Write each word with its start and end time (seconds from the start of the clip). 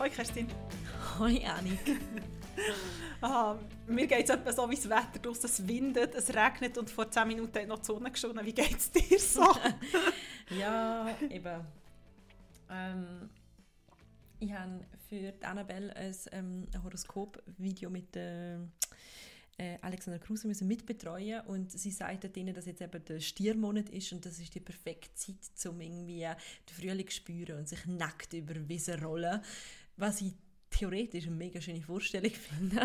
Hoi 0.00 0.08
Kerstin. 0.08 0.46
Hoi 1.18 1.44
Annik. 1.44 1.78
ah, 3.20 3.54
mir 3.86 4.06
geht 4.06 4.24
es 4.24 4.30
etwa 4.30 4.50
so 4.50 4.70
wie 4.70 4.74
das 4.74 4.88
Wetter 4.88 5.18
draussen. 5.20 5.44
Es 5.44 5.68
windet, 5.68 6.14
es 6.14 6.34
regnet 6.34 6.78
und 6.78 6.88
vor 6.88 7.10
10 7.10 7.28
Minuten 7.28 7.58
hat 7.58 7.68
noch 7.68 7.80
die 7.80 7.84
Sonne 7.84 8.10
geschonen. 8.10 8.46
Wie 8.46 8.54
geht 8.54 8.78
es 8.78 8.90
dir 8.90 9.18
so? 9.18 9.44
ja, 10.58 11.06
eben. 11.28 11.66
Ähm, 12.70 13.28
ich 14.38 14.50
habe 14.50 14.80
für 15.10 15.34
Annabelle 15.42 15.94
ein 15.94 16.16
ähm, 16.32 16.66
Horoskop-Video 16.82 17.90
mit 17.90 18.16
äh, 18.16 18.56
äh, 19.60 19.76
Alexander 19.82 20.18
Kruse 20.18 20.48
müssen 20.48 20.66
mitbetreuen 20.66 21.42
und 21.42 21.70
sie 21.70 21.90
sagt 21.90 22.34
ihnen, 22.38 22.54
dass 22.54 22.64
jetzt 22.64 22.80
eben 22.80 23.04
der 23.04 23.20
Stiermonat 23.20 23.90
ist 23.90 24.10
und 24.14 24.24
das 24.24 24.38
ist 24.38 24.54
die 24.54 24.60
perfekte 24.60 25.14
Zeit, 25.14 25.70
um 25.70 25.78
irgendwie 25.82 26.20
den 26.20 26.74
Frühling 26.74 27.06
zu 27.06 27.16
spüren 27.16 27.58
und 27.58 27.68
sich 27.68 27.84
nackt 27.84 28.32
über 28.32 28.54
Wiesen 28.70 29.04
rollen, 29.04 29.42
was 30.00 30.22
ich 30.22 30.32
theoretisch 30.70 31.26
eine 31.26 31.36
mega 31.36 31.60
schöne 31.60 31.82
Vorstellung 31.82 32.30
finde. 32.48 32.80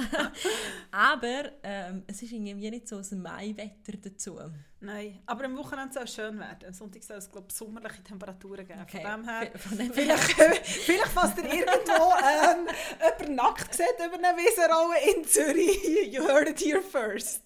aber 0.91 1.51
ähm, 1.63 2.03
es 2.07 2.21
ist 2.21 2.31
irgendwie 2.31 2.69
nicht 2.69 2.87
so 2.87 2.97
ein 2.97 3.21
Maiwetter 3.21 3.97
dazu. 4.01 4.39
Nein, 4.81 5.19
aber 5.25 5.45
am 5.45 5.57
Wochenende 5.57 5.93
soll 5.93 6.03
es 6.03 6.13
schön 6.13 6.37
werden. 6.39 6.67
Am 6.67 6.73
Sonntag 6.73 7.03
soll 7.03 7.17
es, 7.17 7.31
glaube 7.31 7.47
ich, 7.49 7.55
sommerliche 7.55 8.03
Temperaturen 8.03 8.67
geben. 8.67 8.81
Okay. 8.81 9.01
Von 9.01 9.11
dem 9.11 9.23
her, 9.29 9.51
Von 9.57 9.77
dem 9.77 9.93
vielleicht, 9.93 10.31
vielleicht 10.31 11.07
falls 11.07 11.37
ihr 11.37 11.45
irgendwo 11.45 12.13
ähm, 12.21 12.67
jemand 13.19 13.35
nackt 13.35 13.73
sieht 13.73 13.95
über 13.97 14.15
eine 14.15 14.37
Wiesenrolle 14.37 15.15
in 15.15 15.25
Zürich, 15.25 16.07
you 16.13 16.27
heard 16.27 16.49
it 16.49 16.59
here 16.59 16.81
first. 16.81 17.41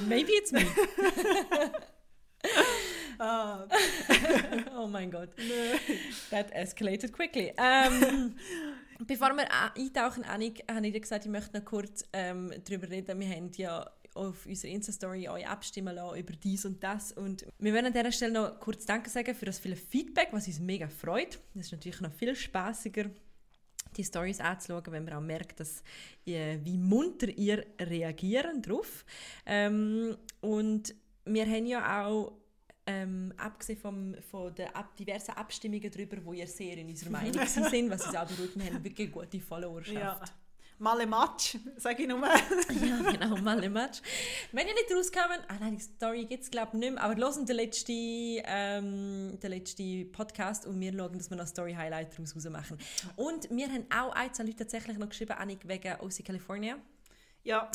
Maybe 0.00 0.32
it's 0.32 0.52
me. 0.52 0.66
ah, 3.18 3.66
oh 4.76 4.86
mein 4.86 5.10
Gott. 5.10 5.30
That 6.30 6.52
escalated 6.52 7.12
quickly. 7.12 7.52
Ähm, 7.58 8.36
bevor 9.04 9.34
wir 9.34 9.46
eintauchen, 9.74 10.24
Annik, 10.24 10.62
habe 10.70 10.86
ich 10.86 11.00
gesagt, 11.00 11.24
ich 11.24 11.30
möchte 11.30 11.56
noch 11.58 11.64
kurz 11.64 12.04
ähm, 12.12 12.52
darüber 12.64 12.88
reden. 12.88 13.20
Wir 13.20 13.28
haben 13.28 13.50
ja 13.56 13.90
auf 14.14 14.46
unserer 14.46 14.72
Insta-Story 14.72 15.28
euch 15.28 15.46
abstimmen 15.46 15.94
lassen 15.94 16.18
über 16.18 16.32
dies 16.32 16.64
und 16.64 16.82
das. 16.82 17.12
Und 17.12 17.46
wir 17.58 17.72
wollen 17.72 17.86
an 17.86 17.92
dieser 17.92 18.12
Stelle 18.12 18.32
noch 18.32 18.60
kurz 18.60 18.86
Danke 18.86 19.10
sagen 19.10 19.34
für 19.34 19.44
das 19.44 19.58
viele 19.58 19.76
Feedback, 19.76 20.28
was 20.32 20.46
uns 20.46 20.58
mega 20.58 20.88
freut. 20.88 21.38
Das 21.54 21.66
ist 21.66 21.72
natürlich 21.72 22.00
noch 22.00 22.12
viel 22.12 22.34
spaßiger 22.34 23.10
die 23.96 24.04
Stories 24.04 24.40
anzuschauen, 24.40 24.84
wenn 24.90 25.04
man 25.04 25.14
auch 25.14 25.20
merkt, 25.20 25.60
dass 25.60 25.82
ihr, 26.24 26.62
wie 26.64 26.76
munter 26.76 27.28
ihr 27.28 27.64
reagieren 27.80 28.60
drauf. 28.60 29.04
Ähm, 29.46 30.16
und 30.40 30.94
wir 31.24 31.46
haben 31.46 31.66
ja 31.66 32.04
auch 32.04 32.32
ähm, 32.86 33.32
abgesehen 33.36 33.78
vom, 33.78 34.14
von 34.30 34.54
den 34.54 34.68
ab, 34.74 34.96
diversen 34.96 35.32
Abstimmungen 35.32 35.90
darüber, 35.90 36.16
wo 36.24 36.32
ihr 36.32 36.46
sehr 36.46 36.76
in 36.78 36.88
unserer 36.88 37.10
Meinung 37.10 37.46
sind, 37.46 37.90
was 37.90 38.06
uns 38.06 38.16
auch 38.16 38.26
beruhigt, 38.26 38.58
wir 38.58 38.72
haben 38.72 38.84
wirklich 38.84 39.10
gute 39.10 39.40
Followerschaft. 39.40 39.96
ja. 39.96 40.20
Male 40.78 41.06
Match, 41.06 41.56
sage 41.78 42.02
ich 42.02 42.08
nur. 42.08 42.20
ja, 42.26 43.10
genau, 43.10 43.36
mal 43.38 43.58
ein 43.64 43.72
Match. 43.72 44.02
Wenn 44.52 44.66
ihr 44.66 44.74
nicht 44.74 44.92
rauskommen, 44.94 45.38
ah 45.48 45.56
nein, 45.58 45.76
die 45.76 45.82
Story 45.82 46.26
gibt 46.26 46.42
es 46.42 46.50
glaube 46.50 46.72
ich 46.74 46.80
nicht 46.80 46.92
mehr, 46.92 47.02
aber 47.02 47.16
hören 47.16 47.46
den 47.46 47.56
letzten, 47.56 48.42
ähm, 48.44 49.38
den 49.42 49.50
letzten 49.50 50.12
Podcast 50.12 50.66
und 50.66 50.78
wir 50.78 50.92
schauen, 50.92 51.16
dass 51.16 51.30
wir 51.30 51.36
noch 51.38 51.46
Story-Highlight 51.46 52.12
daraus 52.12 52.34
machen. 52.50 52.76
Und 53.16 53.48
wir 53.50 53.68
haben 53.68 53.86
auch 53.90 54.14
ein, 54.14 54.34
zwei 54.34 54.44
Leute 54.44 54.58
tatsächlich 54.58 54.98
noch 54.98 55.08
geschrieben, 55.08 55.32
Annik, 55.32 55.66
wegen 55.66 55.94
OC 55.98 56.22
California. 56.22 56.76
Ja. 57.42 57.70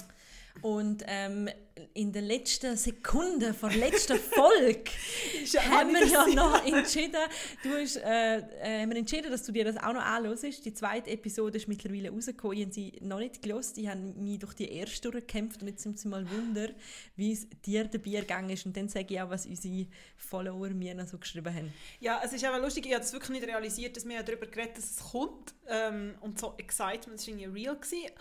Und 0.62 1.04
ähm, 1.08 1.50
in 1.94 2.12
der 2.12 2.22
letzten 2.22 2.78
Sekunde 2.78 3.54
vor 3.54 3.72
letzter 3.72 4.16
Folge 4.16 4.84
haben 5.72 5.94
wir 5.94 6.06
ja 6.06 6.28
noch 6.28 6.66
entschieden, 6.66 7.18
du 7.64 7.70
hast, 7.72 7.98
äh, 7.98 8.38
äh, 8.38 8.82
haben 8.82 8.92
wir 8.92 8.98
entschieden, 8.98 9.32
dass 9.32 9.44
du 9.44 9.52
dir 9.52 9.66
das 9.66 9.78
auch 9.78 9.94
noch 9.94 10.04
anhörst. 10.04 10.66
Die 10.66 10.74
zweite 10.74 11.10
Episode 11.10 11.58
ist 11.58 11.68
mittlerweile 11.68 12.12
rausgekommen. 12.12 12.58
Ich 12.58 12.64
habe 12.64 12.74
sie 12.74 12.94
noch 13.02 13.20
nicht 13.20 13.42
gelesen. 13.42 13.74
Ich 13.78 13.88
habe 13.88 14.00
mich 14.00 14.40
durch 14.40 14.54
die 14.54 14.72
erste 14.72 15.10
durchgekämpft 15.10 15.62
und 15.62 15.70
jetzt 15.70 15.84
sind 15.84 16.00
sie 16.00 16.08
mal 16.08 16.30
Wunder, 16.30 16.70
wie 17.16 17.32
es 17.32 17.48
dir 17.66 17.86
dabei 17.86 18.12
gegangen 18.12 18.50
ist. 18.50 18.66
Und 18.66 18.78
dann 18.78 18.90
sage 18.90 19.14
ich 19.14 19.22
auch, 19.22 19.30
was 19.30 19.46
unsere 19.46 19.88
Follower 20.18 20.70
mir 20.70 20.94
noch 20.94 21.08
so 21.08 21.18
geschrieben 21.18 21.54
haben. 21.54 21.74
Ja, 22.00 22.22
es 22.24 22.34
ist 22.34 22.44
aber 22.46 22.60
lustig, 22.60 22.86
ich 22.86 22.94
habe 22.94 23.04
es 23.04 23.14
wirklich 23.14 23.40
nicht 23.40 23.48
realisiert, 23.48 23.96
dass 23.98 24.08
wir 24.08 24.22
darüber 24.22 24.46
geredet 24.46 24.78
dass 24.78 24.92
es 24.92 25.12
kommt. 25.12 25.54
Ähm, 25.68 26.16
und 26.22 26.40
so 26.40 26.54
Excitement 26.58 27.20
war 27.20 27.28
irgendwie 27.28 27.64
real. 27.64 27.76
Gewesen. 27.76 28.12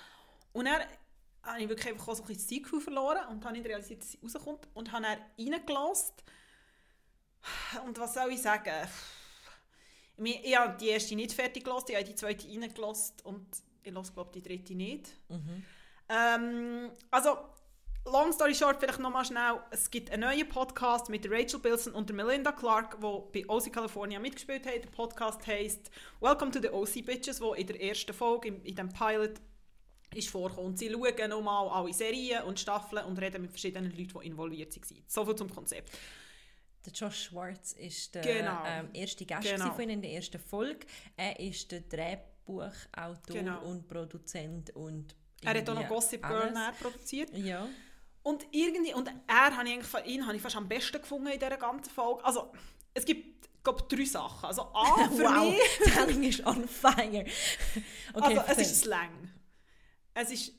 Und 0.52 0.66
er 0.66 0.86
habe 1.42 1.62
ich 1.62 1.68
wirklich 1.68 1.88
einfach 1.88 2.08
auch 2.08 2.14
so 2.14 2.22
ein 2.22 2.26
bisschen 2.26 2.42
das 2.42 2.48
Zeitgefühl 2.48 2.80
verloren 2.80 3.26
und 3.28 3.44
habe 3.44 3.54
nicht 3.54 3.66
realisiert, 3.66 4.02
dass 4.02 4.12
sie 4.12 4.18
rauskommt 4.22 4.68
und 4.74 4.92
habe 4.92 5.04
dann 5.04 5.18
reingelassen. 5.38 6.14
Und 7.86 7.98
was 7.98 8.14
soll 8.14 8.32
ich 8.32 8.42
sagen? 8.42 8.88
Ich, 10.22 10.56
habe 10.56 10.76
die 10.78 10.88
erste 10.88 11.14
nicht 11.14 11.32
fertig 11.32 11.64
gelassen, 11.64 11.86
ich 11.90 11.96
habe 11.96 12.04
die 12.04 12.14
zweite 12.14 12.46
reingelassen 12.46 13.16
und 13.24 13.46
ich 13.82 13.92
lasse 13.92 14.12
glaube 14.12 14.30
die 14.34 14.42
dritte 14.42 14.74
nicht. 14.74 15.08
Mhm. 15.28 15.64
Ähm, 16.10 16.90
also, 17.10 17.38
long 18.04 18.32
story 18.32 18.54
short, 18.54 18.78
vielleicht 18.78 18.98
nochmal 18.98 19.24
schnell, 19.24 19.60
es 19.70 19.90
gibt 19.90 20.10
einen 20.10 20.22
neuen 20.22 20.48
Podcast 20.48 21.08
mit 21.08 21.30
Rachel 21.30 21.60
Bilson 21.60 21.94
und 21.94 22.12
Melinda 22.12 22.52
Clark, 22.52 22.98
die 23.00 23.42
bei 23.42 23.48
OC 23.48 23.72
California 23.72 24.18
mitgespielt 24.18 24.66
haben. 24.66 24.82
Der 24.82 24.90
Podcast 24.90 25.46
heisst 25.46 25.90
«Welcome 26.20 26.50
to 26.50 26.60
the 26.60 26.68
OC 26.68 27.06
Bitches», 27.06 27.40
wo 27.40 27.54
in 27.54 27.66
der 27.66 27.80
ersten 27.80 28.12
Folge, 28.12 28.48
in, 28.48 28.62
in 28.64 28.76
dem 28.76 28.90
Pilot, 28.90 29.40
ist 30.14 30.28
vorgekommen. 30.28 30.70
Und 30.72 30.78
sie 30.78 30.90
schauen 30.90 31.30
nochmal 31.30 31.68
alle 31.68 31.92
Serien 31.92 32.42
und 32.44 32.58
Staffeln 32.58 33.04
und 33.04 33.18
reden 33.18 33.42
mit 33.42 33.50
verschiedenen 33.50 33.90
Leuten, 33.96 34.20
die 34.20 34.26
involviert 34.26 34.74
waren. 34.76 35.02
So 35.06 35.24
viel 35.24 35.34
zum 35.36 35.48
Konzept. 35.54 35.90
Der 36.84 36.92
Josh 36.94 37.24
Schwartz 37.24 37.72
ist 37.72 38.14
der 38.14 38.22
Genau. 38.22 38.62
ähm, 38.66 38.88
erste 38.94 39.26
Gast 39.26 39.46
Genau. 39.48 39.70
von 39.72 39.82
ihnen 39.82 39.90
in 39.92 40.02
der 40.02 40.12
ersten 40.12 40.38
Folge. 40.40 40.86
Er 41.16 41.38
ist 41.38 41.70
der 41.70 41.80
Drehbuchautor 41.82 43.36
Genau. 43.36 43.62
und 43.64 43.86
Produzent 43.88 44.74
und 44.74 45.14
Er 45.42 45.54
hat 45.58 45.68
auch 45.70 45.74
noch 45.74 45.88
Gossip 45.88 46.26
Girl 46.26 46.52
produziert. 46.80 47.30
Ja. 47.36 47.66
Und 48.22 48.46
irgendwie, 48.50 48.92
und 48.94 49.08
er 49.26 49.56
habe 49.56 49.66
ich 49.68 49.74
eigentlich, 49.74 49.86
von- 49.86 50.04
ihn 50.04 50.26
habe 50.26 50.36
ich 50.36 50.42
fast 50.42 50.56
am 50.56 50.68
besten 50.68 51.00
gefunden 51.00 51.28
in 51.28 51.38
dieser 51.38 51.56
ganzen 51.56 51.90
Folge. 51.92 52.22
Also, 52.24 52.52
es 52.92 53.04
gibt, 53.06 53.48
glaube 53.64 53.84
drei 53.88 54.04
Sachen. 54.04 54.44
Also, 54.46 54.62
A, 54.74 55.08
für 55.10 55.22
wow, 55.24 55.50
mich... 55.50 55.94
Telling 55.94 56.22
ist 56.24 56.44
on 56.46 56.68
fire. 56.68 57.24
Okay, 58.14 58.38
also, 58.38 58.52
es 58.52 58.58
ist 58.72 58.80
Slang. 58.82 59.32
Es 60.14 60.30
ist 60.30 60.52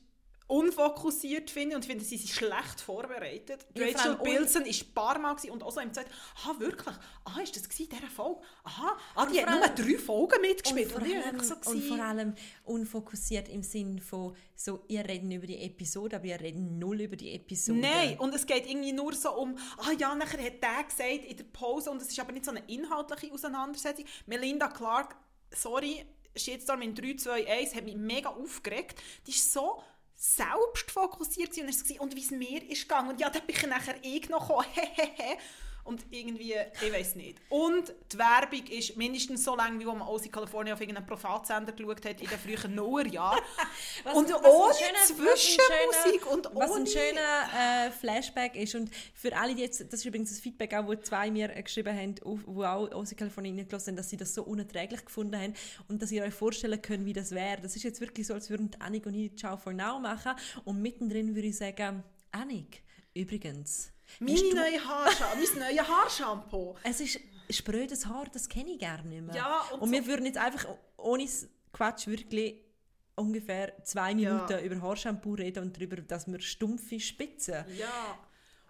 unfokussiert, 0.52 1.50
finde 1.50 1.76
und 1.76 1.82
ich 1.84 1.90
finde, 1.90 2.04
sie 2.04 2.18
sind 2.18 2.28
schlecht 2.28 2.80
vorbereitet. 2.80 3.66
Ja, 3.74 3.86
Rachel 3.86 4.12
allem 4.16 4.22
Bilson 4.22 4.64
war 4.64 4.68
ein 4.68 4.94
paar 4.94 5.18
Mal 5.18 5.36
und 5.50 5.62
auch 5.62 5.72
so 5.72 5.80
im 5.80 5.94
Zeit, 5.94 6.06
ah, 6.44 6.54
wirklich? 6.58 6.94
Ah, 7.24 7.40
ist 7.40 7.56
das 7.56 7.66
gewesen, 7.68 7.88
dieser 7.90 8.10
Folge? 8.10 8.40
Aha, 8.64 8.98
ah, 9.14 9.26
die 9.26 9.40
hat 9.40 9.48
vor 9.48 9.54
nur 9.56 9.64
allem- 9.64 9.74
drei 9.76 9.98
Folgen 9.98 10.40
mitgespielt. 10.42 10.94
und 10.94 11.06
vor, 11.06 11.16
allem, 11.24 11.40
so 11.40 11.70
und 11.70 11.82
vor 11.84 12.00
allem 12.00 12.34
unfokussiert 12.64 13.48
im 13.48 13.62
Sinn 13.62 13.98
von 14.00 14.36
so, 14.54 14.84
ihr 14.88 15.08
reden 15.08 15.30
über 15.32 15.46
die 15.46 15.58
Episode, 15.58 16.16
aber 16.16 16.26
ihr 16.26 16.40
reden 16.40 16.78
null 16.78 17.00
über 17.00 17.16
die 17.16 17.34
Episode. 17.34 17.78
Nein, 17.78 18.18
und 18.18 18.34
es 18.34 18.44
geht 18.44 18.68
irgendwie 18.68 18.92
nur 18.92 19.14
so 19.14 19.32
um, 19.34 19.56
ah 19.78 19.92
ja, 19.98 20.14
nachher 20.14 20.44
hat 20.44 20.62
der 20.62 20.84
gesagt 20.84 21.24
in 21.24 21.36
der 21.36 21.44
Pause 21.44 21.90
und 21.90 22.02
es 22.02 22.08
ist 22.08 22.20
aber 22.20 22.32
nicht 22.32 22.44
so 22.44 22.50
eine 22.50 22.62
inhaltliche 22.66 23.32
Auseinandersetzung. 23.32 24.04
Melinda 24.26 24.68
Clark, 24.68 25.16
sorry, 25.50 26.04
Shitstorm 26.36 26.82
in 26.82 26.94
3, 26.94 27.14
2, 27.14 27.46
1, 27.46 27.74
hat 27.74 27.84
mich 27.84 27.96
mega 27.96 28.30
aufgeregt. 28.30 29.00
Die 29.26 29.30
ist 29.30 29.52
so 29.52 29.82
selbstfokussiert 30.14 31.56
und, 31.58 32.00
und 32.00 32.16
wie 32.16 32.20
es 32.20 32.30
mir 32.30 32.62
ist 32.70 32.82
gegangen. 32.82 33.10
Und 33.10 33.20
ja, 33.20 33.28
da 33.28 33.40
bin 33.40 33.56
ich 33.56 33.66
nachher 33.66 33.96
ich 34.02 34.28
noch 34.28 34.48
gekommen. 34.48 34.66
Und 35.84 36.06
irgendwie, 36.10 36.54
ich 36.80 36.92
weiß 36.92 37.16
nicht. 37.16 37.38
Und 37.48 37.92
die 38.12 38.18
Werbung 38.18 38.64
ist 38.68 38.96
mindestens 38.96 39.42
so 39.42 39.56
lang, 39.56 39.80
wie 39.80 39.86
wo 39.86 39.92
man 39.92 40.02
aus 40.02 40.22
California 40.30 40.74
auf 40.74 40.80
irgendeinen 40.80 41.06
Privatsender 41.06 41.72
geschaut 41.72 42.04
hat 42.04 42.20
in 42.20 42.28
den 42.28 42.38
frühen 42.38 42.74
Nullerjahren. 42.76 43.42
Und 44.14 44.30
was 44.30 44.44
ein 44.44 44.50
ohne 44.50 44.74
Zwischenmusik 45.06 46.22
schöner- 46.22 46.32
und 46.32 46.48
Was 46.54 46.70
ein 46.70 46.82
ohne- 46.82 46.86
schöner 46.86 47.86
äh, 47.86 47.90
Flashback 47.90 48.54
ist. 48.56 48.74
Und 48.76 48.90
für 49.14 49.36
alle, 49.36 49.54
die 49.54 49.62
jetzt, 49.62 49.80
das 49.80 50.00
ist 50.00 50.04
übrigens 50.04 50.30
das 50.30 50.40
Feedback 50.40 50.72
auch, 50.74 50.86
wo 50.86 50.94
zwei 50.94 51.30
mir 51.30 51.54
äh, 51.54 51.62
geschrieben 51.62 51.96
haben, 51.96 52.14
wo 52.22 52.62
auch 52.64 52.90
aus 52.92 53.14
Kalifornien 53.16 53.56
reingelassen 53.58 53.92
haben, 53.92 53.96
dass 53.96 54.08
sie 54.10 54.16
das 54.16 54.34
so 54.34 54.44
unerträglich 54.44 55.04
gefunden 55.04 55.36
haben 55.36 55.54
und 55.88 56.00
dass 56.00 56.12
ihr 56.12 56.22
euch 56.22 56.34
vorstellen 56.34 56.80
könnt, 56.80 57.04
wie 57.06 57.12
das 57.12 57.32
wäre. 57.32 57.60
Das 57.60 57.74
ist 57.76 57.82
jetzt 57.82 58.00
wirklich 58.00 58.26
so, 58.28 58.34
als 58.34 58.50
würden 58.50 58.70
Annik 58.78 59.06
und 59.06 59.14
ich 59.14 59.36
Ciao 59.36 59.56
for 59.56 59.72
Now 59.72 59.98
machen. 59.98 60.32
Und 60.64 60.80
mittendrin 60.80 61.34
würde 61.34 61.48
ich 61.48 61.56
sagen, 61.56 62.02
Annik, 62.30 62.82
übrigens, 63.14 63.92
Meine 64.20 64.38
du- 64.40 64.54
neue 64.54 64.84
Haarshampoo, 64.86 65.36
mein 65.58 65.74
neues 65.74 65.88
Haarshampoo. 65.88 66.76
es 66.84 67.00
ist 67.00 67.20
sprödes 67.50 68.06
Haar, 68.06 68.26
das 68.32 68.48
kenne 68.48 68.70
ich 68.72 68.78
gerne 68.78 69.08
nicht 69.08 69.22
mehr. 69.22 69.34
Ja, 69.34 69.60
und 69.72 69.80
und 69.82 69.88
so- 69.88 69.92
wir 69.94 70.06
würden 70.06 70.26
jetzt 70.26 70.38
einfach 70.38 70.66
ohne 70.96 71.28
Quatsch 71.72 72.06
wirklich 72.06 72.56
ungefähr 73.16 73.72
zwei 73.84 74.12
Ja. 74.12 74.32
Minuten 74.46 74.64
über 74.64 74.80
Haarshampoo 74.80 75.34
reden 75.34 75.64
und 75.64 75.76
darüber, 75.76 75.96
dass 75.96 76.26
wir 76.26 76.40
stumpfe 76.40 76.98
Spitzen. 77.00 77.64
Ja. 77.76 78.18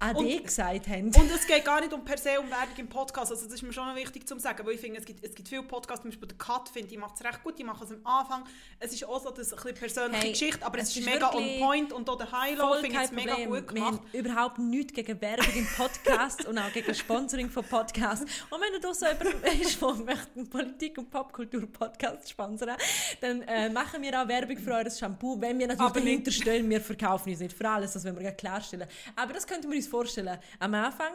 AD 0.02 0.18
Und- 0.18 0.44
gesagt 0.44 0.88
haben. 0.88 1.06
Und 1.14 1.30
es 1.30 1.46
geht 1.46 1.64
gar 1.64 1.80
nicht 1.80 1.92
um 1.92 2.04
per 2.04 2.18
se 2.18 2.38
um 2.40 2.50
Werbung 2.50 2.76
im 2.76 2.88
Podcast. 2.88 3.30
Also 3.30 3.44
das 3.44 3.54
ist 3.54 3.62
mir 3.62 3.72
schon 3.72 3.94
wichtig 3.94 4.26
zu 4.26 4.38
sagen, 4.38 4.66
weil 4.66 4.74
ich 4.74 4.80
finde, 4.80 4.98
es 4.98 5.04
gibt, 5.04 5.24
es 5.24 5.34
gibt 5.34 5.48
viele 5.48 5.62
Podcasts, 5.62 6.02
zum 6.02 6.10
Beispiel 6.10 6.28
der 6.28 6.38
Cut, 6.38 6.68
finde 6.68 6.92
ich, 6.92 6.98
macht 6.98 7.14
es 7.16 7.24
recht 7.24 7.42
gut, 7.44 7.58
die 7.58 7.64
machen 7.64 7.84
es 7.84 7.92
am 7.92 8.04
Anfang. 8.06 8.44
Es 8.80 8.92
ist 8.92 9.04
auch 9.06 9.22
so 9.22 9.30
das 9.30 9.52
ein 9.52 9.56
bisschen 9.56 9.74
persönliche 9.74 10.22
Hey, 10.22 10.30
Geschichte, 10.32 10.66
aber 10.66 10.78
es, 10.78 10.88
ist 10.88 10.96
ist 10.98 11.04
mega 11.06 11.30
on 11.32 11.44
point 11.60 11.92
und 11.92 12.08
auch 12.10 12.16
der 12.18 12.26
Voll 12.26 12.80
finde 12.80 12.96
ich 12.98 13.02
es 13.04 13.12
mega 13.12 13.34
gut 13.36 13.52
Wir 13.52 13.62
gemacht. 13.62 13.92
haben 13.94 14.00
überhaupt 14.12 14.58
nichts 14.58 14.92
gegen 14.92 15.20
Werbung 15.20 15.54
im 15.54 15.66
Podcast 15.76 16.46
und 16.46 16.58
auch 16.58 16.72
gegen 16.72 16.94
Sponsoring 16.94 17.48
von 17.50 17.64
Podcasts. 17.64 18.24
Und 18.50 18.60
wenn 18.60 18.80
du 18.80 18.92
so 18.94 19.06
jemand 19.06 19.42
bist, 19.42 19.80
der 19.80 19.94
möchte 19.94 20.44
Politik- 20.50 20.98
und 20.98 21.10
Popkultur-Podcast 21.10 22.30
sponsern, 22.30 22.76
dann 23.20 23.42
äh, 23.42 23.68
machen 23.70 24.02
wir 24.02 24.20
auch 24.20 24.28
Werbung 24.28 24.58
für 24.58 24.72
eures 24.74 24.98
Shampoo. 24.98 25.40
Wenn 25.40 25.58
wir 25.58 25.66
natürlich 25.68 25.90
Aber 25.90 26.00
dahinter 26.00 26.30
stehen, 26.30 26.68
wir 26.68 26.80
verkaufen 26.80 27.30
uns 27.30 27.40
nicht 27.40 27.56
für 27.56 27.68
alles, 27.68 27.92
das 27.92 28.04
wollen 28.04 28.18
wir 28.18 28.32
klarstellen. 28.32 28.88
Aber 29.16 29.32
das 29.32 29.46
könnten 29.46 29.70
wir 29.70 29.76
uns 29.76 29.86
vorstellen. 29.92 30.38
Am 30.58 30.74
Anfang, 30.74 31.14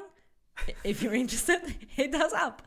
if 0.84 1.02
you're 1.02 1.16
interested, 1.16 1.62
hit 1.88 2.16
us 2.16 2.34
up. 2.34 2.62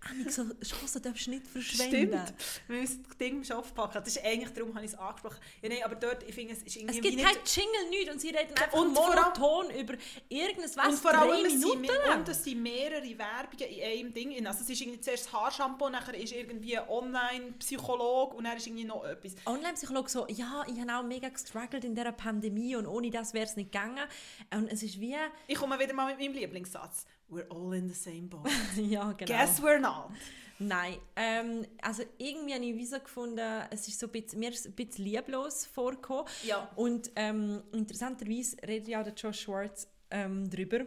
Annik, 0.00 0.30
so 0.30 0.44
Chancen 0.62 1.02
darfst 1.02 1.26
du 1.26 1.30
nicht 1.30 1.46
verschwenden. 1.46 2.20
Stimmt. 2.26 2.34
Wir 2.68 2.80
müssen 2.80 3.02
das 3.02 3.16
Ding 3.16 3.42
schon 3.44 3.56
aufpacken. 3.56 4.02
Das 4.04 4.08
ist 4.08 4.24
eigentlich, 4.24 4.52
darum 4.52 4.74
habe 4.74 4.84
ich 4.84 4.92
es 4.92 4.98
angesprochen. 4.98 5.38
Ja, 5.62 5.68
nein, 5.68 5.78
aber 5.84 5.96
dort, 5.96 6.22
ich 6.22 6.34
finde, 6.34 6.52
es 6.52 6.62
ist 6.62 6.76
irgendwie 6.76 6.96
Es 6.96 7.02
gibt 7.02 7.16
wie 7.18 7.22
kein 7.22 7.34
nicht... 7.34 7.56
Jingle, 7.56 7.90
nichts 7.90 8.12
und 8.12 8.20
sie 8.20 8.28
reden 8.28 8.54
einfach 8.56 8.72
Und 8.72 8.94
monoton 8.94 9.70
über 9.70 9.94
irgendwas, 10.28 10.76
was 10.76 10.86
Und 10.86 10.94
vor 10.96 11.10
drei 11.12 11.18
allem, 11.20 11.46
es 11.46 11.54
Minuten 11.54 11.84
sind, 11.86 12.06
lang. 12.06 12.18
und 12.20 12.28
es 12.28 12.44
sind 12.44 12.62
mehrere 12.62 13.18
Werbungen 13.18 13.68
in 13.68 13.82
einem 13.82 14.14
Ding. 14.14 14.46
Also 14.46 14.60
es 14.62 14.70
ist 14.70 14.80
irgendwie 14.80 15.00
zuerst 15.00 15.26
das 15.26 15.32
Haarshampoo, 15.32 15.88
nachher 15.88 16.14
ist 16.14 16.32
irgendwie 16.32 16.78
ein 16.78 16.88
Online-Psycholog 16.88 18.34
und 18.34 18.44
dann 18.44 18.56
ist 18.56 18.66
irgendwie 18.66 18.84
noch 18.84 19.04
etwas. 19.04 19.34
Online-Psychologe 19.46 20.08
so, 20.08 20.26
ja, 20.28 20.64
ich 20.68 20.80
habe 20.80 20.94
auch 20.96 21.02
mega 21.02 21.28
gestruggelt 21.28 21.84
in 21.84 21.94
dieser 21.94 22.12
Pandemie 22.12 22.76
und 22.76 22.86
ohne 22.86 23.10
das 23.10 23.34
wäre 23.34 23.46
es 23.46 23.56
nicht 23.56 23.72
gegangen. 23.72 24.04
Und 24.52 24.70
es 24.70 24.82
ist 24.82 25.00
wie, 25.00 25.16
Ich 25.46 25.56
komme 25.56 25.78
wieder 25.78 25.94
mal 25.94 26.06
mit 26.14 26.20
meinem 26.20 26.34
Lieblingssatz. 26.34 27.06
We're 27.28 27.46
all 27.50 27.72
in 27.74 27.88
the 27.88 27.94
same 27.94 28.28
boat. 28.28 28.48
ja, 28.76 29.12
genau. 29.12 29.26
Guess 29.32 29.60
we're 29.60 29.80
not. 29.80 30.10
Nein, 30.58 30.96
ähm, 31.16 31.66
also 31.82 32.02
irgendwie 32.16 32.54
habe 32.54 32.64
ich 32.64 32.88
so 32.88 32.98
gefunden, 32.98 33.38
es 33.70 33.88
ist 33.88 33.98
so 33.98 34.06
ein 34.06 34.12
bisschen, 34.12 34.38
mir 34.40 34.50
ist 34.50 34.64
ein 34.66 34.72
bisschen 34.72 35.04
lieblos 35.04 35.66
vorgekommen. 35.66 36.24
Ja. 36.44 36.70
Und 36.76 37.10
ähm, 37.16 37.62
interessanterweise 37.72 38.56
redet 38.66 38.88
ja 38.88 39.02
der 39.02 39.12
Josh 39.12 39.40
Schwartz 39.42 39.86
ähm, 40.10 40.48
darüber, 40.48 40.86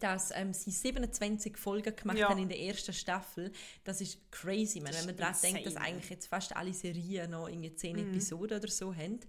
dass 0.00 0.32
ähm, 0.34 0.52
sie 0.52 0.70
27 0.70 1.56
Folgen 1.56 1.96
gemacht 1.96 2.18
Ja. 2.18 2.28
haben 2.28 2.40
in 2.40 2.48
der 2.48 2.60
ersten 2.60 2.92
Staffel. 2.92 3.52
Das 3.84 4.02
ist 4.02 4.18
crazy, 4.30 4.80
man, 4.80 4.92
Das 4.92 5.00
wenn 5.00 5.06
man 5.06 5.16
daran 5.16 5.36
denkt, 5.40 5.66
dass 5.66 5.76
eigentlich 5.76 6.10
jetzt 6.10 6.26
fast 6.26 6.54
alle 6.54 6.74
Serien 6.74 7.30
noch 7.30 7.48
irgendwie 7.48 7.74
10 7.74 7.96
Mhm. 7.96 8.10
Episoden 8.10 8.58
oder 8.58 8.68
so 8.68 8.94
haben. 8.94 9.20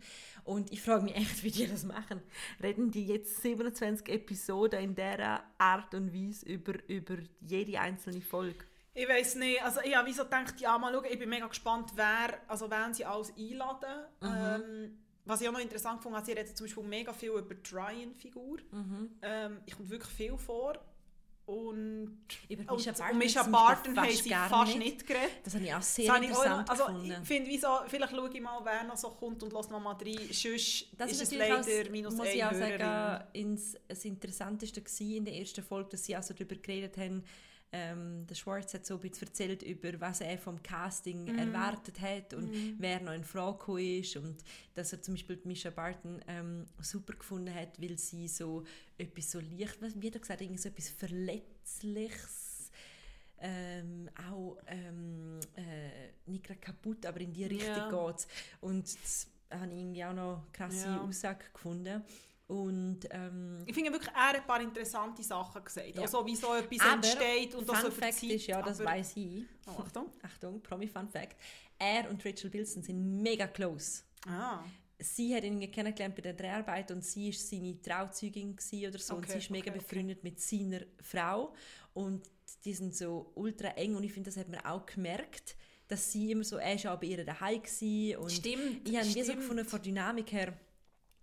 Und 0.45 0.71
ich 0.71 0.81
frage 0.81 1.03
mich 1.03 1.15
echt, 1.15 1.43
wie 1.43 1.51
die 1.51 1.67
das 1.67 1.83
machen. 1.83 2.21
Reden 2.61 2.91
die 2.91 3.07
jetzt 3.07 3.41
27 3.41 4.07
Episoden 4.09 4.79
in 4.79 4.95
dieser 4.95 5.43
Art 5.57 5.93
und 5.95 6.13
Weise 6.13 6.45
über, 6.45 6.73
über 6.87 7.17
jede 7.41 7.79
einzelne 7.79 8.21
Folge? 8.21 8.63
Ich 8.93 9.09
weiß 9.09 9.35
nicht, 9.35 9.61
also 9.61 9.81
ich 9.83 9.93
habe 9.93 10.07
wie 10.07 10.13
so 10.13 10.23
gedacht, 10.23 10.61
ja 10.61 10.77
mal 10.77 10.93
schauen, 10.93 11.05
ich 11.09 11.19
bin 11.19 11.29
mega 11.29 11.47
gespannt, 11.47 11.91
wer, 11.95 12.39
also 12.47 12.69
wen 12.69 12.93
sie 12.93 13.03
alles 13.03 13.33
einladen. 13.37 14.05
Ähm, 14.21 14.97
was 15.25 15.41
ich 15.41 15.49
auch 15.49 15.53
noch 15.53 15.59
interessant 15.59 16.01
fand, 16.01 16.25
sie 16.25 16.31
reden 16.33 16.55
zum 16.55 16.67
Beispiel 16.67 16.83
mega 16.83 17.11
viel 17.11 17.31
über 17.31 17.55
die 17.55 17.75
Ryan-Figur. 17.75 18.59
Ähm, 19.23 19.61
ich 19.65 19.75
kommt 19.75 19.89
wirklich 19.89 20.13
viel 20.13 20.37
vor. 20.37 20.79
Und, 21.47 22.17
Über 22.49 22.73
Mischa 22.73 22.91
Barton 22.91 23.17
Mischa 23.19 23.43
Barton 23.43 23.97
haben 23.97 24.09
fast 24.09 24.23
sie 24.23 24.29
fast 24.31 24.67
nicht. 24.77 24.79
nicht, 24.79 25.07
geredet. 25.07 25.29
Das 25.43 25.53
habe 25.53 25.63
ich 25.63 25.73
auch 25.73 25.77
Das 25.77 25.95
sehr 25.95 26.05
ich 26.05 26.11
auch 26.11 26.21
interessant 26.21 26.69
also 26.69 26.85
gefunden. 26.85 27.15
ich 27.21 27.27
finde, 27.27 27.49
wie 27.51 27.57
so, 27.59 27.67
vielleicht 27.87 28.15
schaue 28.15 28.29
ich 28.33 28.41
mal, 28.41 28.59
wer 28.63 28.83
noch 28.83 28.97
so 28.97 29.09
kommt 29.11 29.43
und 29.43 29.53
lasse 29.53 29.71
noch 29.71 29.79
mal 29.79 29.93
rein. 29.93 30.17
Sonst 30.31 30.87
Das 30.97 31.11
ist 31.11 31.21
es 31.21 31.31
leider 31.31 31.61
auch, 31.61 31.89
minus 31.91 32.15
muss 32.15 32.27
ich 32.29 32.43
auch 32.43 32.53
sagen, 32.53 33.23
ins, 33.33 33.77
das 33.87 34.05
Interessanteste 34.05 34.81
in 34.99 35.25
der 35.25 35.35
ersten 35.35 35.63
Folge, 35.63 35.89
dass 35.91 36.05
sie 36.05 36.15
also 36.15 36.33
darüber 36.33 36.55
geredet 36.55 36.97
haben, 36.97 37.23
ähm, 37.77 38.25
der 38.27 38.35
Schwarz 38.35 38.73
hat 38.73 38.85
so 38.85 38.93
ein 38.95 39.01
bisschen 39.01 39.27
erzählt 39.27 39.61
über, 39.63 39.99
was 39.99 40.21
er 40.21 40.37
vom 40.37 40.61
Casting 40.63 41.23
Mhm. 41.25 41.37
erwartet 41.39 41.99
hat 41.99 42.33
und 42.33 42.49
wer 42.77 43.01
noch 43.01 43.13
in 43.13 43.23
Frage 43.25 43.57
gekommen 43.57 43.99
ist 43.99 44.15
und 44.15 44.37
dass 44.75 44.93
er 44.93 45.01
zum 45.01 45.15
Beispiel 45.15 45.39
Misha 45.43 45.71
Barton 45.71 46.21
ähm, 46.27 46.65
super 46.81 47.13
gefunden 47.13 47.53
hat, 47.53 47.81
weil 47.81 47.97
sie 47.97 48.27
so 48.27 48.63
etwas 48.97 49.31
so 49.31 49.39
leicht, 49.39 49.81
was- 49.81 49.99
wie 50.01 50.07
hat 50.07 50.15
er 50.15 50.21
gesagt, 50.21 50.41
irgendwie 50.41 50.61
so 50.61 50.69
etwas 50.69 50.89
Verletzliches 50.89 52.71
ähm, 53.39 54.09
auch 54.29 54.57
ähm, 54.67 55.39
äh, 55.55 56.13
nicht 56.29 56.45
gerade 56.45 56.59
kaputt, 56.59 57.05
aber 57.05 57.19
in 57.19 57.33
die 57.33 57.45
Richtung 57.45 57.75
Ja. 57.91 58.11
geht 58.11 58.27
Und 58.61 58.85
das 59.03 59.27
habe 59.51 59.67
ich 59.73 59.79
irgendwie 59.79 60.03
auch 60.05 60.13
noch 60.13 60.37
eine 60.37 60.51
krasse 60.53 60.87
Ja. 60.87 61.01
Aussage 61.01 61.45
gefunden. 61.53 62.01
Und 62.47 62.99
ähm, 63.09 63.63
Ich 63.65 63.73
finde 63.73 63.91
wirklich, 63.91 64.13
er 64.13 64.29
hat 64.29 64.35
ein 64.35 64.45
paar 64.45 64.61
interessante 64.61 65.23
Sachen 65.23 65.63
gesagt. 65.63 65.95
Ja. 65.95 66.01
Also 66.01 66.25
wie 66.25 66.35
so 66.35 66.53
etwas 66.53 66.79
aber 66.81 66.93
entsteht 66.93 67.55
und 67.55 67.67
das 67.67 67.79
Fun 67.79 67.91
so 67.91 67.97
Fact 67.97 68.23
ist, 68.23 68.47
ja, 68.47 68.61
das 68.61 68.83
weiß 68.83 69.17
ich. 69.17 69.45
Oh, 69.67 69.81
Achtung. 69.81 70.11
Achtung, 70.21 70.61
Promi 70.61 70.87
Fun 70.87 71.09
Fact. 71.09 71.37
Er 71.79 72.09
und 72.09 72.23
Rachel 72.23 72.49
Bilson 72.49 72.83
sind 72.83 73.21
mega 73.21 73.47
close. 73.47 74.03
Ah. 74.27 74.63
Sie 74.99 75.35
hat 75.35 75.43
ihn 75.43 75.59
kennengelernt 75.71 76.15
bei 76.15 76.21
der 76.21 76.33
Dreharbeit 76.33 76.91
und 76.91 77.03
sie 77.03 77.29
ist 77.29 77.49
seine 77.49 77.81
Trauzeugin 77.81 78.55
oder 78.87 78.99
so 78.99 79.15
und 79.15 79.23
Okay, 79.23 79.33
sie 79.33 79.37
ist 79.39 79.49
mega 79.49 79.71
okay, 79.71 79.79
okay. 79.79 79.87
befreundet 79.89 80.23
mit 80.23 80.39
seiner 80.39 80.81
Frau 81.01 81.53
und 81.93 82.29
die 82.63 82.73
sind 82.73 82.95
so 82.95 83.31
ultra 83.35 83.69
eng 83.69 83.95
und 83.95 84.03
ich 84.03 84.13
finde, 84.13 84.29
das 84.29 84.37
hat 84.37 84.47
man 84.49 84.61
auch 84.61 84.85
gemerkt, 84.85 85.57
dass 85.87 86.11
sie 86.11 86.31
immer 86.31 86.43
so, 86.43 86.57
er 86.57 86.81
war 86.83 86.93
auch 86.93 86.99
bei 86.99 87.07
ihr 87.07 87.25
daheim 87.25 87.61
und 88.19 88.31
Stimmt, 88.31 88.87
ich 88.87 88.97
habe 88.97 89.05
wie 89.13 89.23
so 89.23 89.35
gefunden, 89.35 89.65
von 89.65 89.81
Dynamik 89.81 90.31
her 90.31 90.53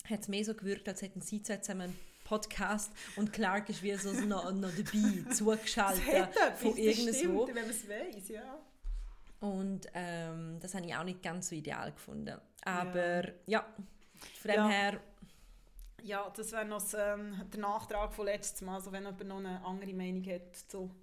hat 0.09 0.21
es 0.21 0.29
mehr 0.29 0.45
so 0.45 0.55
gewirkt, 0.55 0.89
als 0.89 1.03
hätten 1.03 1.21
sie 1.21 1.43
zwei 1.43 1.59
zusammen 1.59 1.83
einen 1.83 1.99
Podcast 2.25 2.93
und 3.17 3.33
Clark 3.33 3.69
ist 3.69 3.83
wie 3.83 3.95
so 3.97 4.13
noch, 4.27 4.51
noch 4.53 4.71
dabei, 4.71 5.33
zugeschaltet 5.33 6.29
von 6.57 6.77
irgendwo. 6.77 7.13
stimmt, 7.13 7.49
wenn 7.49 7.55
man 7.67 7.71
es 7.71 7.89
weiss, 7.89 8.29
ja. 8.29 8.59
Und 9.41 9.89
ähm, 9.95 10.59
das 10.61 10.75
habe 10.75 10.87
ich 10.87 10.95
auch 10.95 11.03
nicht 11.05 11.23
ganz 11.23 11.49
so 11.49 11.55
ideal 11.57 11.91
gefunden. 11.93 12.39
Aber 12.65 13.25
ja, 13.47 13.67
von 14.41 14.51
dem 14.51 14.55
Ja. 14.55 14.69
her, 14.69 15.01
Ja, 16.05 16.31
das 16.37 16.53
wäre 16.53 16.65
noch 16.65 16.83
ähm, 16.97 17.41
der 17.53 17.61
Nachtrag 17.61 18.13
von 18.15 18.27
letztes 18.27 18.61
Mal, 18.63 18.77
also 18.77 18.93
wenn 18.93 19.03
jemand 19.05 19.25
noch 19.27 19.39
eine 19.39 19.65
andere 19.65 19.93
Meinung 19.95 20.25
hat 20.27 20.55
zu, 20.69 20.95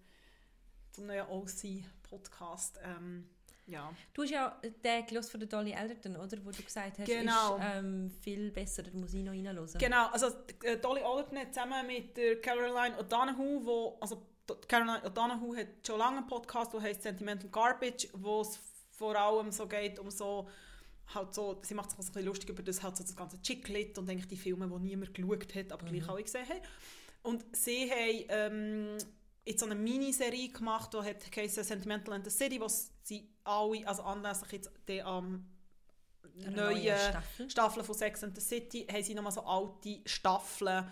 zum 0.92 1.06
neuen 1.08 1.28
OC-Podcast. 1.28 2.80
Ähm, 2.84 3.30
ja. 3.70 3.92
du 4.14 4.24
hast 4.24 4.32
ja 4.32 4.60
den 4.84 5.06
gelesen 5.06 5.30
von 5.32 5.40
der 5.40 5.50
Dolly 5.50 5.74
Alderton, 5.74 6.16
oder? 6.16 6.38
Wo 6.44 6.52
du 6.52 6.62
gesagt 6.64 7.00
hast, 7.00 7.08
Genau. 7.08 7.58
ist 7.58 7.64
ähm, 7.64 8.12
viel 8.22 8.52
besser, 8.52 8.84
da 8.84 8.92
muss 8.94 9.14
ich 9.14 9.24
noch 9.24 9.32
reinhören. 9.32 9.68
Genau, 9.78 10.08
also 10.08 10.28
äh, 10.64 10.78
Dolly 10.78 11.02
Alderton 11.02 11.38
hat 11.38 11.54
zusammen 11.54 11.88
mit 11.88 12.18
der 12.18 12.42
Caroline 12.42 12.98
O'Donoghue, 13.00 13.66
wo, 13.66 13.98
also 14.02 14.26
Caroline 14.68 15.02
O'Donoghue 15.06 15.58
hat 15.58 15.68
schon 15.86 16.00
lange 16.00 16.18
einen 16.18 16.28
Podcast, 16.28 16.74
der 16.74 16.82
heißt 16.82 17.04
Sentimental 17.04 17.50
Garbage, 17.50 18.10
wo 18.14 18.42
es 18.42 18.60
vor 18.92 19.16
allem 19.16 19.52
so 19.52 19.68
geht 19.68 20.00
um 20.00 20.10
so 20.10 20.48
halt 21.14 21.34
so, 21.34 21.60
sie 21.64 21.74
macht 21.74 21.90
sich 21.90 22.00
ein 22.00 22.06
bisschen 22.06 22.26
lustig 22.26 22.50
über 22.50 22.64
das, 22.64 22.84
halt 22.84 22.98
so 22.98 23.04
das 23.04 23.16
ganze 23.16 23.42
Chick-Lit 23.42 23.98
und 23.98 24.10
eigentlich 24.10 24.28
die 24.28 24.38
Filme, 24.38 24.68
die 24.68 24.80
niemand 24.90 25.14
geschaut 25.14 25.56
hat, 25.56 25.72
aber 25.72 25.86
gleich 25.86 26.08
alle 26.08 26.24
gesehen 26.24 26.48
haben. 26.48 26.62
Und 27.24 27.46
sie 27.56 27.90
haben 27.92 28.26
ähm, 28.30 28.98
jetzt 29.46 29.60
so 29.60 29.66
eine 29.66 29.76
Miniserie 29.76 30.50
gemacht, 30.50 30.94
die 30.94 30.98
hat 30.98 31.50
Sentimental 31.50 32.14
and 32.14 32.26
the 32.26 32.32
City, 32.32 32.60
wo 32.60 32.68
sie 33.10 33.30
alle, 33.44 33.86
also 33.88 34.04
anlässlich 34.04 34.52
jetzt 34.54 34.72
der 34.88 35.06
am 35.06 35.46
Eine 36.46 36.56
neuen 36.56 36.84
neue 36.84 36.98
Staffel. 36.98 37.50
Staffeln 37.50 37.86
von 37.86 37.96
Sex 37.96 38.24
and 38.24 38.36
the 38.36 38.42
City, 38.42 38.88
haben 38.90 39.04
sie 39.04 39.14
nochmal 39.14 39.34
so 39.34 39.42
alte 39.42 40.00
Staffeln 40.06 40.86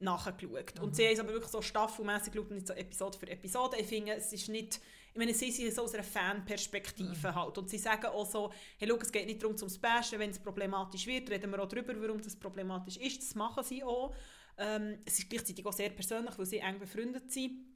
nachgeschaut. 0.00 0.80
Und 0.80 0.96
sie 0.96 1.06
haben 1.06 1.12
es 1.12 1.20
aber 1.20 1.30
wirklich 1.30 1.50
so 1.50 1.62
staffelmässig 1.62 2.32
geschaut 2.32 2.50
und 2.50 2.56
nicht 2.56 2.66
so 2.66 2.74
Episode 2.74 3.18
für 3.18 3.28
Episode. 3.28 3.76
Ich 3.78 3.86
finde, 3.86 4.14
es 4.14 4.32
ist 4.32 4.48
nicht, 4.48 4.80
ich 5.12 5.18
meine, 5.18 5.34
sie 5.34 5.50
sind 5.50 5.74
so 5.74 5.82
aus 5.82 5.94
einer 5.94 6.02
Fanperspektive 6.02 7.34
halt. 7.34 7.58
Und 7.58 7.68
sie 7.68 7.78
sagen 7.78 8.06
auch 8.06 8.26
so, 8.26 8.52
hey, 8.78 8.88
schau, 8.88 8.96
es 8.96 9.12
geht 9.12 9.26
nicht 9.26 9.42
darum 9.42 9.56
zum 9.56 9.68
Bashen, 9.80 10.18
wenn 10.18 10.30
es 10.30 10.38
problematisch 10.38 11.06
wird, 11.06 11.30
reden 11.30 11.50
wir 11.50 11.62
auch 11.62 11.68
darüber, 11.68 11.94
warum 12.00 12.20
das 12.20 12.36
problematisch 12.36 12.96
ist. 12.96 13.22
Das 13.22 13.34
machen 13.34 13.62
sie 13.62 13.84
auch. 13.84 14.14
Ähm, 14.56 14.98
es 15.04 15.18
ist 15.18 15.28
gleichzeitig 15.28 15.64
auch 15.64 15.72
sehr 15.72 15.90
persönlich, 15.90 16.36
weil 16.38 16.46
sie 16.46 16.58
eng 16.58 16.78
befreundet 16.78 17.30
sind. 17.30 17.69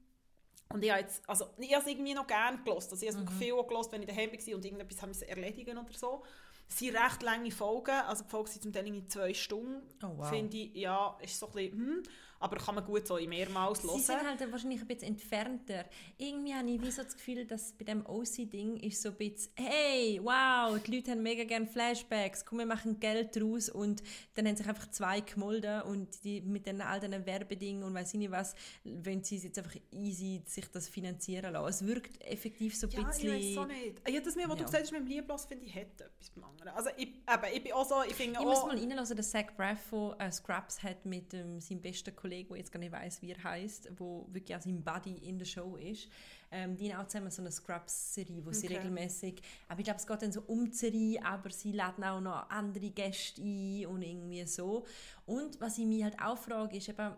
Und 0.75 0.83
ich 0.83 0.91
habe 0.91 1.03
jetzt, 1.03 1.23
also 1.29 1.47
ich 1.57 1.73
habe 1.73 1.85
es 1.85 1.89
irgendwie 1.89 2.15
noch 2.15 2.27
gerne 2.27 2.59
gelost. 2.65 2.91
Also 2.91 3.07
ich 3.07 3.13
habe 3.13 3.23
es 3.23 3.31
wirklich 3.31 3.53
viel 3.53 3.63
gelost, 3.63 3.93
wenn 3.93 4.03
ich 4.03 4.09
daheim 4.09 4.33
war 4.33 4.55
und 4.57 4.65
irgendetwas 4.65 5.03
haben 5.03 5.13
erledigen 5.29 5.79
oder 5.79 5.93
so. 5.93 6.25
Es 6.69 6.81
sind 6.81 6.97
recht 6.97 7.23
lange 7.23 7.53
Folgen, 7.53 7.93
also 7.93 8.25
die 8.25 8.31
Folgen 8.31 8.49
sind 8.49 8.63
zum 8.63 8.73
Teil 8.73 8.85
irgendwie 8.85 9.07
zwei 9.07 9.33
Stunden. 9.33 9.83
Oh, 10.03 10.15
wow. 10.17 10.29
Finde 10.29 10.57
ich, 10.57 10.75
ja, 10.75 11.17
ist 11.23 11.39
so 11.39 11.47
ein 11.47 11.53
bisschen, 11.53 11.79
hm, 11.79 12.03
aber 12.45 12.57
kann 12.59 12.75
man 12.75 12.85
gut 12.85 13.07
so 13.07 13.17
in 13.17 13.31
mehrmals 13.31 13.81
Sie 13.81 13.89
hören. 13.89 14.01
sind 14.01 14.23
halt 14.29 14.41
dann 14.41 14.53
wahrscheinlich 14.53 14.81
ein 14.83 14.87
bisschen 14.87 15.09
entfernter. 15.09 15.85
Irgendwie 16.19 16.55
habe 16.55 16.69
ich 16.71 16.81
wie 16.83 16.91
so 16.91 17.03
das 17.03 17.15
Gefühl, 17.17 17.47
dass 17.47 17.73
bei 17.73 17.85
dem 17.87 18.05
OC-Ding 18.05 18.77
ist 18.77 19.01
so 19.01 19.09
ein 19.09 19.17
bisschen, 19.17 19.51
hey, 19.57 20.21
wow, 20.23 20.79
die 20.83 20.97
Leute 20.97 21.13
haben 21.13 21.23
mega 21.23 21.45
gerne 21.45 21.67
Flashbacks, 21.67 22.45
komm, 22.45 22.59
wir 22.59 22.67
machen 22.67 23.01
Geld 23.01 23.35
draus 23.35 23.71
und 23.71 24.03
dann 24.35 24.47
haben 24.47 24.57
sich 24.57 24.69
einfach 24.69 24.91
zwei 24.91 25.21
gemolden 25.21 25.83
und 25.83 26.23
die 26.23 26.43
mit 26.43 26.67
den 26.67 26.83
all 26.83 27.01
diesen 27.01 27.25
Werbedingen 27.25 27.83
und 27.83 27.95
weiß 27.95 28.13
ich 28.13 28.19
nicht 28.19 28.31
was, 28.31 28.55
wenn 28.85 29.25
sie 29.25 29.39
jetzt 29.39 29.59
einfach 29.59 29.77
easy 29.91 30.43
sich 30.47 30.67
das 30.71 30.87
finanzieren 30.89 31.55
lassen. 31.55 31.69
Es 31.69 31.87
wirkt 31.87 32.23
effektiv 32.23 32.77
so 32.77 32.87
ein 32.89 32.93
ja, 32.93 33.01
ich 33.01 33.07
bisschen... 33.07 33.31
weiß 33.33 33.55
so 33.55 33.65
nicht. 33.65 34.09
Ja, 34.09 34.21
das, 34.21 34.37
mir, 34.37 34.43
was 34.43 34.51
Ja. 34.51 34.57
du 34.57 34.65
gesagt 34.65 34.83
hast 34.83 34.93
mit 34.93 35.01
dem 35.01 35.07
Lieblos, 35.07 35.47
finde 35.47 35.65
ich, 35.65 35.75
hat 35.75 35.99
etwas 35.99 36.31
beim 36.35 36.45
anderen. 36.45 36.69
Also 36.75 36.91
ich, 36.99 37.09
eben, 37.09 37.55
ich 37.55 37.63
bin 37.63 37.73
auch 37.73 37.89
so, 37.89 38.03
ich 38.07 38.15
finde 38.15 38.39
Ich 38.39 38.45
muss 38.45 38.59
auch... 38.59 38.67
mal 38.67 38.77
reinlassen, 38.77 39.17
dass 39.17 39.31
Zach 39.31 39.47
Braff 39.57 39.81
von 39.89 40.19
äh, 40.21 40.31
Scraps 40.31 40.83
hat 40.83 41.07
mit 41.07 41.33
ähm, 41.33 41.61
seinem 41.61 41.81
besten 41.81 42.15
Kollegen 42.15 42.34
Kollege, 42.35 42.49
der 42.49 42.59
jetzt 42.59 42.73
gar 42.73 42.81
nicht 42.81 42.93
weiß, 42.93 43.23
wie 43.23 43.31
er 43.33 43.43
heißt, 43.45 43.91
wo 43.99 44.27
wirklich 44.31 44.55
als 44.55 44.65
sein 44.65 44.83
Buddy 44.83 45.15
in 45.29 45.39
der 45.39 45.47
Show 45.47 45.77
ist. 45.77 46.09
Ähm, 46.51 46.77
die 46.77 46.93
haben 46.93 47.03
auch 47.05 47.09
zusammen 47.09 47.31
so 47.31 47.43
eine 47.43 47.51
Scrubs-Serie, 47.51 48.45
wo 48.45 48.53
sie 48.53 48.67
Okay. 48.67 48.77
regelmäßig, 48.77 49.43
aber 49.69 49.81
ich 49.81 49.85
glaube, 49.85 49.99
es 50.01 50.07
geht 50.07 50.23
dann 50.23 50.33
so 50.33 50.43
um 50.47 50.71
die 50.71 50.77
Serie, 50.77 51.25
aber 51.25 51.51
sie 51.51 51.73
laden 51.73 52.05
auch 52.05 52.21
noch 52.21 52.49
andere 52.51 52.91
Gäste 52.91 53.43
ein 53.43 53.87
und 53.87 54.03
irgendwie 54.03 54.45
so. 54.47 54.85
Und 55.27 55.61
was 55.61 55.79
ich 55.79 55.87
mich 55.87 56.03
halt 56.05 56.21
auch 56.21 56.39
frage, 56.39 56.77
ist 56.77 56.89
eben, 56.89 57.13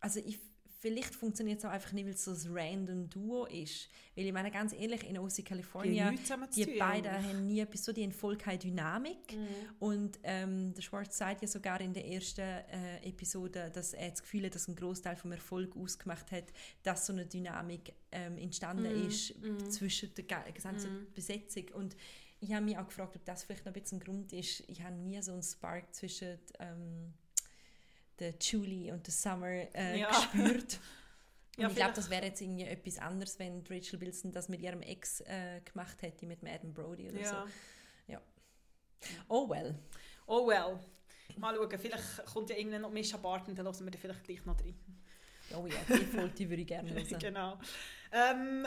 also 0.00 0.20
ich, 0.20 0.38
vielleicht 0.84 1.14
funktioniert 1.14 1.60
es 1.60 1.64
auch 1.64 1.70
einfach 1.70 1.92
nicht, 1.92 2.04
weil 2.04 2.12
es 2.12 2.24
so 2.26 2.32
ein 2.32 2.54
random 2.54 3.08
Duo 3.08 3.46
ist. 3.46 3.88
Weil 4.14 4.26
ich 4.26 4.32
meine, 4.34 4.50
ganz 4.50 4.74
ehrlich, 4.74 5.08
in 5.08 5.16
OC 5.16 5.36
Die 5.36 5.42
California, 5.42 6.12
die 6.54 6.66
tun, 6.66 6.78
beiden 6.78 7.10
haben 7.10 7.46
nie 7.46 7.60
etwas 7.60 7.86
so, 7.86 7.92
die 7.92 8.02
haben 8.02 8.12
voll 8.12 8.36
keine 8.36 8.58
Dynamik. 8.58 9.32
Und 9.78 10.18
ähm, 10.24 10.74
der 10.74 10.82
Schwarz 10.82 11.16
sagt 11.16 11.40
ja 11.40 11.48
sogar 11.48 11.80
in 11.80 11.94
der 11.94 12.06
ersten 12.06 12.42
äh, 12.42 12.98
Episode, 13.02 13.70
dass 13.72 13.94
er 13.94 14.10
das 14.10 14.20
Gefühl 14.20 14.44
hat, 14.44 14.54
dass 14.54 14.68
ein 14.68 14.76
Großteil 14.76 15.16
vom 15.16 15.32
Erfolg 15.32 15.74
ausgemacht 15.74 16.30
hat, 16.32 16.52
dass 16.82 17.06
so 17.06 17.14
eine 17.14 17.24
Dynamik 17.24 17.94
ähm, 18.12 18.36
entstanden 18.36 19.06
ist 19.06 19.34
zwischen 19.70 20.12
der 20.14 20.52
gesamten 20.52 21.06
Besetzung. 21.14 21.64
Und 21.72 21.96
ich 22.40 22.52
habe 22.52 22.62
mich 22.62 22.76
auch 22.76 22.86
gefragt, 22.86 23.16
ob 23.16 23.24
das 23.24 23.44
vielleicht 23.44 23.64
noch 23.64 23.74
ein 23.74 23.80
bisschen 23.80 24.00
ein 24.00 24.04
Grund 24.04 24.34
ist. 24.34 24.62
Ich 24.68 24.82
habe 24.82 24.94
nie 24.96 25.20
so 25.22 25.32
einen 25.32 25.42
Spark 25.42 25.94
zwischen 25.94 26.38
ähm, 26.58 27.14
der 28.18 28.34
Julie 28.40 28.92
und 28.92 29.06
der 29.06 29.12
Summer 29.12 29.46
äh, 29.74 30.00
Ja. 30.00 30.08
gespürt. 30.08 30.78
Und 31.56 31.62
Ja, 31.62 31.68
ich 31.68 31.76
glaube, 31.76 31.92
das 31.94 32.10
wäre 32.10 32.24
jetzt 32.26 32.40
irgendwie 32.40 32.64
etwas 32.64 32.98
anderes, 32.98 33.38
wenn 33.38 33.62
Rachel 33.70 34.00
Wilson 34.00 34.32
das 34.32 34.48
mit 34.48 34.60
ihrem 34.60 34.82
Ex 34.82 35.20
äh, 35.20 35.60
gemacht 35.60 36.02
hätte, 36.02 36.26
mit 36.26 36.42
Madden 36.42 36.74
Brody 36.74 37.08
oder 37.08 37.20
Ja. 37.20 37.46
so. 38.08 38.16
Oh 39.28 39.48
well. 39.48 39.74
Oh 40.26 40.46
well. 40.48 40.80
Mal 41.36 41.54
schauen, 41.54 41.78
vielleicht 41.78 42.24
kommt 42.26 42.50
ja 42.50 42.56
irgendwann 42.56 42.82
noch 42.82 42.90
Mischa 42.90 43.18
Barton, 43.18 43.54
dann 43.54 43.66
hören 43.66 43.84
wir 43.84 43.90
den 43.90 44.00
vielleicht 44.00 44.24
gleich 44.24 44.44
noch 44.46 44.58
rein. 44.58 44.74
Oh 45.54 45.66
ja, 45.66 45.76
die 45.88 46.06
Folge 46.06 46.34
die 46.34 46.48
würde 46.50 46.62
ich 46.62 46.68
gerne 46.68 46.90
hören. 46.94 47.18
genau. 47.20 47.58
Ähm, 48.10 48.66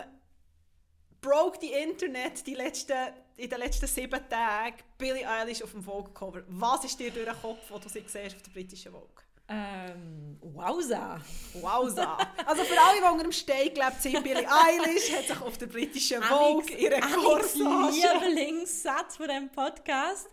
broke 1.19 1.59
die 1.59 1.71
Internet 1.71 2.45
die 2.45 2.53
letzten, 2.55 2.93
in 3.35 3.49
den 3.49 3.59
letzten 3.59 3.87
sieben 3.87 4.29
Tagen 4.29 4.77
Billie 4.97 5.27
Eilish 5.27 5.61
auf 5.63 5.71
dem 5.71 5.83
Vogue-Cover. 5.83 6.43
Was 6.47 6.85
ist 6.85 6.99
dir 6.99 7.11
durch 7.11 7.25
den 7.25 7.35
Kopf, 7.41 7.69
wo 7.69 7.79
du 7.79 7.89
sie 7.89 8.01
siehst 8.07 8.35
auf 8.35 8.41
der 8.43 8.51
britischen 8.51 8.91
Vogue? 8.91 9.23
Ähm, 9.49 10.37
wowza. 10.41 11.19
Wowza! 11.53 12.17
Also 12.45 12.63
für 12.63 12.79
alle, 12.79 12.99
die 12.99 13.03
unter 13.03 13.23
dem 13.23 13.31
Stein 13.31 13.73
gelebt 13.73 14.01
sind, 14.01 14.23
Billie 14.23 14.47
Eilish 14.47 15.11
hat 15.11 15.27
sich 15.27 15.41
auf 15.41 15.57
der 15.57 15.67
britischen 15.67 16.21
Vogue 16.23 16.69
ihre 16.77 16.99
Corsage... 16.99 18.25
Lieblingssatz 18.25 19.17
von 19.17 19.27
diesem 19.27 19.49
Podcast. 19.49 20.29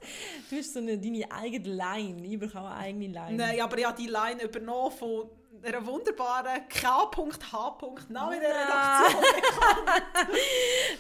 Du 0.49 0.57
hast 0.57 0.73
so 0.73 0.79
eine, 0.79 0.99
deine 0.99 1.31
eigene 1.31 1.75
Line. 1.75 2.27
Ich 2.27 2.39
bekomme 2.39 2.69
eine 2.69 2.77
eigene 2.77 3.07
Line. 3.09 3.37
Nein, 3.37 3.61
aber 3.61 3.79
ich 3.79 3.85
habe 3.85 4.01
die 4.01 4.09
Line 4.09 4.43
übernommen 4.43 4.93
von 4.93 5.29
einer 5.63 5.87
wunderbaren 5.87 6.69
K.H. 6.69 7.95
Name 8.09 8.41
der 8.41 8.51
Redaktion. 8.51 9.25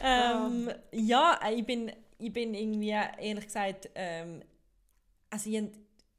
Ähm, 0.07 0.71
ja, 0.93 1.41
ich 1.51 1.65
bin, 1.65 1.91
ich 2.19 2.33
bin 2.33 2.53
irgendwie, 2.55 2.91
ehrlich 2.91 3.47
gesagt, 3.47 3.89
ähm, 3.95 4.43
also 5.31 5.49
ich 5.49 5.63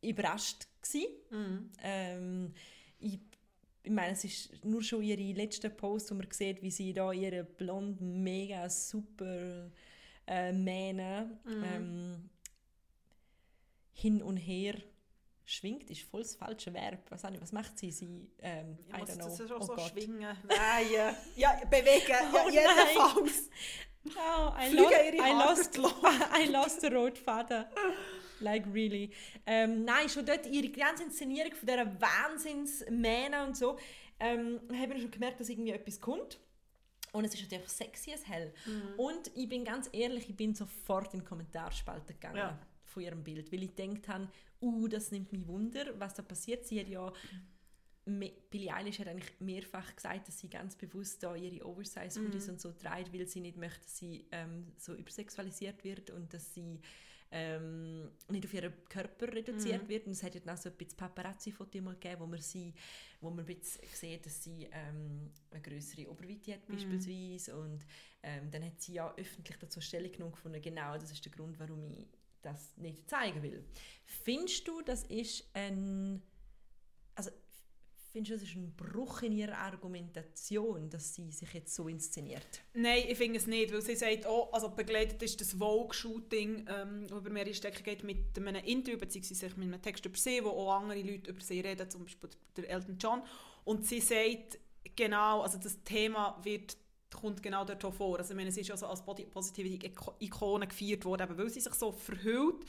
überrascht. 0.01 0.67
Gewesen. 0.91 1.71
Ähm, 1.83 2.53
ich, 2.99 3.19
ich 3.83 3.91
meine, 3.91 4.13
es 4.13 4.23
ist 4.23 4.65
nur 4.65 4.81
schon 4.83 5.03
ihre 5.03 5.37
letzte 5.37 5.69
Post, 5.69 6.11
wo 6.11 6.15
man 6.15 6.27
sieht, 6.31 6.61
wie 6.61 6.71
sie 6.71 6.93
da 6.93 7.11
ihre 7.11 7.43
blonden, 7.43 8.23
mega 8.23 8.69
super 8.69 9.69
äh, 10.27 10.51
Mähne 10.51 11.39
ähm, 11.45 12.29
hin 13.93 14.21
und 14.21 14.37
her 14.37 14.75
schwingt, 15.45 15.89
ist 15.89 16.01
voll 16.01 16.23
das 16.23 16.35
falsche 16.35 16.73
Verb. 16.73 16.99
Was, 17.09 17.23
auch 17.23 17.29
was 17.39 17.51
macht 17.51 17.77
sie? 17.77 17.91
Sie, 17.91 18.29
ähm, 18.39 18.77
I 18.93 18.99
Muss 18.99 19.15
das 19.15 19.37
schon 19.37 19.61
oh 19.61 19.65
so 19.65 19.75
Gott. 19.75 19.91
schwingen? 19.91 20.19
Nein, 20.47 20.87
äh, 20.87 21.13
ja, 21.39 21.61
bewegen, 21.69 22.07
ja, 22.09 22.45
Oh 22.45 22.49
jedenfalls. 22.49 23.49
Oh, 24.07 24.53
I, 24.59 24.73
lost, 24.73 24.97
I, 25.15 25.31
lost, 25.31 25.77
I 26.33 26.45
lost 26.51 26.81
the 26.81 26.87
road 26.87 27.17
father. 27.17 27.69
Like 28.45 28.65
really. 28.73 29.09
Ähm, 29.45 29.83
nein, 29.83 30.07
schon 30.07 30.25
dort 30.25 30.45
ihre 30.47 30.69
ganze 30.69 31.03
Inszenierung 31.03 31.53
von 31.53 31.67
dieser 31.67 32.01
Wahnsinnsmähne 32.01 33.45
und 33.45 33.57
so, 33.57 33.77
ähm, 34.19 34.59
habe 34.79 34.93
ich 34.93 35.01
schon 35.01 35.11
gemerkt, 35.11 35.39
dass 35.39 35.49
irgendwie 35.49 35.71
etwas 35.71 35.99
kommt. 35.99 36.39
Und 37.11 37.25
es 37.25 37.33
ist 37.33 37.43
natürlich 37.43 37.69
sexy 37.69 38.13
as 38.13 38.27
hell. 38.27 38.53
Mhm. 38.65 38.99
Und 38.99 39.31
ich 39.35 39.47
bin 39.49 39.63
ganz 39.63 39.89
ehrlich, 39.93 40.29
ich 40.29 40.35
bin 40.35 40.53
sofort 40.53 41.13
in 41.13 41.21
die 41.21 41.25
Kommentarspalte 41.25 42.13
gegangen 42.13 42.37
Ja. 42.37 42.59
von 42.83 43.03
ihrem 43.03 43.23
Bild, 43.23 43.51
weil 43.51 43.63
ich 43.63 43.75
gedacht 43.75 44.07
habe, 44.09 44.27
uh, 44.61 44.87
das 44.87 45.11
nimmt 45.11 45.31
mich 45.31 45.47
Wunder, 45.47 45.85
was 45.97 46.13
da 46.13 46.23
passiert. 46.23 46.65
Sie 46.65 46.79
hat 46.79 46.87
ja 46.87 47.11
Billie 48.51 48.71
Eilish 48.71 48.99
hat 48.99 49.07
eigentlich 49.07 49.31
mehrfach 49.39 49.95
gesagt, 49.95 50.27
dass 50.27 50.37
sie 50.39 50.47
ganz 50.47 50.75
bewusst 50.75 51.23
da 51.23 51.35
ihre 51.35 51.65
Oversize 51.65 52.19
Hoodies 52.21 52.49
und 52.49 52.61
so 52.61 52.71
trägt, 52.71 53.11
weil 53.11 53.25
sie 53.27 53.39
nicht 53.39 53.57
möchte, 53.57 53.79
dass 53.81 53.97
sie 53.97 54.27
ähm, 54.31 54.73
so 54.77 54.93
übersexualisiert 54.93 55.83
wird 55.83 56.11
und 56.11 56.31
dass 56.31 56.53
sie 56.53 56.79
ähm, 57.31 58.11
nicht 58.29 58.45
auf 58.45 58.53
ihren 58.53 58.73
Körper 58.87 59.27
reduziert 59.33 59.87
wird. 59.89 60.05
Und 60.05 60.13
es 60.13 60.23
hat 60.23 60.35
ja 60.35 60.41
dann 60.41 60.55
auch 60.55 60.61
so 60.61 60.69
ein 60.69 60.75
bisschen 60.75 60.97
Paparazzi-Foto 60.97 61.81
mal 61.81 61.95
gegeben, 61.95 62.21
wo 62.21 62.27
man 62.27 62.39
sie, 62.39 62.73
wo 63.21 63.29
man 63.29 63.39
ein 63.39 63.45
bisschen 63.45 63.83
sieht, 63.91 64.25
dass 64.25 64.43
sie 64.43 64.69
ähm, 64.71 65.31
eine 65.51 65.61
größere 65.61 66.09
Oberweite 66.09 66.53
hat 66.53 66.67
beispielsweise 66.67 67.55
und 67.57 67.85
ähm, 68.23 68.49
dann 68.51 68.63
hat 68.63 68.79
sie 68.79 68.93
ja 68.93 69.13
öffentlich 69.17 69.57
dazu 69.57 69.81
Stellung 69.81 70.11
genommen 70.11 70.33
gefunden, 70.33 70.61
genau, 70.61 70.93
das 70.93 71.11
ist 71.11 71.23
der 71.25 71.31
Grund, 71.31 71.59
warum 71.59 71.83
ich 71.91 72.07
das 72.41 72.77
nicht 72.77 73.09
zeigen 73.09 73.41
will. 73.41 73.65
Findest 74.05 74.67
du, 74.67 74.81
das 74.81 75.03
ist 75.03 75.49
ein 75.53 76.21
also 77.15 77.31
findest 78.15 78.31
du, 78.31 78.35
das 78.35 78.43
ist 78.43 78.55
ein 78.55 78.73
Bruch 78.77 79.23
in 79.23 79.33
ihrer 79.33 79.57
Argumentation, 79.57 80.89
dass 80.89 81.15
sie 81.15 81.29
sich 81.31 81.53
jetzt 81.53 81.75
so 81.75 81.89
inszeniert? 81.89 82.61
Nein, 82.73 83.03
ich 83.09 83.17
finde 83.17 83.39
es 83.39 83.45
nicht, 83.45 83.73
weil 83.73 83.81
sie 83.81 83.97
sagt, 83.97 84.25
oh, 84.25 84.47
also 84.53 84.69
begleitet 84.69 85.21
ist 85.21 85.41
das 85.41 85.51
Vogue-Shooting, 85.51 86.65
ähm, 86.69 87.07
über 87.07 87.29
mehrere 87.29 87.53
Strecke 87.53 87.83
geht, 87.83 88.05
mit 88.05 88.37
einem 88.37 88.63
Interview, 88.63 88.97
beziehungsweise 88.97 89.49
mit 89.57 89.67
einem 89.67 89.81
Text 89.81 90.05
über 90.05 90.17
sie, 90.17 90.41
wo 90.45 90.49
auch 90.49 90.79
andere 90.79 91.01
Leute 91.01 91.31
über 91.31 91.41
sie 91.41 91.59
reden, 91.59 91.89
zum 91.89 92.05
Beispiel 92.05 92.29
der 92.55 92.69
Elton 92.69 92.97
John. 92.97 93.21
Und 93.65 93.85
sie 93.85 93.99
sagt 93.99 94.59
genau, 94.95 95.41
also 95.41 95.57
das 95.57 95.83
Thema 95.83 96.39
wird 96.43 96.77
kommt 97.13 97.43
genau 97.43 97.65
dort 97.65 97.81
vor. 97.95 98.17
Also 98.17 98.31
ich 98.31 98.37
meine, 98.37 98.51
sie 98.51 98.61
ist 98.61 98.67
ja 98.67 98.77
so 98.77 98.87
als 98.87 99.03
Body 99.03 99.25
Positivity 99.25 99.91
Ikone 100.19 100.67
gefeiert 100.67 101.03
worden, 101.03 101.23
eben 101.23 101.37
weil 101.37 101.49
sie 101.49 101.59
sich 101.59 101.73
so 101.73 101.91
verhüllt. 101.91 102.65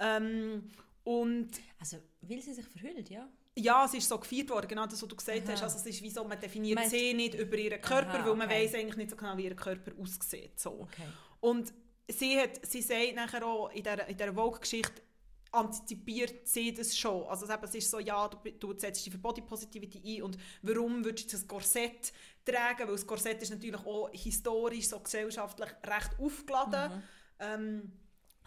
Ähm, 0.00 0.70
und 1.04 1.50
Also, 1.78 1.98
will 2.20 2.42
sie 2.42 2.52
sich 2.52 2.66
verhüllt, 2.66 3.10
ja? 3.10 3.28
Ja, 3.58 3.84
es 3.84 3.94
ist 3.94 4.08
so 4.08 4.18
gefeiert 4.18 4.50
worden, 4.50 4.68
genau 4.68 4.86
das, 4.86 5.02
was 5.02 5.08
du 5.08 5.16
gesagt 5.16 5.42
Aha. 5.44 5.52
hast. 5.52 5.62
Also 5.62 5.78
es 5.78 5.86
ist 5.86 6.02
wie 6.02 6.10
so, 6.10 6.24
man 6.24 6.40
definiert 6.40 6.76
Meinst- 6.76 6.90
sie 6.90 7.14
nicht 7.14 7.34
über 7.34 7.56
ihren 7.56 7.80
Körper, 7.80 8.20
Aha, 8.20 8.26
weil 8.26 8.34
man 8.36 8.48
okay. 8.48 8.64
weiß 8.64 8.74
eigentlich 8.74 8.96
nicht 8.96 9.10
so 9.10 9.16
genau, 9.16 9.36
wie 9.36 9.44
ihr 9.44 9.56
Körper 9.56 9.92
aussieht. 10.00 10.58
So. 10.58 10.70
Okay. 10.82 11.06
Und 11.40 11.72
sie, 12.08 12.38
hat, 12.38 12.64
sie 12.66 12.82
sagt 12.82 13.14
nachher 13.16 13.44
auch 13.46 13.70
in 13.70 13.82
dieser, 13.82 14.06
in 14.06 14.16
dieser 14.16 14.32
Vogue-Geschichte, 14.32 15.02
antizipiert 15.50 16.46
sie 16.46 16.72
das 16.74 16.96
schon. 16.96 17.24
Also 17.26 17.46
es 17.46 17.74
ist 17.74 17.90
so, 17.90 17.98
ja, 17.98 18.28
du, 18.28 18.36
du 18.52 18.78
setzt 18.78 19.04
dich 19.04 19.12
für 19.12 19.18
Body 19.18 19.40
Positivity 19.40 20.18
ein 20.18 20.22
und 20.22 20.36
warum 20.62 21.04
würdest 21.04 21.32
du 21.32 21.36
das 21.36 21.46
Korsett 21.46 22.12
tragen? 22.44 22.86
Weil 22.86 22.92
das 22.92 23.06
Korsett 23.06 23.42
ist 23.42 23.50
natürlich 23.50 23.84
auch 23.86 24.10
historisch, 24.12 24.88
so 24.88 25.00
gesellschaftlich 25.00 25.70
recht 25.86 26.10
aufgeladen. 26.18 27.02
Ähm, 27.38 27.92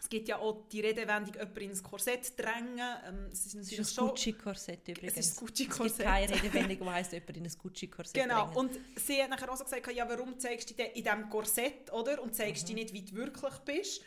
es 0.01 0.09
gibt 0.09 0.27
ja 0.27 0.39
auch 0.39 0.67
die 0.71 0.81
Redewendung, 0.81 1.31
jemanden 1.35 1.59
in 1.59 1.71
ein 1.71 1.83
Korsett 1.83 2.37
drängen. 2.39 2.79
Ähm, 3.07 3.29
es 3.31 3.45
ist 3.45 3.71
ist 3.71 3.99
ein. 3.99 4.07
Gucci-Korsett 4.07 4.87
übrigens. 4.87 5.15
Es 5.15 5.25
ist 5.27 5.41
ein 5.41 5.45
Es 5.45 5.55
gibt 5.55 5.69
Gucci-Korsett. 5.69 6.05
keine 6.05 6.33
Redewendung, 6.33 6.79
die 6.79 6.89
heisst, 6.89 7.11
jemand 7.11 7.37
in 7.37 7.43
ein 7.45 7.51
Gucci-Korsett 7.61 8.13
Genau, 8.15 8.45
bringen. 8.47 8.57
und 8.57 8.79
sie 8.99 9.21
hat 9.21 9.29
nachher 9.29 9.51
auch 9.51 9.57
so 9.57 9.63
gesagt, 9.63 9.91
ja, 9.93 10.09
warum 10.09 10.39
zeigst 10.39 10.71
du 10.71 10.73
dich 10.73 10.87
in 10.95 11.03
diesem 11.03 11.29
Korsett, 11.29 11.93
oder? 11.93 12.19
Und 12.21 12.35
zeigst 12.35 12.67
dich 12.67 12.73
nicht, 12.75 12.93
wie 12.93 13.03
du 13.03 13.13
wirklich 13.15 13.53
bist. 13.59 14.01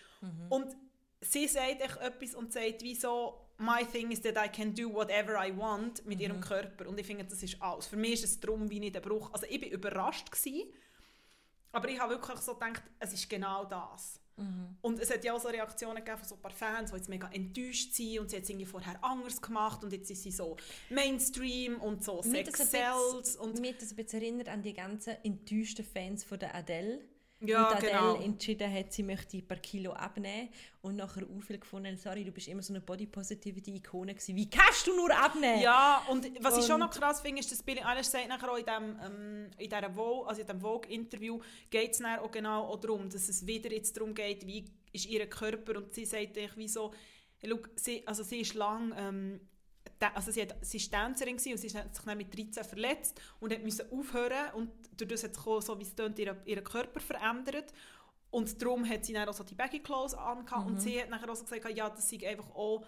Und 0.51 0.75
sie 1.21 1.47
sagt 1.47 1.81
echt 1.81 1.97
etwas 1.99 2.35
und 2.35 2.53
sagt, 2.53 2.83
wieso 2.83 3.41
«My 3.59 3.85
thing 3.85 4.11
is 4.11 4.21
that 4.23 4.35
I 4.37 4.49
can 4.49 4.75
do 4.75 4.93
whatever 4.93 5.47
I 5.47 5.57
want» 5.57 6.05
mit 6.07 6.19
ihrem 6.21 6.41
Körper. 6.41 6.89
Und 6.89 6.99
ich 6.99 7.07
finde, 7.07 7.25
das 7.25 7.41
ist 7.41 7.63
alles. 7.63 7.87
Für 7.87 7.97
mich 7.97 8.15
ist 8.15 8.25
es 8.25 8.41
darum 8.41 8.69
wie 8.69 8.81
nicht 8.81 8.97
ein 8.97 9.03
Bruch. 9.03 9.31
Also 9.33 9.47
ich 9.49 9.61
war 9.63 9.69
überrascht, 9.69 10.29
gewesen, 10.33 10.73
aber 11.71 11.89
ich 11.89 12.01
habe 12.01 12.15
wirklich 12.15 12.41
so 12.41 12.55
gedacht, 12.55 12.83
es 12.99 13.13
ist 13.13 13.31
genau 13.31 13.65
das. 13.65 14.19
Und 14.81 14.99
es 14.99 15.11
hat 15.13 15.25
ja 15.25 15.33
auch 15.33 15.41
so 15.41 15.49
Reaktionen 15.49 15.97
gegeben 15.97 16.19
von 16.19 16.29
so 16.29 16.35
ein 16.35 16.41
paar 16.41 16.51
Fans, 16.51 16.91
die 16.91 16.97
jetzt 16.97 17.09
mega 17.09 17.29
enttäuscht 17.29 17.95
sind 17.95 18.19
und 18.19 18.31
sie 18.31 18.37
hat 18.37 18.43
es 18.43 18.51
irgendwie 18.51 18.67
vorher 18.67 19.03
anders 19.03 19.41
gemacht 19.41 19.85
und 19.85 19.93
jetzt 19.93 20.11
ist 20.11 20.25
sie 20.25 20.33
so 20.33 20.57
Mainstream 20.91 21.81
und 21.81 22.05
so 22.05 22.21
Sex 22.23 22.71
sells 22.71 23.39
mich 23.61 23.75
hat 23.75 23.83
das 23.83 23.93
ein 23.93 23.97
bisschen 23.97 24.23
erinnert 24.23 24.49
an 24.49 24.63
die 24.63 24.75
ganzen 24.75 25.17
enttäuschten 25.23 25.85
Fans 25.85 26.25
von 26.25 26.39
der 26.39 26.55
Adele. 26.55 27.01
Ja, 27.47 27.69
und 27.69 27.77
Adele 27.77 27.93
genau. 27.93 28.15
entschieden 28.17 28.73
hat, 28.73 28.93
sie 28.93 29.03
möchte 29.03 29.37
ein 29.37 29.47
paar 29.47 29.59
Kilo 29.59 29.93
abnehmen 29.93 30.49
und 30.83 30.97
nachher 30.97 31.23
auch 31.25 31.43
viel 31.43 31.59
gefunden, 31.59 31.97
sorry, 31.97 32.25
du 32.25 32.33
bist 32.33 32.49
immer 32.49 32.63
so 32.63 32.73
eine 32.73 32.81
Body 32.81 33.07
Positivity 33.07 33.77
Ikone 33.77 34.15
gewesen. 34.15 34.37
Wie 34.37 34.49
kannst 34.49 34.87
du 34.87 34.95
nur 34.97 35.11
abnehmen? 35.17 35.61
Ja, 35.61 36.03
und 36.09 36.31
was 36.43 36.59
ich 36.59 36.65
schon 36.67 36.81
Und- 36.83 36.89
noch 36.89 36.91
krass 36.91 37.21
finde, 37.21 37.41
ist, 37.41 37.51
dass 37.53 37.63
Billie 37.63 37.85
Eilish 37.85 38.07
sagt 38.07 38.29
nachher 38.29 38.51
auch 38.51 38.57
in 38.59 38.65
diesem, 38.65 38.99
ähm, 39.05 39.51
in 39.59 39.71
dieser 39.71 39.91
Vogue, 39.91 40.27
also 40.29 40.41
in 40.41 40.47
diesem 40.47 40.61
Vogue-Interview, 40.61 41.41
geht 41.71 41.93
es 41.93 42.03
auch 42.05 42.31
genau 42.31 42.65
auch 42.65 42.81
darum, 42.81 43.09
dass 43.09 43.29
es 43.29 43.47
wieder 43.47 43.71
jetzt 43.73 43.97
darum 43.97 44.15
geht, 44.15 44.47
wie 44.47 44.65
ist 44.93 45.07
ihr 45.07 45.27
Körper 45.27 45.77
und 45.79 45.93
sie 45.95 46.05
sagt 46.05 46.39
eigentlich 46.39 46.57
wie 46.57 46.69
so, 46.69 46.93
hey, 47.39 47.51
schau, 47.51 47.59
sie, 47.77 48.07
also 48.07 48.23
sie 48.23 48.41
ist 48.41 48.55
lang 48.55 48.95
ähm, 48.97 49.41
also 50.15 50.31
sie, 50.31 50.43
hat, 50.43 50.57
sie 50.61 50.79
war 50.93 51.07
Tänzerin 51.07 51.35
und 51.35 51.41
sie 51.41 51.53
hat 51.53 51.95
sich 51.95 52.05
dann 52.05 52.19
mit 52.19 52.37
13 52.37 52.65
verletzt 52.65 53.21
und 53.41 53.53
hat 53.53 53.63
müssen 53.63 53.91
aufhören 53.91 54.53
und 54.55 54.71
dadurch 54.97 55.23
hat 55.23 55.35
sich 55.35 55.47
auch, 55.47 55.61
so 55.61 55.79
wie 55.79 55.85
es 55.85 55.95
tönt, 55.95 56.19
ihren, 56.19 56.37
ihren 56.45 56.65
Körper 56.65 57.01
verändert. 57.01 57.73
Und 58.31 58.61
darum 58.61 58.89
hat 58.89 59.05
sie 59.05 59.13
dann 59.13 59.29
auch 59.29 59.35
so 59.35 59.45
die 59.45 59.55
Baggy 59.55 59.79
Clothes 59.79 60.15
angehabt 60.15 60.67
mhm. 60.67 60.75
und 60.75 60.81
sie 60.81 61.01
hat 61.01 61.09
nachher 61.09 61.31
auch 61.31 61.37
so 61.37 61.45
gesagt, 61.45 61.69
ja, 61.77 61.89
das 61.89 62.09
sei 62.11 62.29
einfach 62.29 62.51
auch 62.51 62.85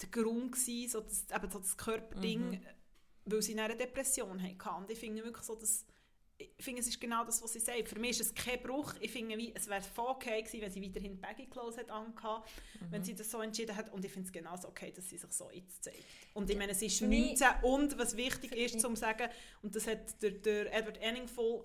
der 0.00 0.08
Grund 0.08 0.52
gewesen, 0.52 0.90
so 0.90 1.00
das, 1.00 1.26
eben 1.34 1.50
so 1.50 1.58
das 1.58 1.76
Körperding, 1.76 2.50
mhm. 2.50 2.60
weil 3.26 3.42
sie 3.42 3.58
eine 3.58 3.76
Depression 3.76 4.42
hatte. 4.42 4.70
Und 4.76 4.90
ich 4.90 4.98
finde 4.98 5.24
wirklich 5.24 5.44
so, 5.44 5.54
dass 5.54 5.84
ich 6.40 6.64
finde, 6.64 6.80
es 6.80 6.88
ist 6.88 7.00
genau 7.00 7.24
das, 7.24 7.42
was 7.42 7.52
sie 7.52 7.60
sagt. 7.60 7.88
Für 7.88 7.98
mich 7.98 8.12
ist 8.12 8.20
es 8.20 8.34
kein 8.34 8.62
Bruch. 8.62 8.94
Ich 9.00 9.10
finde, 9.10 9.36
es 9.54 9.68
wäre 9.68 9.82
voll 9.82 10.08
okay 10.08 10.42
gewesen, 10.42 10.62
wenn 10.62 10.70
sie 10.70 10.82
weiterhin 10.82 11.20
Baggy 11.20 11.46
Clothes 11.46 11.78
hat 11.78 11.90
angehabt, 11.90 12.48
mhm. 12.80 12.86
wenn 12.90 13.04
sie 13.04 13.14
das 13.14 13.30
so 13.30 13.40
entschieden 13.40 13.76
hat. 13.76 13.92
Und 13.92 14.04
ich 14.04 14.12
finde 14.12 14.26
es 14.26 14.32
genauso 14.32 14.68
okay, 14.68 14.90
dass 14.90 15.08
sie 15.08 15.18
sich 15.18 15.32
so 15.32 15.50
jetzt 15.50 15.84
zeigt. 15.84 16.04
Und 16.34 16.48
ich 16.48 16.56
meine, 16.56 16.72
es 16.72 16.82
ist 16.82 17.02
19 17.02 17.46
und 17.62 17.98
was 17.98 18.16
wichtig 18.16 18.52
ist, 18.52 18.80
zu 18.80 18.94
sagen, 18.96 19.28
und 19.62 19.74
das 19.74 19.86
hat 19.86 20.22
der, 20.22 20.30
der 20.30 20.72
Edward 20.72 21.02
Anningful 21.02 21.64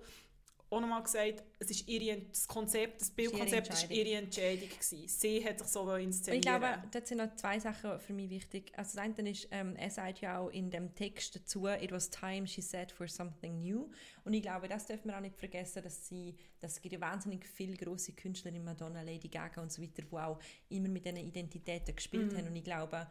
auch 0.68 0.80
nochmal 0.80 1.02
gesagt, 1.02 1.44
es 1.60 1.70
ist 1.70 1.88
ihre, 1.88 2.20
das 2.22 2.48
Konzept, 2.48 3.00
das 3.00 3.10
Bildkonzept 3.10 3.70
war 3.70 3.90
ihre 3.90 4.18
Entscheidung. 4.18 4.68
Gewesen. 4.68 5.06
Sie 5.06 5.44
hat 5.44 5.60
sich 5.60 5.68
so 5.68 5.94
inszeniert. 5.94 6.44
Ich 6.44 6.50
glaube, 6.50 6.82
da 6.90 7.04
sind 7.04 7.18
noch 7.18 7.34
zwei 7.36 7.60
Sachen 7.60 8.00
für 8.00 8.12
mich 8.12 8.30
wichtig. 8.30 8.72
Also 8.76 8.96
das 8.96 9.04
eine 9.04 9.30
ist, 9.30 9.46
ähm, 9.52 9.76
er 9.76 9.90
sagt 9.90 10.20
ja 10.20 10.38
auch 10.38 10.48
in 10.48 10.70
dem 10.70 10.94
Text 10.94 11.36
dazu, 11.36 11.68
it 11.68 11.92
was 11.92 12.10
time 12.10 12.46
she 12.46 12.60
said 12.60 12.90
for 12.90 13.06
something 13.06 13.60
new. 13.60 13.88
Und 14.24 14.34
ich 14.34 14.42
glaube, 14.42 14.66
das 14.66 14.86
dürfen 14.86 15.08
wir 15.08 15.16
auch 15.16 15.20
nicht 15.20 15.36
vergessen, 15.36 15.82
dass 15.84 16.08
sie, 16.08 16.34
dass 16.60 16.72
es 16.72 16.82
gibt 16.82 16.94
ja 16.94 17.00
wahnsinnig 17.00 17.46
viele 17.46 17.76
grosse 17.76 18.12
Künstlerinnen, 18.12 18.64
Madonna, 18.64 19.02
Lady 19.02 19.28
Gaga 19.28 19.62
und 19.62 19.70
so 19.70 19.80
weiter, 19.80 20.02
die 20.02 20.16
auch 20.16 20.40
immer 20.68 20.88
mit 20.88 21.04
diesen 21.04 21.18
Identitäten 21.18 21.94
gespielt 21.94 22.32
mm. 22.32 22.36
haben. 22.36 22.48
Und 22.48 22.56
ich 22.56 22.64
glaube, 22.64 23.06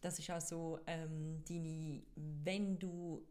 das 0.00 0.18
ist 0.18 0.30
auch 0.30 0.40
so, 0.40 0.78
ähm, 0.86 1.42
deine, 1.48 2.02
wenn 2.14 2.78
du 2.78 3.26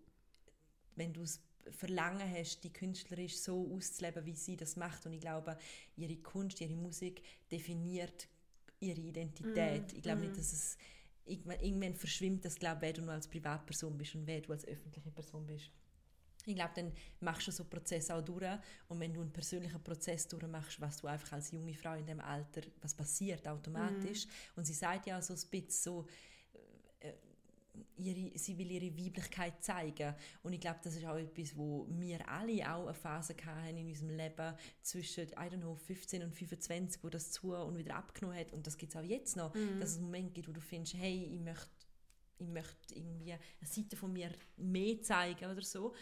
wenn 0.96 1.14
du 1.14 1.24
es 1.24 1.42
Verlangen 1.70 2.30
hast, 2.30 2.64
die 2.64 2.74
künstlerisch 2.74 3.38
so 3.38 3.72
auszuleben, 3.76 4.26
wie 4.26 4.36
sie 4.36 4.58
das 4.58 4.76
macht. 4.76 5.06
Und 5.06 5.14
ich 5.14 5.22
glaube, 5.22 5.58
ihre 5.96 6.18
Kunst, 6.18 6.62
ihre 6.62 6.76
Musik 6.76 7.22
definiert 7.52 8.28
ihre 8.82 9.00
Identität. 9.00 9.94
Mm, 9.94 9.96
ich 9.96 10.02
glaube 10.02 10.20
mm. 10.20 10.24
nicht, 10.26 10.38
dass 10.38 10.52
es 10.52 10.78
irgendwann 11.26 11.96
verschwimmt, 11.96 12.44
das 12.44 12.56
glaube 12.56 12.82
wer 12.82 12.94
du 12.94 13.02
nur 13.02 13.14
als 13.14 13.28
Privatperson 13.28 13.98
bist 13.98 14.16
und 14.16 14.26
wer 14.26 14.42
du 14.42 14.52
als 14.52 14.68
öffentliche 14.68 15.12
Person 15.12 15.46
bist. 15.46 15.72
Ich 16.46 16.56
glaube, 16.56 16.72
dann 16.76 16.92
machst 17.20 17.48
du 17.48 17.52
so 17.52 17.62
einen 17.62 17.70
Prozess 17.70 18.10
auch 18.10 18.24
durch 18.24 18.58
und 18.88 19.00
wenn 19.00 19.14
du 19.14 19.22
einen 19.22 19.32
persönlichen 19.32 19.82
Prozess 19.84 20.28
durchmachst, 20.28 20.82
was 20.82 20.98
du 20.98 21.06
einfach 21.06 21.34
als 21.34 21.52
junge 21.52 21.76
Frau 21.76 21.94
in 21.94 22.06
dem 22.08 22.20
Alter, 22.20 22.62
was 22.82 22.96
passiert 22.96 23.48
automatisch. 23.48 24.26
Mm. 24.26 24.60
Und 24.60 24.66
sie 24.66 24.74
sagt 24.74 25.06
ja 25.06 25.22
so 25.22 25.36
ein 25.36 25.50
bisschen 25.52 25.70
so, 25.70 26.08
ihre, 27.98 28.38
sie 28.38 28.58
will 28.58 28.72
ihre 28.72 28.98
Weiblichkeit 28.98 29.64
zeigen. 29.64 30.14
Und 30.44 30.54
ich 30.54 30.60
glaube, 30.60 30.80
das 30.84 30.96
ist 30.96 31.06
auch 31.06 31.18
etwas, 31.18 31.56
wo 31.56 31.88
wir 31.90 32.28
alle 32.28 32.74
auch 32.74 32.86
eine 32.86 32.94
Phase 32.94 33.36
hatten 33.46 33.78
in 33.78 33.88
unserem 33.88 34.10
Leben 34.12 34.54
zwischen, 34.82 35.28
I 35.30 35.50
don't 35.50 35.60
know, 35.60 35.76
15 35.76 36.24
und 36.24 36.36
25, 36.36 37.04
wo 37.04 37.10
das 37.10 37.32
zu 37.32 37.54
und 37.54 37.78
wieder 37.78 37.96
abgenommen 37.96 38.40
hat. 38.40 38.54
Und 38.54 38.68
das 38.68 38.78
gibt 38.78 38.94
es 38.94 39.00
auch 39.00 39.06
jetzt 39.06 39.36
noch, 39.36 39.54
mhm. 39.54 39.80
dass 39.80 39.92
es 39.92 39.98
einen 39.98 40.06
Moment 40.06 40.34
gibt, 40.34 40.48
wo 40.48 40.52
du 40.52 40.62
findest, 40.62 40.96
hey, 40.96 41.30
ich 41.34 41.40
möchte, 41.40 41.70
ich 42.40 42.48
möchte 42.48 42.96
irgendwie 42.96 43.34
eine 43.34 43.42
Seite 43.62 43.96
von 43.96 44.12
mir 44.12 44.32
mehr 44.58 45.02
zeigen 45.02 45.52
oder 45.52 45.62
so. 45.62 45.94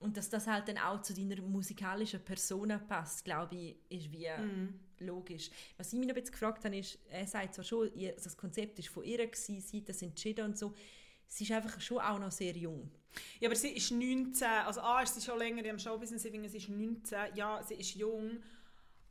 Und 0.00 0.16
dass 0.16 0.30
das 0.30 0.46
halt 0.46 0.68
dann 0.68 0.78
auch 0.78 1.02
zu 1.02 1.12
deiner 1.12 1.42
musikalischen 1.42 2.20
Persona 2.20 2.78
passt, 2.78 3.24
glaube 3.24 3.56
ich, 3.56 3.76
ist 3.88 4.12
wie 4.12 4.28
mm. 4.28 4.78
logisch. 5.00 5.50
Was 5.76 5.92
ich 5.92 5.98
mich 5.98 6.06
noch 6.06 6.14
bisschen 6.14 6.30
gefragt 6.30 6.64
habe, 6.64 6.76
ist, 6.76 7.00
er 7.10 7.26
sagt 7.26 7.54
zwar 7.54 7.64
schon, 7.64 7.90
das 7.96 8.36
Konzept 8.36 8.78
ist 8.78 8.88
von 8.90 9.02
ihr 9.02 9.26
gewesen, 9.26 9.60
sie 9.60 9.80
hat 9.80 9.88
das 9.88 10.02
entschieden 10.02 10.44
und 10.44 10.56
so, 10.56 10.72
sie 11.28 11.44
ist 11.44 11.52
einfach 11.52 11.80
schon 11.80 11.98
auch 11.98 12.18
noch 12.18 12.32
sehr 12.32 12.56
jung. 12.56 12.90
Ja, 13.40 13.48
aber 13.48 13.56
sie 13.56 13.70
ist 13.70 13.90
19, 13.90 14.46
also 14.66 14.80
A 14.80 15.02
ist 15.02 15.14
sie 15.14 15.20
schon 15.20 15.38
länger 15.38 15.64
im 15.64 15.78
Showbusiness, 15.78 16.22
sie 16.22 16.28
ist 16.28 16.68
19, 16.68 17.18
ja, 17.34 17.62
sie 17.62 17.74
ist 17.74 17.94
jung, 17.94 18.38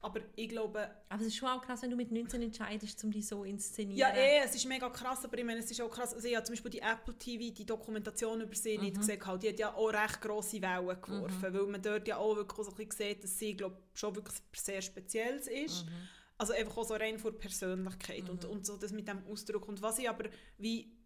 aber 0.01 0.21
ich 0.35 0.49
glaube... 0.49 0.89
Aber 1.09 1.21
es 1.21 1.27
ist 1.27 1.37
schon 1.37 1.49
auch 1.49 1.61
krass, 1.61 1.81
wenn 1.81 1.89
du 1.89 1.95
mit 1.95 2.11
19 2.11 2.41
entscheidest, 2.41 3.03
um 3.03 3.11
dich 3.11 3.27
so 3.27 3.43
inszenieren. 3.43 3.97
Ja, 3.97 4.09
eh, 4.09 4.41
es 4.43 4.55
ist 4.55 4.65
mega 4.65 4.89
krass, 4.89 5.25
aber 5.25 5.37
ich 5.37 5.43
meine, 5.43 5.59
es 5.59 5.71
ist 5.71 5.81
auch 5.81 5.89
krass, 5.89 6.13
also 6.13 6.27
ich 6.27 6.35
habe 6.35 6.45
zum 6.45 6.53
Beispiel 6.53 6.71
die 6.71 6.79
Apple 6.79 7.17
TV, 7.17 7.53
die 7.53 7.65
Dokumentation 7.65 8.41
über 8.41 8.55
sie 8.55 8.77
mhm. 8.77 8.85
nicht 8.85 8.97
gesehen, 8.97 9.25
halt, 9.25 9.43
die 9.43 9.49
hat 9.49 9.59
ja 9.59 9.73
auch 9.73 9.91
recht 9.91 10.21
grosse 10.21 10.61
Wellen 10.61 11.01
geworfen, 11.01 11.51
mhm. 11.51 11.53
weil 11.53 11.67
man 11.67 11.81
dort 11.81 12.07
ja 12.07 12.17
auch 12.17 12.35
wirklich 12.35 12.65
so 12.65 12.71
ein 12.71 12.77
bisschen 12.77 13.07
sieht, 13.07 13.23
dass 13.23 13.37
sie, 13.37 13.55
glaube 13.55 13.77
schon 13.93 14.15
wirklich 14.15 14.37
sehr 14.53 14.81
Spezielles 14.81 15.47
ist. 15.47 15.85
Mhm. 15.85 15.91
Also 16.39 16.53
einfach 16.53 16.77
auch 16.77 16.85
so 16.85 16.93
rein 16.93 17.17
vor 17.17 17.31
Persönlichkeit 17.31 18.29
und, 18.29 18.43
mhm. 18.43 18.51
und 18.51 18.65
so 18.65 18.77
das 18.77 18.91
mit 18.91 19.07
dem 19.07 19.25
Ausdruck. 19.25 19.67
Und 19.67 19.81
was 19.81 19.97
ich 19.97 20.07
aber 20.07 20.25
wie 20.59 20.96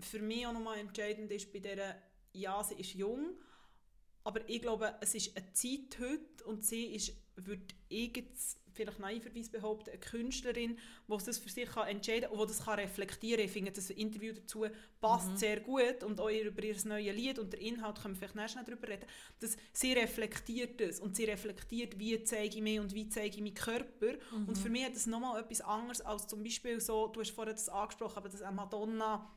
für 0.00 0.20
mich 0.20 0.46
auch 0.46 0.52
nochmal 0.52 0.78
entscheidend 0.78 1.30
ist 1.32 1.52
bei 1.52 1.58
dieser, 1.58 1.96
ja, 2.32 2.62
sie 2.62 2.74
ist 2.74 2.94
jung, 2.94 3.36
aber 4.24 4.48
ich 4.48 4.60
glaube, 4.60 4.94
es 5.00 5.14
ist 5.14 5.36
eine 5.36 5.52
Zeit 5.52 5.98
heute 5.98 6.44
und 6.44 6.64
sie 6.64 6.94
ist, 6.94 7.12
würde 7.36 7.74
ich 7.88 8.16
jetzt 8.16 8.60
vielleicht 8.78 9.00
naiverweise 9.00 9.50
behaupten, 9.50 9.90
eine 9.90 9.98
Künstlerin, 9.98 10.78
die 11.08 11.24
das 11.24 11.38
für 11.38 11.48
sich 11.48 11.68
kann 11.68 11.88
entscheiden 11.88 12.28
kann 12.28 12.38
und 12.38 12.48
die 12.48 12.54
das 12.54 12.64
kann 12.64 12.78
reflektieren 12.78 13.38
kann. 13.38 13.46
Ich 13.46 13.52
finde, 13.52 13.72
das 13.72 13.90
Interview 13.90 14.32
dazu 14.32 14.66
passt 15.00 15.30
mhm. 15.30 15.36
sehr 15.36 15.60
gut 15.60 16.04
und 16.04 16.20
auch 16.20 16.28
über 16.28 16.62
ihr 16.62 16.76
neues 16.84 17.14
Lied 17.14 17.38
und 17.38 17.52
der 17.52 17.60
Inhalt 17.60 18.00
können 18.00 18.14
wir 18.14 18.28
vielleicht 18.28 18.36
nächstes 18.36 18.64
darüber 18.64 18.88
reden, 18.88 19.06
dass 19.40 19.56
sie 19.72 19.92
reflektiert 19.94 20.80
das 20.80 21.00
und 21.00 21.16
sie 21.16 21.24
reflektiert, 21.24 21.98
wie 21.98 22.22
zeige 22.22 22.56
ich 22.56 22.62
mich 22.62 22.78
und 22.78 22.94
wie 22.94 23.08
zeige 23.08 23.36
ich 23.36 23.42
meinen 23.42 23.54
Körper 23.54 24.12
mhm. 24.30 24.48
und 24.48 24.56
für 24.56 24.68
mich 24.68 24.84
hat 24.84 24.94
das 24.94 25.06
nochmal 25.06 25.40
etwas 25.40 25.60
anderes 25.60 26.00
als 26.00 26.26
zum 26.26 26.42
Beispiel 26.42 26.80
so, 26.80 27.08
du 27.08 27.20
hast 27.20 27.30
vorhin 27.30 27.54
das 27.54 27.68
angesprochen, 27.68 28.18
aber 28.18 28.28
dass 28.28 28.42
eine 28.42 28.54
Madonna 28.54 29.28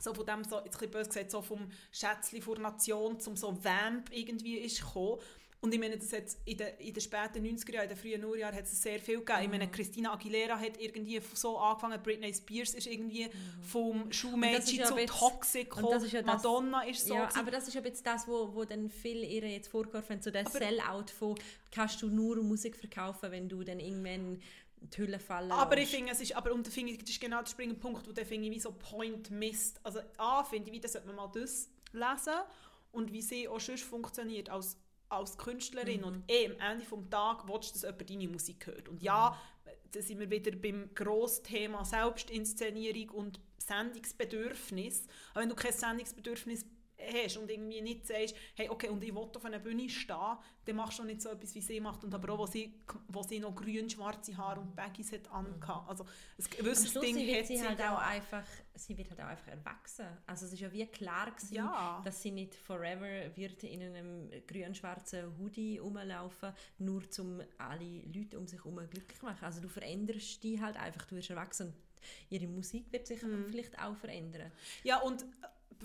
so 0.00 0.14
von 0.14 0.26
dem, 0.26 0.44
so, 0.44 0.60
jetzt 0.64 0.82
ein 0.82 0.90
böse 0.90 1.08
gesagt, 1.08 1.30
so 1.30 1.42
vom 1.42 1.70
Schätzchen 1.92 2.42
vor 2.42 2.58
Nation 2.58 3.20
zum 3.20 3.36
so 3.36 3.56
Vamp 3.62 4.10
irgendwie 4.12 4.58
ist 4.58 4.80
gekommen. 4.80 5.20
Und 5.62 5.74
ich 5.74 5.78
meine, 5.78 5.98
das 5.98 6.10
hat 6.14 6.22
in 6.46 6.56
den, 6.56 6.68
in 6.78 6.94
den 6.94 7.00
späten 7.02 7.44
90er 7.44 7.74
Jahren, 7.74 7.82
in 7.82 7.88
den 7.90 7.98
frühen 7.98 8.20
Nullerjahren 8.22 8.56
hat 8.56 8.64
es 8.64 8.80
sehr 8.80 8.98
viel 8.98 9.18
gegeben. 9.18 9.38
Mhm. 9.38 9.44
Ich 9.44 9.50
meine, 9.50 9.66
mhm. 9.66 9.72
Christina 9.72 10.12
Aguilera 10.14 10.58
hat 10.58 10.80
irgendwie 10.80 11.20
so 11.34 11.58
angefangen, 11.58 12.02
Britney 12.02 12.32
Spears 12.32 12.72
ist 12.72 12.86
irgendwie 12.86 13.26
mhm. 13.26 13.62
vom 13.62 14.10
Schulmädchen 14.12 14.78
ja 14.78 14.86
zu 14.86 14.94
Toxic 15.04 15.68
gekommen, 15.68 16.08
ja 16.08 16.22
Madonna 16.22 16.82
ist 16.84 17.06
so. 17.06 17.14
Ja, 17.14 17.28
aber 17.36 17.50
das 17.50 17.68
ist 17.68 17.74
ja 17.74 17.82
jetzt 17.82 18.06
das, 18.06 18.26
wo, 18.26 18.54
wo 18.54 18.64
dann 18.64 18.88
viele 18.88 19.26
ihr 19.26 19.46
jetzt 19.46 19.68
vorgeworfen 19.68 20.22
so 20.22 20.30
der 20.30 20.48
Sellout 20.48 21.10
von 21.18 21.34
kannst 21.70 22.00
du 22.00 22.08
nur 22.08 22.36
Musik 22.36 22.74
verkaufen, 22.74 23.30
wenn 23.30 23.48
du 23.48 23.62
dann 23.62 23.80
irgendwann 23.80 24.40
die 24.80 24.98
Hülle 24.98 25.18
fallen 25.18 25.52
Aber 25.52 25.76
ich 25.78 25.90
finde, 25.90 26.12
es 26.12 26.20
ist, 26.20 26.34
aber 26.34 26.52
und 26.52 26.66
finde 26.68 26.96
das 26.96 27.10
ist 27.10 27.20
genau 27.20 27.40
der 27.40 27.50
springende 27.50 27.78
Punkt, 27.78 28.06
wo 28.06 28.12
der 28.12 28.26
finde 28.26 28.48
ich 28.48 28.54
wie 28.54 28.60
so 28.60 28.72
Point 28.72 29.30
misst. 29.30 29.80
Also 29.84 30.00
A, 30.16 30.42
finde 30.42 30.70
ich, 30.70 30.76
wie 30.76 30.80
das 30.80 30.92
sollte 30.92 31.06
man 31.08 31.16
mal 31.16 31.30
das 31.32 31.70
lesen 31.92 32.34
und 32.92 33.12
wie 33.12 33.22
sie 33.22 33.48
auch 33.48 33.60
sonst 33.60 33.82
funktioniert 33.82 34.48
als, 34.48 34.76
als 35.08 35.36
Künstlerin 35.36 36.00
mhm. 36.00 36.06
und 36.06 36.24
eh 36.30 36.46
am 36.46 36.72
Ende 36.72 36.84
des 36.84 37.10
Tages 37.10 37.44
willst 37.46 37.70
du, 37.70 37.72
dass 37.74 37.82
jemand 37.82 38.10
deine 38.10 38.28
Musik 38.28 38.66
hört. 38.66 38.88
Und 38.88 39.02
ja, 39.02 39.38
mhm. 39.64 39.70
da 39.92 40.02
sind 40.02 40.18
wir 40.18 40.30
wieder 40.30 40.52
beim 40.52 40.90
grossen 40.94 41.44
Thema 41.44 41.84
Selbstinszenierung 41.84 43.10
und 43.10 43.40
Sendungsbedürfnis. 43.58 45.06
Aber 45.32 45.42
wenn 45.42 45.48
du 45.48 45.54
kein 45.54 45.72
Sendungsbedürfnis 45.72 46.64
hast 47.12 47.36
und 47.36 47.50
irgendwie 47.50 47.80
nicht 47.80 48.06
sagst, 48.06 48.34
hey, 48.54 48.68
okay, 48.68 48.88
und 48.88 49.02
ich 49.02 49.14
will 49.14 49.22
auf 49.22 49.44
einer 49.44 49.58
Bühne 49.58 49.88
stehen, 49.88 50.36
dann 50.64 50.76
machst 50.76 50.98
du 50.98 51.04
nicht 51.04 51.22
so 51.22 51.30
etwas, 51.30 51.54
wie 51.54 51.60
sie 51.60 51.80
macht. 51.80 52.04
Und 52.04 52.14
aber 52.14 52.32
auch, 52.32 52.38
wo 52.38 52.46
sie, 52.46 52.74
wo 53.08 53.22
sie 53.22 53.40
noch 53.40 53.54
grün-schwarze 53.54 54.36
Haare 54.36 54.60
und 54.60 54.74
Baggies 54.76 55.12
hat 55.12 55.30
angehabt. 55.30 55.88
Also, 55.88 56.04
ein 56.04 56.44
gewisses 56.58 56.94
Ding 56.94 57.16
sie 57.16 57.36
hat 57.36 57.46
sie 57.46 57.62
halt 57.62 57.80
auch 57.80 57.98
einfach, 57.98 58.44
sie 58.74 58.96
wird 58.96 59.10
halt 59.10 59.20
auch 59.20 59.26
einfach 59.26 59.48
erwachsen. 59.48 60.06
Also 60.26 60.46
es 60.46 60.52
ist 60.52 60.60
ja 60.60 60.72
wie 60.72 60.86
klar 60.86 61.30
gewesen, 61.30 61.54
ja. 61.54 62.00
dass 62.04 62.22
sie 62.22 62.30
nicht 62.30 62.54
forever 62.54 63.36
wird 63.36 63.64
in 63.64 63.82
einem 63.82 64.30
grün-schwarzen 64.46 65.38
Hoodie 65.38 65.78
rumlaufen, 65.78 66.52
nur 66.78 67.02
um 67.18 67.40
alle 67.58 68.02
Leute 68.12 68.38
um 68.38 68.46
sich 68.46 68.58
herum 68.58 68.76
glücklich 68.90 69.18
zu 69.18 69.26
machen. 69.26 69.44
Also 69.44 69.60
du 69.60 69.68
veränderst 69.68 70.42
dich 70.42 70.60
halt 70.60 70.76
einfach, 70.76 71.06
du 71.06 71.16
wirst 71.16 71.30
erwachsen. 71.30 71.72
Ihre 72.30 72.46
Musik 72.46 72.90
wird 72.92 73.06
sich 73.06 73.22
mhm. 73.22 73.46
vielleicht 73.48 73.78
auch 73.78 73.96
verändern. 73.96 74.50
Ja, 74.84 75.00
und 75.00 75.24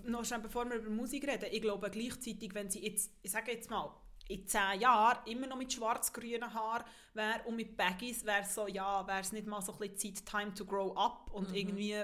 noch 0.04 0.26
schnell, 0.26 0.42
bevor 0.42 0.66
wir 0.70 0.78
über 0.78 0.90
Musik 0.90 1.28
reden, 1.28 1.50
ich 1.52 1.62
glaube 1.62 1.90
gleichzeitig, 1.90 2.54
wenn 2.54 2.70
sie 2.70 2.86
jetzt, 2.86 3.12
ich 3.22 3.32
sage 3.32 3.52
jetzt 3.52 3.70
mal, 3.70 3.96
in 4.28 4.48
zehn 4.48 4.80
Jahren 4.80 5.20
immer 5.28 5.48
noch 5.48 5.58
mit 5.58 5.72
schwarz-grünen 5.72 6.54
Haaren 6.54 6.86
wäre 7.14 7.44
und 7.46 7.56
mit 7.56 7.78
Baggies 7.78 8.26
wäre 8.26 8.44
so, 8.46 8.68
ja, 8.68 9.06
wäre 9.08 9.22
es 9.22 9.32
nicht 9.32 9.46
mal 9.46 9.62
so 9.62 9.74
ein 9.74 9.80
bisschen 9.80 10.16
Zeit, 10.16 10.26
time 10.26 10.54
to 10.54 10.66
grow 10.66 10.98
up 10.98 11.30
und 11.32 11.50
mhm. 11.50 11.56
irgendwie 11.56 12.04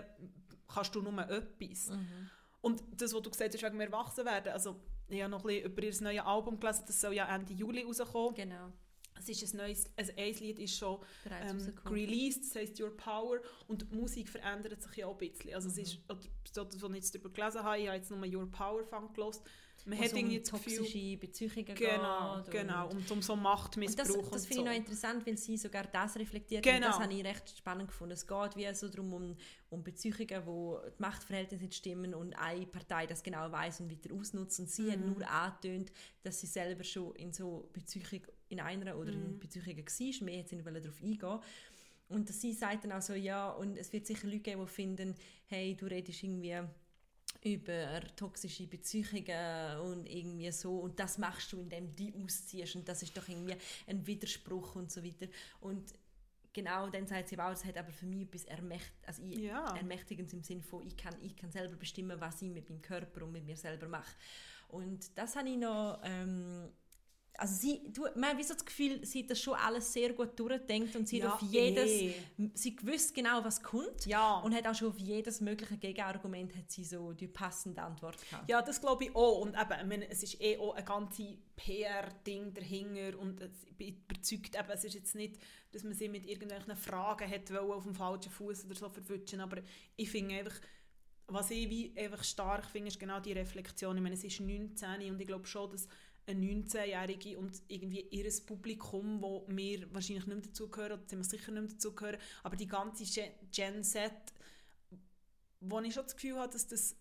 kannst 0.68 0.94
du 0.96 1.02
nur 1.02 1.18
etwas. 1.30 1.90
Mhm. 1.90 2.30
Und 2.62 2.84
das, 2.96 3.14
was 3.14 3.22
du 3.22 3.30
gesagt 3.30 3.54
hast, 3.54 3.64
wegen 3.64 3.80
dem 3.80 3.82
Erwachsenwerden, 3.82 4.54
also 4.54 4.80
ich 5.08 5.22
habe 5.22 5.32
noch 5.32 5.44
ein 5.44 5.48
bisschen 5.48 5.72
über 5.72 5.84
ihr 5.84 6.02
neues 6.02 6.26
Album 6.26 6.60
gelesen, 6.60 6.84
das 6.88 7.02
soll 7.02 7.14
ja 7.14 7.34
Ende 7.34 7.54
Juli 7.54 7.84
rauskommen. 7.84 8.36
Genau. 8.36 8.72
Es 9.30 9.42
ist 9.42 9.54
ein 9.54 9.58
neues, 9.58 9.86
also 9.96 10.12
ein 10.18 10.34
Lied 10.36 10.60
ist 10.60 10.78
schon 10.78 11.00
ähm, 11.30 11.74
released, 11.86 12.44
das 12.46 12.56
heisst 12.56 12.80
Your 12.80 12.96
Power 12.96 13.40
und 13.68 13.82
die 13.92 13.96
Musik 13.96 14.30
verändert 14.30 14.82
sich 14.82 14.96
ja 14.98 15.08
auch 15.08 15.20
ein 15.20 15.30
bisschen. 15.30 15.54
Also 15.54 15.70
es 15.70 15.76
Mhm. 15.76 15.82
ist, 15.84 16.00
oder 16.10 16.20
so, 16.54 16.64
das, 16.64 16.82
was 16.82 16.90
ich 16.90 16.96
jetzt 16.96 17.16
darüber 17.16 17.30
gelesen 17.30 17.64
habe, 17.64 17.80
ich 17.80 17.88
habe 17.88 17.98
jetzt 17.98 18.12
nur 18.12 18.26
Your 18.28 18.50
Power 18.52 18.84
Funk 18.84 19.14
gelesen. 19.16 19.42
Man 19.84 19.98
hat 19.98 20.06
es 20.08 20.14
um 20.14 20.20
irgendwie 20.20 20.40
das 20.40 20.52
Gefühl, 20.52 20.78
toxische 20.78 21.18
Beziehungen 21.18 21.66
genau, 21.74 22.44
geht. 22.44 22.52
genau, 22.52 22.86
Und, 22.90 22.98
und 22.98 23.12
um 23.14 23.22
so 23.24 23.34
und 23.34 23.42
Machtmissbrauch 23.42 24.06
das, 24.06 24.16
und 24.16 24.36
das 24.36 24.46
finde 24.46 24.62
so. 24.62 24.62
ich 24.62 24.68
noch 24.70 24.78
interessant, 24.78 25.26
weil 25.26 25.38
sie 25.40 25.58
sogar 25.58 25.86
das 25.88 26.16
reflektiert. 26.18 26.64
Und 26.64 26.72
Genau. 26.72 26.86
das 26.86 27.00
habe 27.00 27.12
ich 27.12 27.24
recht 27.26 27.58
spannend 27.58 27.88
gefunden. 27.88 28.14
Es 28.14 28.28
geht 28.28 28.56
wie 28.58 28.72
so 28.76 28.90
darum, 28.90 29.12
um, 29.12 29.36
um 29.72 29.84
Beziehungen, 29.84 30.46
wo 30.46 30.80
die 30.86 31.02
Machtverhältnisse 31.02 31.64
nicht 31.64 31.74
stimmen 31.74 32.14
und 32.14 32.36
eine 32.36 32.68
Partei 32.68 33.08
das 33.08 33.24
genau 33.24 33.52
weiß 33.52 33.80
und 33.80 33.90
wieder 33.90 34.14
ausnutzt. 34.14 34.60
Und 34.60 34.70
sie 34.70 34.92
hat 34.92 35.00
Mhm. 35.00 35.14
nur 35.14 35.28
angetönt, 35.28 35.92
dass 36.22 36.40
sie 36.42 36.46
selber 36.48 36.84
schon 36.84 37.16
in 37.16 37.34
so 37.34 37.68
Beziehung 37.74 38.22
in 38.52 38.60
einer 38.60 38.98
oder 38.98 39.12
Mhm. 39.12 39.26
in 39.26 39.40
Beziehungen 39.40 39.78
war. 39.78 40.26
Mehr 40.26 40.44
sie 40.46 40.56
nicht 40.56 40.68
darauf 40.68 41.02
eingehen. 41.02 41.40
Und 42.10 42.28
dass 42.30 42.42
sie 42.42 42.54
sagt 42.54 42.84
dann 42.84 42.92
auch 42.92 43.02
so, 43.02 43.14
ja, 43.14 43.52
und 43.52 43.78
es 43.78 43.94
wird 43.94 44.06
sicher 44.06 44.28
Leute 44.28 44.40
geben, 44.42 44.62
die 44.66 44.72
finden, 44.72 45.16
hey, 45.48 45.76
du 45.76 45.86
redest 45.86 46.24
irgendwie 46.24 46.60
über 47.44 48.02
toxische 48.18 48.68
Beziehungen 48.68 49.80
und 49.80 50.06
irgendwie 50.06 50.52
so 50.52 50.80
und 50.80 51.00
das 51.00 51.18
machst 51.18 51.54
du, 51.54 51.60
indem 51.62 51.88
du 51.88 51.94
die 51.94 52.14
ausziehst 52.14 52.76
und 52.76 52.88
das 52.88 53.02
ist 53.02 53.16
doch 53.16 53.28
irgendwie 53.30 53.56
ein 53.88 54.06
Widerspruch 54.06 54.76
und 54.76 54.92
so 54.92 55.02
weiter. 55.04 55.28
Und 55.62 55.94
genau 56.52 56.90
dann 56.90 57.08
sagt 57.08 57.30
sie, 57.30 57.38
wow, 57.38 57.52
es 57.54 57.64
hat 57.64 57.78
aber 57.78 57.92
für 57.92 58.06
mich 58.06 58.24
etwas 58.24 58.44
Ermächt 58.44 58.92
also 59.08 59.24
Ja. 59.24 59.74
Ermächtigendes 59.78 60.34
im 60.34 60.44
Sinne 60.44 60.62
von, 60.64 60.86
ich 60.86 60.98
kann, 60.98 61.16
ich 61.22 61.36
kann 61.38 61.52
selber 61.52 61.78
bestimmen, 61.78 62.20
was 62.20 62.42
ich 62.42 62.50
mit 62.50 62.70
meinem 62.70 62.82
Körper 62.82 63.24
und 63.24 63.32
mit 63.32 63.46
mir 63.46 63.56
selber 63.56 63.88
mache. 63.88 64.14
Und 64.68 65.18
das 65.18 65.36
habe 65.38 65.50
ich 65.50 65.58
noch... 65.58 66.02
Ähm, 66.04 66.70
also 67.38 67.56
sie, 67.56 67.82
du, 67.92 68.04
man 68.16 68.32
hat 68.32 68.38
wie 68.38 68.44
so 68.44 68.54
das 68.54 68.66
Gefühl, 68.66 69.04
sie 69.06 69.24
hat 69.24 69.32
das 69.32 69.42
schon 69.42 69.56
alles 69.56 69.92
sehr 69.92 70.14
gut 70.14 70.38
durchdenkt 70.40 70.96
und 70.96 71.08
sie 71.08 71.20
Ja, 71.20 71.28
hat 71.28 71.42
auf 71.42 71.42
jedes, 71.52 71.90
eh. 71.90 72.14
sie 72.54 72.76
gewusst 72.76 73.16
genau, 73.16 73.44
was 73.44 73.64
kommt 73.64 74.06
Ja. 74.06 74.40
und 74.42 74.54
hat 74.54 74.68
auch 74.68 74.76
schon 74.76 74.90
auf 74.90 75.00
jedes 75.00 75.42
mögliche 75.42 75.78
Gegenargument 75.78 76.56
hat 76.56 76.70
sie 76.70 76.84
so 76.84 77.14
die 77.14 77.28
passende 77.28 77.82
Antwort 77.82 78.18
gehabt. 78.30 78.50
Ja, 78.50 78.62
das 78.62 78.80
glaube 78.80 79.06
ich 79.06 79.16
auch. 79.16 79.40
Und 79.40 79.56
eben, 79.56 79.80
ich 79.82 79.88
meine, 79.88 80.10
es 80.10 80.22
ist 80.24 80.40
eh 80.42 80.58
auch 80.60 80.76
ein 80.76 80.86
ganzes 80.86 81.26
PR-Ding 81.56 82.54
dahinter 82.54 83.18
und 83.18 83.40
es- 83.42 83.64
ich 83.66 83.76
bin 83.78 83.96
überzeugt, 84.10 84.56
eben, 84.56 84.70
es 84.72 84.84
ist 84.84 84.94
jetzt 84.96 85.16
nicht, 85.16 85.38
dass 85.72 85.84
man 85.84 85.94
sie 85.94 86.10
mit 86.10 86.26
irgendwelchen 86.28 86.76
Fragen 86.76 87.30
hat 87.30 87.52
auf 87.52 87.84
dem 87.84 87.96
falschen 87.96 88.32
Fuß 88.32 88.66
oder 88.66 88.76
so 88.76 88.90
verwutschen, 88.90 89.40
aber 89.42 89.58
ich 89.96 90.10
finde 90.12 90.36
einfach, 90.36 90.56
was 91.28 91.50
ich 91.50 91.70
wie 91.70 91.94
einfach 91.98 92.24
stark 92.24 92.66
finde, 92.66 92.90
ist 92.90 93.00
genau 93.00 93.20
die 93.22 93.32
Reflexion. 93.32 93.96
Ich 93.96 94.04
meine, 94.04 94.16
es 94.16 94.24
ist 94.24 94.42
19 94.42 95.12
und 95.12 95.20
ich 95.22 95.28
glaube 95.28 95.48
schon, 95.48 95.72
dass 95.72 95.88
eine 96.32 96.46
19-Jährige 96.46 97.38
und 97.38 97.62
irgendwie 97.68 98.02
ihr 98.10 98.32
Publikum, 98.46 99.22
wo 99.22 99.46
wir 99.48 99.94
wahrscheinlich 99.94 100.26
nicht 100.26 100.36
mehr 100.36 100.46
dazugehören, 100.46 101.00
oder 101.00 101.24
sicher 101.24 101.52
nicht 101.52 101.62
mehr 101.62 101.72
dazugehören, 101.72 102.20
aber 102.44 102.56
die 102.56 102.68
ganze 102.68 103.04
Gen- 103.52 103.84
Z, 103.84 104.12
wo 105.60 105.80
ich 105.80 105.94
schon 105.94 106.04
das 106.04 106.16
Gefühl 106.16 106.38
habe, 106.38 106.52
dass 106.52 106.68
das 106.68 106.96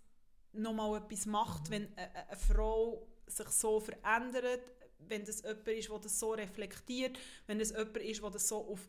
nochmal 0.52 1.02
etwas 1.02 1.26
macht, 1.26 1.70
wenn 1.70 1.88
eine, 1.96 2.28
eine 2.28 2.36
Frau 2.36 3.06
sich 3.26 3.48
so 3.48 3.80
verändert, 3.80 4.62
wenn 4.98 5.24
das 5.24 5.42
jemand 5.42 5.68
ist, 5.68 5.88
der 5.88 5.98
das 5.98 6.20
so 6.20 6.32
reflektiert, 6.32 7.18
wenn 7.46 7.58
das 7.58 7.70
jemand 7.70 7.96
ist, 7.98 8.22
der 8.22 8.30
das 8.30 8.48
so 8.48 8.66
auf, 8.66 8.88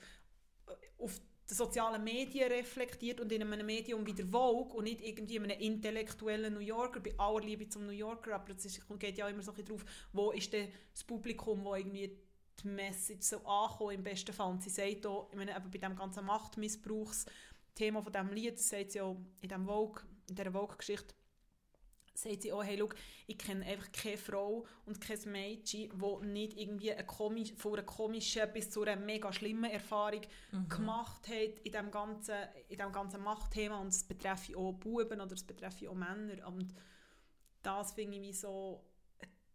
auf 0.97 1.21
die 1.52 1.56
sozialen 1.56 2.02
Medien 2.02 2.50
reflektiert 2.50 3.20
und 3.20 3.32
in 3.32 3.42
einem 3.42 3.66
Medium 3.66 4.06
wie 4.06 4.14
der 4.14 4.26
Vogue 4.26 4.74
und 4.78 4.86
nicht 4.86 5.02
irgendwie 5.02 5.36
in 5.36 5.44
einem 5.44 5.60
intellektuellen 5.60 6.54
New 6.54 6.62
Yorker, 6.62 7.02
bei 7.02 7.14
aller 7.18 7.42
Liebe 7.42 7.68
zum 7.68 7.86
New 7.86 7.92
Yorker, 7.92 8.36
aber 8.36 8.54
es 8.56 8.82
geht 8.98 9.18
ja 9.18 9.28
immer 9.28 9.44
so 9.44 9.52
ein 9.52 9.66
drauf, 9.66 9.84
wo 10.14 10.32
ist 10.32 10.54
denn 10.54 10.72
das 10.94 11.04
Publikum, 11.04 11.64
wo 11.66 11.76
irgendwie 11.76 12.18
die 12.64 12.68
Message 12.68 13.24
so 13.24 13.38
ankommt 13.46 13.94
im 13.94 14.04
besten 14.04 14.34
Fall. 14.34 14.52
Und 14.52 14.64
sie 14.64 14.70
sagt 14.70 15.06
auch, 15.06 15.28
ich 15.30 15.38
meine, 15.38 15.56
eben 15.56 15.70
bei 15.70 15.78
diesem 15.78 15.96
ganzen 15.96 16.26
Machtmissbrauchsthema 16.26 18.02
von 18.02 18.14
diesem 18.14 18.32
Lied, 18.32 18.54
das 18.54 18.70
sagt 18.70 18.92
sie 18.92 19.02
auch 19.02 19.18
in, 19.42 19.50
dem 19.50 19.66
Vogue, 19.66 20.02
in 20.30 20.36
dieser 20.36 20.52
Vogue-Geschichte, 20.52 21.14
sagt 22.13 22.41
sie 22.41 22.52
auch, 22.52 22.63
hey, 22.63 22.78
schau, 22.78 22.89
ich 23.28 23.38
kenne 23.38 23.65
einfach 23.65 23.91
keine 23.91 24.17
Frau 24.17 24.65
und 24.86 25.00
kein 25.00 25.19
Mädchen, 25.32 25.89
die 25.91 26.28
nicht 26.28 26.58
irgendwie 26.58 26.91
eine 26.91 27.06
komisch, 27.06 27.54
von 27.56 27.74
einer 27.74 27.84
komischen 27.84 28.52
bis 28.54 28.69
zu 28.69 28.84
einer 28.84 28.95
mega 28.95 29.32
schlimmen 29.32 29.71
Erfahrung 29.71 30.21
gemacht 30.69 31.28
hat 31.28 31.60
in 31.63 31.71
diesem 31.71 31.91
ganzen, 31.91 32.36
in 32.69 32.78
ganzen 32.78 33.21
Machtthema. 33.21 33.80
Und 33.80 33.88
es 33.88 34.04
betreffe 34.04 34.58
auch 34.58 34.74
Buben 34.74 35.21
oder 35.21 35.34
es 35.34 35.43
betreffe 35.43 35.89
auch 35.89 35.95
Männer. 35.95 36.47
Und 36.47 36.74
das 37.62 37.93
finde 37.93 38.17
ich 38.17 38.24
wie 38.24 38.34
so, 38.34 38.84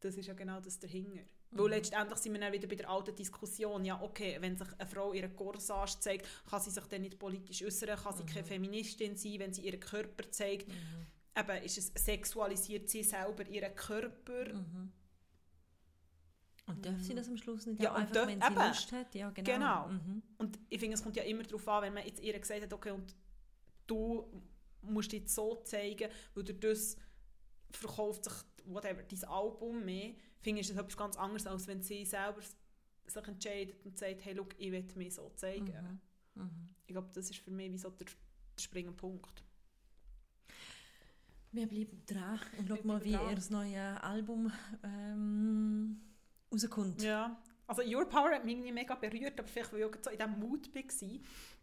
das 0.00 0.16
ist 0.16 0.26
ja 0.26 0.34
genau 0.34 0.60
das 0.60 0.78
dahinter. 0.78 1.22
Weil 1.52 1.70
letztendlich 1.70 2.18
sind 2.18 2.32
wir 2.34 2.40
dann 2.40 2.52
wieder 2.52 2.68
bei 2.68 2.74
der 2.74 2.90
alten 2.90 3.14
Diskussion, 3.14 3.84
ja 3.84 4.00
okay, 4.02 4.36
wenn 4.40 4.56
sich 4.56 4.68
eine 4.78 4.88
Frau 4.88 5.12
ihre 5.12 5.30
Corsage 5.30 6.00
zeigt, 6.00 6.26
kann 6.48 6.60
sie 6.60 6.70
sich 6.70 6.84
dann 6.84 7.02
nicht 7.02 7.18
politisch 7.18 7.62
äußern, 7.62 7.96
kann 7.96 8.16
sie 8.16 8.26
keine 8.26 8.44
Feministin 8.44 9.16
sein, 9.16 9.38
wenn 9.38 9.52
sie 9.54 9.62
ihren 9.62 9.80
Körper 9.80 10.30
zeigt, 10.30 10.70
eben 11.36 11.62
ist 11.64 11.78
es 11.78 11.92
sexualisiert 12.04 12.88
sie 12.88 13.02
selber 13.02 13.46
ihren 13.48 13.74
Körper. 13.74 14.46
Und 16.68 16.84
darf 16.84 17.00
sie 17.00 17.14
das 17.14 17.28
am 17.28 17.36
Schluss 17.36 17.66
nicht 17.66 17.80
Ja, 17.80 17.92
auch 17.92 17.96
einfach, 17.96 18.12
darf- 18.14 18.28
wenn 18.28 18.40
sie 18.40 18.46
eben. 18.46 18.54
Lust 18.68 18.92
hat? 18.92 19.14
Ja, 19.14 19.30
genau. 19.30 19.52
Genau. 19.52 19.88
Mhm. 19.88 20.22
Und 20.38 20.58
ich 20.68 20.80
finde, 20.80 20.94
es 20.94 21.02
kommt 21.02 21.16
ja 21.16 21.22
immer 21.22 21.44
darauf 21.44 21.66
an, 21.68 21.82
wenn 21.84 21.94
man 21.94 22.04
jetzt 22.04 22.20
ihr 22.20 22.36
gesagt 22.38 22.62
hat, 22.62 22.72
okay, 22.72 22.90
und 22.90 23.14
du 23.86 24.42
musst 24.82 25.12
dich 25.12 25.28
so 25.28 25.56
zeigen, 25.62 26.10
weil 26.34 26.42
durch 26.44 26.58
das 26.58 26.96
verkauft 27.70 28.24
sich 28.24 28.32
whatever, 28.64 29.02
dein 29.04 29.24
Album 29.24 29.84
mehr, 29.84 30.14
finde 30.40 30.60
ich, 30.60 30.68
ist 30.68 30.76
das 30.76 30.82
etwas 30.84 30.96
ganz 30.96 31.16
anderes, 31.16 31.46
als 31.46 31.66
wenn 31.68 31.82
sie 31.82 32.04
selber 32.04 32.40
sich 33.06 33.26
entscheidet 33.28 33.84
und 33.84 33.96
sagt, 33.96 34.24
hey, 34.24 34.32
look, 34.34 34.54
ich 34.58 34.72
will 34.72 34.84
mich 34.96 35.14
so 35.14 35.30
zeigen. 35.36 36.00
Mhm. 36.34 36.74
Ich 36.86 36.92
glaube, 36.92 37.10
das 37.12 37.30
ist 37.30 37.38
für 37.38 37.52
mich 37.52 37.70
wie 37.72 37.78
so 37.78 37.90
der, 37.90 38.06
der 38.06 38.62
springende 38.62 38.96
Punkt. 38.96 39.44
Wir 41.56 41.66
bleiben 41.66 42.02
dran 42.06 42.38
und 42.58 42.68
schauen 42.68 42.86
mal, 42.86 43.02
wie 43.02 43.12
dran. 43.12 43.30
ihr 43.30 43.34
das 43.34 43.48
neue 43.48 44.04
Album 44.04 44.52
ähm, 44.84 45.98
rauskommt. 46.52 47.00
Ja. 47.02 47.34
Also 47.66 47.80
Your 47.82 48.04
Power 48.06 48.30
hat 48.32 48.44
mich 48.44 48.58
mega 48.58 48.94
berührt, 48.94 49.38
aber 49.40 49.48
vielleicht, 49.48 49.72
weil 49.72 49.80
ich 49.80 49.96
so 50.02 50.10
in 50.10 50.18
diesem 50.18 50.38
Mut 50.38 50.68
war. 50.74 51.10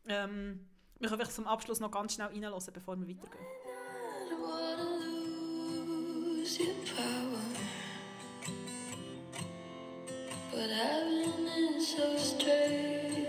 Ähm, 0.08 0.65
wir 0.97 1.10
können 1.10 1.19
vielleicht 1.19 1.36
zum 1.36 1.45
Abschluss 1.45 1.79
noch 1.79 1.91
ganz 1.91 2.15
schnell 2.15 2.25
reinhören, 2.25 2.60
bevor 2.73 2.95
wir 2.99 3.08
weitergehen. 3.08 3.45
I 4.32 4.36
wanna 4.41 4.84
lose 5.06 6.60
your 6.60 6.73
power, 6.95 7.39
but 10.49 10.69
heaven 10.71 11.77
is 11.77 11.95
so 11.95 12.17
strange. 12.17 13.22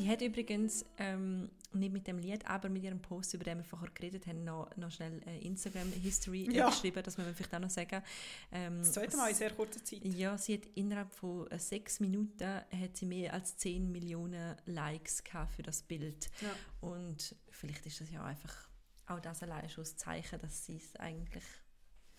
Sie 0.00 0.08
hat 0.08 0.22
übrigens 0.22 0.84
ähm, 0.96 1.50
nicht 1.72 1.92
mit 1.92 2.06
dem 2.06 2.18
Lied, 2.18 2.46
aber 2.48 2.70
mit 2.70 2.82
ihrem 2.82 3.02
Post, 3.02 3.34
über 3.34 3.44
den 3.44 3.58
wir 3.58 3.64
vorher 3.64 3.90
geredet 3.90 4.26
haben, 4.26 4.44
noch, 4.44 4.74
noch 4.76 4.90
schnell 4.90 5.22
äh, 5.26 5.38
Instagram-History 5.46 6.46
äh, 6.46 6.56
Ja. 6.56 6.70
geschrieben, 6.70 7.02
das 7.02 7.18
müssen 7.18 7.28
wir 7.28 7.34
vielleicht 7.34 7.54
auch 7.54 7.58
noch 7.60 7.68
sagen. 7.70 8.02
Ähm, 8.50 8.78
Das 8.78 8.92
zweite 8.92 9.16
Mal 9.18 9.28
in 9.28 9.34
sehr 9.36 9.50
kurzer 9.50 9.84
Zeit. 9.84 10.02
Ja, 10.04 10.38
sie 10.38 10.54
hat 10.54 10.66
innerhalb 10.74 11.12
von 11.12 11.46
äh, 11.50 11.58
sechs 11.58 12.00
Minuten 12.00 12.48
hat 12.48 12.96
sie 12.96 13.04
mehr 13.04 13.34
als 13.34 13.58
10 13.58 13.92
Millionen 13.92 14.56
Likes 14.64 15.22
gehabt 15.22 15.52
für 15.52 15.62
das 15.62 15.82
Bild. 15.82 16.30
Ja. 16.40 16.54
Und 16.80 17.36
vielleicht 17.50 17.84
ist 17.84 18.00
das 18.00 18.10
ja 18.10 18.24
einfach 18.24 18.68
auch 19.06 19.20
das 19.20 19.42
allein 19.42 19.68
schon 19.68 19.84
das 19.84 19.96
Zeichen, 19.96 20.40
dass 20.40 20.64
sie 20.64 20.76
es 20.76 20.96
eigentlich 20.96 21.44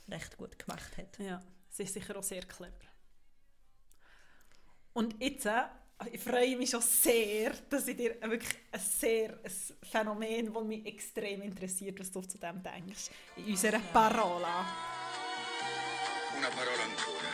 recht 0.07 0.37
gut 0.37 0.59
gemacht 0.59 0.97
hat. 0.97 1.17
Ja, 1.17 1.41
sie 1.69 1.83
ist 1.83 1.93
sicher 1.93 2.15
auch 2.15 2.23
sehr 2.23 2.43
clever. 2.43 2.75
Und 4.93 5.21
jetzt, 5.21 5.45
äh, 5.45 5.63
ich 6.11 6.21
freue 6.21 6.57
mich 6.57 6.69
schon 6.69 6.81
sehr, 6.81 7.51
dass 7.69 7.87
ich 7.87 7.95
dir 7.95 8.15
wirklich 8.21 8.55
ein 8.71 8.79
sehr 8.79 9.39
ein 9.43 9.51
Phänomen, 9.83 10.53
das 10.53 10.63
mich 10.63 10.85
extrem 10.85 11.41
interessiert, 11.41 11.99
was 11.99 12.11
du 12.11 12.21
zu 12.21 12.37
dem 12.37 12.61
denkst, 12.63 13.09
in 13.35 13.45
unserer 13.45 13.79
Parola. 13.93 14.65
Una 16.37 16.49
parola 16.49 16.83
ancora. 16.83 17.31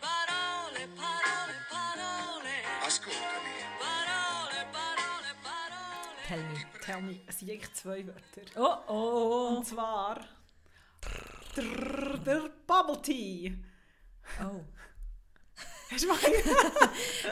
Parole, 0.00 0.88
parole, 0.96 1.54
parole, 1.70 2.54
Ascoltami. 2.86 3.54
parole, 3.78 4.66
parole, 4.72 5.30
parole. 5.42 6.26
Tell 6.26 6.42
me. 6.42 6.74
Tell 6.84 7.02
me, 7.02 7.20
es 7.26 7.38
sind 7.38 7.50
eigentlich 7.50 7.72
zwei 7.74 8.06
Wörter. 8.06 8.42
Oh 8.56 8.92
oh! 8.92 9.56
Und 9.56 9.66
zwar 9.66 10.20
der, 11.56 12.18
der 12.18 12.50
Bubble 12.66 13.00
Tea. 13.02 13.56
oh. 14.42 14.60
Hast 15.90 16.04
du 16.04 16.08
mal 16.08 16.18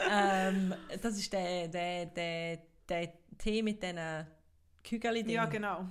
ähm, 0.09 0.73
das 1.01 1.17
ist 1.17 1.31
der, 1.33 1.67
der, 1.67 2.05
der, 2.07 2.59
der 2.87 3.13
Tee 3.37 3.61
mit 3.63 3.81
diesen 3.81 4.27
Kügelchen 4.83 5.29
Ja, 5.29 5.45
genau. 5.45 5.87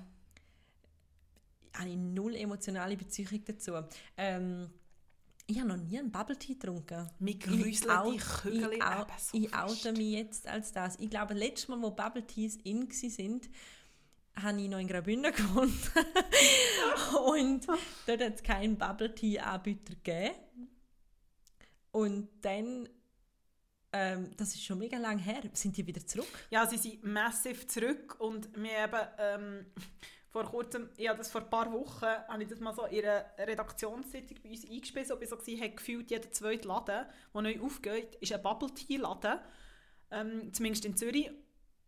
habe 1.74 1.88
ich 1.88 1.96
null 1.96 2.34
emotionale 2.36 2.96
Beziehung 2.96 3.42
dazu. 3.44 3.72
Ähm, 4.16 4.70
ich 5.46 5.58
habe 5.58 5.68
noch 5.68 5.76
nie 5.76 5.98
einen 5.98 6.12
Bubble 6.12 6.38
Tea 6.38 6.54
getrunken. 6.54 7.10
Gruseln 7.40 7.90
out- 7.90 8.14
die 8.14 8.18
Kügel 8.18 8.72
ich, 8.74 8.82
au- 8.82 9.06
so 9.18 9.36
ich 9.38 9.54
oute 9.54 9.92
mich 9.92 10.12
jetzt 10.12 10.46
als 10.46 10.72
das. 10.72 10.98
Ich 11.00 11.10
glaube, 11.10 11.34
letztes 11.34 11.68
Mal, 11.68 11.82
wo 11.82 11.90
Bubble 11.90 12.26
Teas 12.26 12.56
in 12.64 12.88
waren, 12.88 13.40
habe 14.40 14.60
ich 14.62 14.68
noch 14.68 14.78
in 14.78 14.86
Graubünden 14.88 15.32
gewohnt. 15.34 15.72
und 17.26 17.66
dort 18.06 18.20
hat 18.22 18.34
es 18.36 18.42
keinen 18.42 18.78
Bubble 18.78 19.14
Tea 19.14 19.40
Anbieter 19.40 19.94
gegeben. 19.94 20.34
Und 21.92 22.28
dann, 22.40 22.88
ähm, 23.92 24.30
das 24.36 24.54
ist 24.54 24.64
schon 24.64 24.78
mega 24.78 24.96
lang 24.98 25.18
her, 25.18 25.42
sind 25.52 25.76
die 25.76 25.86
wieder 25.86 26.04
zurück? 26.06 26.26
Ja, 26.50 26.66
sie 26.66 26.78
sind 26.78 27.04
massiv 27.04 27.68
zurück 27.68 28.16
und 28.18 28.48
wir 28.56 28.82
haben 28.82 29.08
ähm, 29.18 29.66
vor 30.30 30.44
kurzem, 30.44 30.88
habe 31.06 31.18
das 31.18 31.30
vor 31.30 31.42
ein 31.42 31.50
paar 31.50 31.70
Wochen, 31.70 32.06
habe 32.06 32.42
ich 32.42 32.48
das 32.48 32.60
mal 32.60 32.74
so 32.74 32.86
in 32.86 33.04
einer 33.04 33.26
Redaktionssitzung 33.38 34.38
bei 34.42 34.50
uns 34.50 34.64
eingespielt, 34.64 35.06
so, 35.06 35.20
ich 35.20 35.28
so 35.28 35.36
gewesen, 35.36 35.62
hat 35.62 35.76
gefühlt 35.76 36.10
jeder 36.10 36.30
zweite 36.32 36.66
Laden, 36.66 37.06
der 37.34 37.42
neu 37.42 37.60
aufgeht, 37.60 38.14
ist 38.16 38.32
ein 38.32 38.42
Bubble 38.42 38.72
Tea 38.72 38.96
Laden, 38.96 39.38
ähm, 40.10 40.52
zumindest 40.54 40.86
in 40.86 40.96
Zürich. 40.96 41.30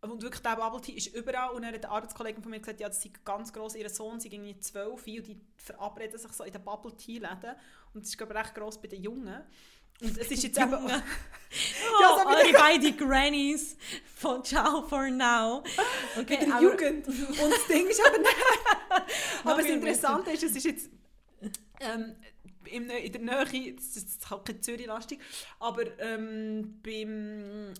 Und 0.01 0.21
wirklich, 0.21 0.43
der 0.43 0.55
Bubble 0.55 0.81
Tea 0.81 0.93
ist 0.93 1.15
überall. 1.15 1.51
Und 1.51 1.63
dann 1.63 1.73
hat 1.73 1.83
eine 1.83 1.93
Arbeitskollegin 1.93 2.43
von 2.43 2.51
mir 2.51 2.59
gesagt, 2.59 2.79
ja, 2.79 2.87
das 2.87 3.01
sei 3.01 3.11
ganz 3.23 3.51
gross, 3.51 3.75
ihr 3.75 3.89
Sohn 3.89 4.19
sei 4.19 4.29
irgendwie 4.29 4.59
zwölf 4.59 5.07
und 5.07 5.27
die 5.27 5.41
verabreden 5.57 6.19
sich 6.19 6.31
so 6.31 6.43
in 6.43 6.53
den 6.53 6.63
Bubble 6.63 6.95
Tea 6.95 7.17
Läden. 7.17 7.55
Und 7.93 8.03
das 8.03 8.09
ist, 8.09 8.17
glaube 8.17 8.33
ich, 8.33 8.39
recht 8.39 8.53
gross 8.53 8.79
bei 8.79 8.87
den 8.87 9.01
Jungen. 9.03 9.43
Und 10.01 10.17
es 10.17 10.31
ist 10.31 10.43
jetzt 10.43 10.57
eben... 10.59 10.71
Jungen. 10.71 10.89
Ja, 10.89 11.03
Oh, 11.87 12.19
so 12.23 12.29
mit 12.29 12.37
eure 12.37 12.53
beiden 12.53 12.97
Grannies 12.97 13.77
von 14.15 14.43
Ciao 14.43 14.81
for 14.81 15.09
Now. 15.09 15.63
Okay, 16.19 16.35
in 16.41 16.47
der 16.47 16.55
aber- 16.55 16.63
Jugend. 16.63 17.07
Und 17.07 17.17
das 17.51 17.67
Ding 17.67 17.87
ist 17.87 18.05
aber 18.05 18.17
nicht. 18.17 18.35
aber 19.43 19.61
das 19.61 19.71
Interessante 19.71 20.31
ist, 20.31 20.43
es 20.43 20.55
ist 20.55 20.65
jetzt 20.65 20.89
ähm, 21.79 22.15
in, 22.65 22.89
in 22.89 23.11
der 23.11 23.21
Nähe, 23.21 23.73
das 23.73 23.95
ist 23.95 24.29
halt 24.29 24.45
kein 24.45 24.61
Zürich-lastig, 24.61 25.19
aber 25.59 25.97
ähm, 25.99 26.79
beim, 26.83 27.73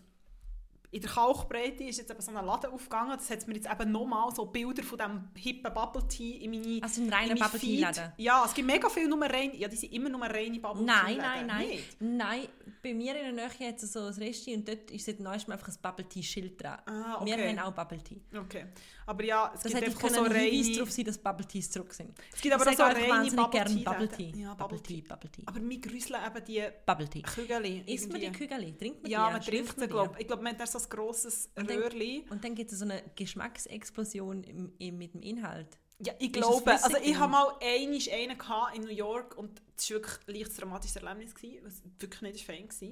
in 0.95 1.01
der 1.01 1.09
Kalkbreite 1.09 1.83
ist 1.83 1.97
jetzt 1.97 2.09
eben 2.09 2.21
so 2.21 2.31
ein 2.31 2.45
Laden 2.45 2.71
aufgegangen. 2.71 3.17
Das 3.17 3.29
hat 3.29 3.45
mir 3.49 3.55
jetzt 3.55 3.69
eben 3.69 3.91
nochmal 3.91 4.33
so 4.33 4.45
Bilder 4.45 4.81
von 4.81 4.97
diesem 4.97 5.27
hippen 5.35 5.73
Bubble 5.73 6.07
Tea 6.07 6.37
in 6.45 6.51
meine 6.51 6.81
Also 6.81 7.01
ein 7.01 7.11
reiner 7.11 7.35
Bubble. 7.35 7.59
Tea 7.59 7.81
Laden? 7.81 8.13
Ja, 8.15 8.45
es 8.45 8.53
gibt 8.53 8.65
mega 8.65 8.87
viele 8.87 9.09
nur 9.09 9.21
rein, 9.25 9.51
ja, 9.57 9.67
die 9.67 9.75
sind 9.75 9.91
immer 9.91 10.07
nur 10.07 10.21
reine 10.21 10.57
Bubble 10.57 10.85
Nein, 10.85 11.15
Tea 11.15 11.21
nein, 11.21 11.47
nein. 11.47 11.67
Nicht? 11.67 11.97
Nein, 12.01 12.47
bei 12.81 12.93
mir 12.93 13.13
in 13.17 13.35
der 13.35 13.49
Nähe 13.49 13.67
hat 13.67 13.83
es 13.83 13.91
so 13.91 14.05
ein 14.05 14.13
Resti 14.13 14.55
und 14.55 14.65
dort 14.65 14.89
ist 14.89 15.05
seit 15.05 15.19
neuestem 15.19 15.51
einfach 15.51 15.67
ein 15.67 15.75
Bubble 15.81 16.07
Tea 16.07 16.23
Schild 16.23 16.63
dran. 16.63 16.79
Ah, 16.85 17.19
Wir 17.25 17.33
okay. 17.33 17.49
haben 17.49 17.59
auch 17.59 17.73
Bubble 17.73 18.01
Tea. 18.01 18.21
Okay. 18.33 18.67
Aber 19.07 19.23
ja, 19.23 19.51
es 19.53 19.61
Das 19.61 19.71
gibt 19.71 19.83
einfach 19.85 20.09
so 20.09 20.23
ein 20.23 20.31
Hinweis 20.33 20.65
reine... 20.65 20.75
darauf 20.75 20.91
sein, 20.91 21.05
dass 21.05 21.17
Bubble 21.17 21.45
Teas 21.47 21.69
zurück 21.69 21.93
sind. 21.93 22.11
Es 22.33 22.41
gibt 22.41 22.53
aber 22.55 22.63
ich 22.71 22.79
auch 22.79 22.91
so 22.91 22.97
reine 23.11 23.31
Bubble 23.31 23.49
gerne 23.51 23.75
Tea 23.75 23.83
Bubble. 23.83 24.09
Tea. 24.09 24.33
Ja, 24.35 24.53
Bubble 24.55 24.81
Tea, 24.81 25.01
Bubble 25.01 25.29
Tea. 25.31 25.43
Aber 25.45 25.59
mir 25.59 25.79
grüsseln 25.79 26.19
eben 26.25 26.45
die 26.45 26.63
Bubble 26.85 27.07
Tea. 27.09 27.21
Kügeli. 27.21 27.83
Isst 27.85 28.11
man 28.11 28.19
die. 28.19 28.31
Kügeli? 28.31 28.73
Trinkt 28.77 29.03
man 29.03 29.11
Ja, 29.11 29.27
die? 29.27 29.33
man 29.33 29.41
trinkt 29.41 29.79
sie, 29.79 29.87
glaube 29.87 30.11
ich. 30.15 30.21
Ich 30.21 30.27
glaube, 30.27 30.43
man 30.43 30.53
hat 30.53 30.59
erst 30.61 30.73
so 30.73 30.79
ein 30.79 30.89
grosses 30.89 31.49
Und 31.55 31.69
dann- 31.69 31.89
die? 31.91 32.25
Und 32.29 32.43
dann 32.43 32.55
gibt 32.55 32.71
es 32.71 32.79
so 32.79 32.85
eine 32.85 33.03
Geschmacksexplosion 33.15 34.43
im, 34.43 34.73
im, 34.79 34.97
mit 34.97 35.13
dem 35.13 35.21
Inhalt. 35.21 35.77
Ja, 35.99 36.13
ich 36.19 36.27
es 36.27 36.33
glaube. 36.33 36.71
Also 36.71 36.97
ich 37.01 37.15
habe 37.17 37.31
mal 37.31 37.47
einmal 37.61 37.99
einen 38.11 38.37
in 38.75 38.81
New 38.81 38.89
York 38.91 39.37
und 39.37 39.61
das 39.77 39.89
war 39.91 39.97
wirklich 39.97 40.17
ein 40.27 40.33
leicht 40.35 40.61
dramatisches 40.61 40.95
Erlebnis, 40.97 41.33
gewesen, 41.35 41.59
was 41.63 41.81
wirklich 41.99 42.21
nicht 42.21 42.45
fein 42.45 42.67
war. 42.67 42.89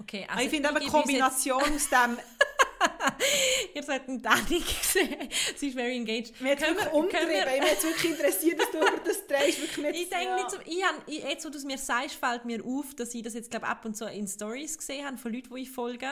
Okay, 0.00 0.26
Also 0.28 0.44
ich 0.44 0.50
finde 0.50 0.70
eben 0.70 0.78
die 0.80 0.84
gebe 0.86 0.96
uns 0.96 1.04
Kombination 1.04 1.62
aus 1.62 1.88
dem... 1.90 2.18
Ihr 3.74 3.82
solltet 3.82 4.24
Dani 4.24 4.60
gesehen. 4.80 5.28
Sie 5.56 5.68
ist 5.68 5.74
very 5.76 5.96
engaged. 5.96 6.40
Mir 6.40 6.52
hat 6.52 6.60
wirklich 6.60 6.84
können 6.86 7.28
wir- 7.30 7.62
mich 7.62 7.82
wirklich 7.82 8.10
interessiert, 8.12 8.60
dass 8.60 8.70
du 8.70 8.78
über 8.78 9.00
das 9.04 9.26
drehst. 9.26 9.60
Wirklich 9.60 9.86
nicht, 9.86 9.94
Ich 10.02 10.08
denke 10.10 10.24
ja. 10.24 10.36
nicht 10.36 10.50
so, 10.50 10.56
ich 10.64 10.84
hab, 10.84 11.08
ich, 11.08 11.22
jetzt, 11.22 11.44
wo 11.44 11.50
du 11.50 11.58
es 11.58 11.64
mir 11.64 11.78
sagst, 11.78 12.14
fällt 12.16 12.44
mir 12.44 12.64
auf, 12.64 12.94
dass 12.94 13.14
ich 13.14 13.22
das 13.22 13.34
jetzt 13.34 13.50
glaub, 13.50 13.68
ab 13.68 13.84
und 13.84 13.96
zu 13.96 14.06
in 14.06 14.26
Stories 14.28 14.76
gesehen 14.76 15.06
habe 15.06 15.16
von 15.18 15.32
Leuten, 15.32 15.54
die 15.54 15.62
ich 15.62 15.70
folge, 15.70 16.08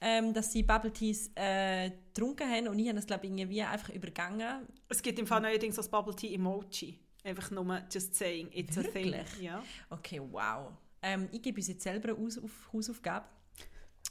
ähm, 0.00 0.32
dass 0.32 0.52
sie 0.52 0.62
Bubble 0.62 0.92
Teas 0.92 1.30
äh, 1.34 1.90
getrunken 2.12 2.48
haben 2.50 2.68
und 2.68 2.78
ich 2.78 2.86
habe 2.88 2.96
das 2.96 3.06
glaube 3.06 3.26
irgendwie 3.26 3.62
einfach 3.62 3.88
übergangen. 3.90 4.66
Es 4.88 5.02
gibt 5.02 5.18
im 5.18 5.26
Fall 5.26 5.40
neuerdings 5.40 5.76
das 5.76 5.88
Bubble 5.88 6.14
Tea 6.14 6.34
Emoji. 6.34 6.98
Einfach 7.24 7.50
nur 7.50 7.82
just 7.90 8.14
saying, 8.14 8.48
it's 8.52 8.76
a 8.76 8.82
thing. 8.82 9.12
Wirklich? 9.12 9.40
Ja. 9.40 9.62
Okay, 9.90 10.20
wow. 10.30 10.72
Ähm, 11.02 11.28
ich 11.32 11.40
gebe 11.42 11.56
uns 11.58 11.68
jetzt 11.68 11.82
selber 11.82 12.10
eine 12.14 12.18
Aus 12.26 12.38
auf 12.38 12.50
Hausaufgabe. 12.72 13.26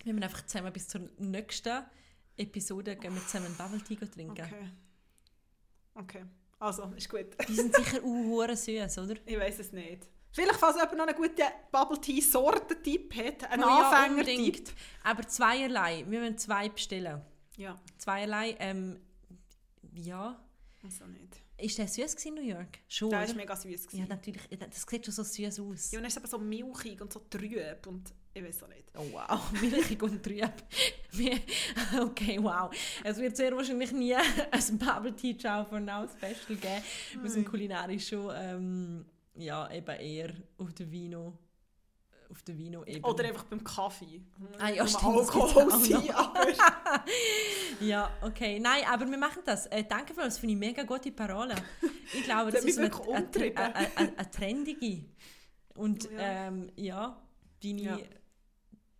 Wir 0.04 0.13
müssen 0.13 0.23
einfach 0.23 0.45
zusammen 0.45 0.73
bis 0.73 0.88
zur 0.88 1.02
nächsten 1.19 1.84
Episode 2.38 2.96
gehen 2.96 3.13
wir 3.13 3.22
zusammen 3.26 3.56
Bubble 3.56 3.82
Tea 3.82 3.96
trinken. 3.96 4.32
Okay. 4.32 4.69
Okay. 5.96 6.26
Also, 6.60 6.91
ist 6.96 7.10
gut. 7.10 7.26
Die 7.48 7.56
sind 7.56 7.76
sicher 7.76 8.04
uh, 8.04 8.48
süß, 8.56 8.98
oder? 9.00 9.15
Ich 9.26 9.38
weiß 9.38 9.60
es 9.60 9.72
nicht. 9.72 10.10
Vielleicht, 10.32 10.56
falls 10.56 10.76
jemand 10.78 10.98
noch 10.98 11.08
einen 11.08 11.15
guten 11.15 11.43
Bubble 11.72 12.02
Tea 12.02 12.22
Sorten-Tipp 12.22 13.15
hat, 13.15 13.52
einen 13.52 13.63
Oh 13.63 13.67
ja, 13.67 13.89
Anfänger-Tipp. 13.89 14.38
unbedingt. 14.39 14.74
Aber 15.04 15.28
zweierlei. 15.28 16.04
Wir 16.08 16.19
müssen 16.19 16.38
zwei 16.39 16.69
bestellen. 16.69 17.22
Ja, 17.58 17.76
Zweierlei. 17.98 18.56
Ähm, 18.60 19.00
ja. 19.93 20.43
also 20.84 21.06
nicht. 21.06 21.39
Ist 21.58 21.78
der 21.78 21.88
süß 21.88 22.26
in 22.26 22.34
New 22.34 22.41
York? 22.41 22.80
Schon. 22.88 23.12
Der 23.12 23.28
war 23.28 23.36
mega 23.36 23.56
süß. 23.56 23.88
ja, 23.91 24.06
natürlich. 24.08 24.41
Das 24.58 24.82
sieht 24.82 25.06
schon 25.06 25.13
so 25.13 25.24
süß 25.24 25.60
aus. 25.60 25.91
Ja, 25.91 26.00
und 26.00 26.06
er 26.06 26.08
ist 26.08 26.17
aber 26.17 26.28
so 26.28 26.39
milchig 26.39 27.00
und 27.00 27.13
so 27.13 27.19
trüb 27.30 27.86
und 27.86 28.12
ich 28.34 28.43
weiß 28.43 28.63
auch 28.63 28.67
nicht. 28.69 28.91
Oh 28.98 29.06
wow, 29.12 29.52
milchig 29.62 30.02
und 30.04 30.24
trüb. 30.24 30.52
Okay, 32.00 32.39
wow. 32.41 32.72
Es 33.04 33.17
wird 33.17 33.38
sehr 33.38 33.56
wahrscheinlich 33.56 33.91
nie 33.91 34.15
ein 34.52 34.78
Bubble 34.80 35.15
Tea 35.15 35.38
Ciao 35.38 35.63
for 35.63 35.80
Now 35.80 36.08
Special 36.08 36.58
geben. 36.58 36.84
Wir 37.22 37.30
sind 37.30 37.48
kulinarisch 37.48 38.08
schon 38.10 38.32
ähm, 38.36 39.06
ja, 39.36 39.72
eben 39.72 40.00
eher 40.00 40.32
auf 40.58 40.74
der 40.74 40.91
Vino. 40.91 41.38
Auf 42.30 42.41
der 42.41 42.58
Vino 42.58 42.84
eben. 42.86 43.04
Oder 43.04 43.26
einfach 43.26 43.43
beim 43.43 43.63
Kaffee. 43.63 44.22
Ah 44.58 44.69
ja, 44.69 44.88
stimmt, 44.88 45.04
Alkohol 45.04 45.72
auch 45.72 45.80
sein, 45.80 46.10
aber... 46.15 46.48
Ja, 47.80 48.10
okay. 48.22 48.60
Nein, 48.60 48.84
aber 48.91 49.06
wir 49.08 49.17
machen 49.19 49.43
das. 49.46 49.67
Äh, 49.67 49.84
danke 49.84 50.15
für 50.15 50.22
das, 50.22 50.39
finde 50.39 50.54
ich 50.54 50.60
mega 50.60 50.82
gute 50.82 51.12
Parole. 51.12 51.54
Ich 52.12 52.24
glaube, 52.24 52.50
Das 52.52 52.62
das 52.62 52.72
ist 52.72 52.80
eine, 52.80 52.91
eine, 52.91 53.28
eine, 53.96 54.17
eine 54.17 54.32
trendige. 54.32 55.06
Und 55.76 56.06
Ja. 56.12 56.48
ähm, 56.48 56.72
ja, 56.76 57.22
deine, 57.62 57.82
Ja. 57.82 57.98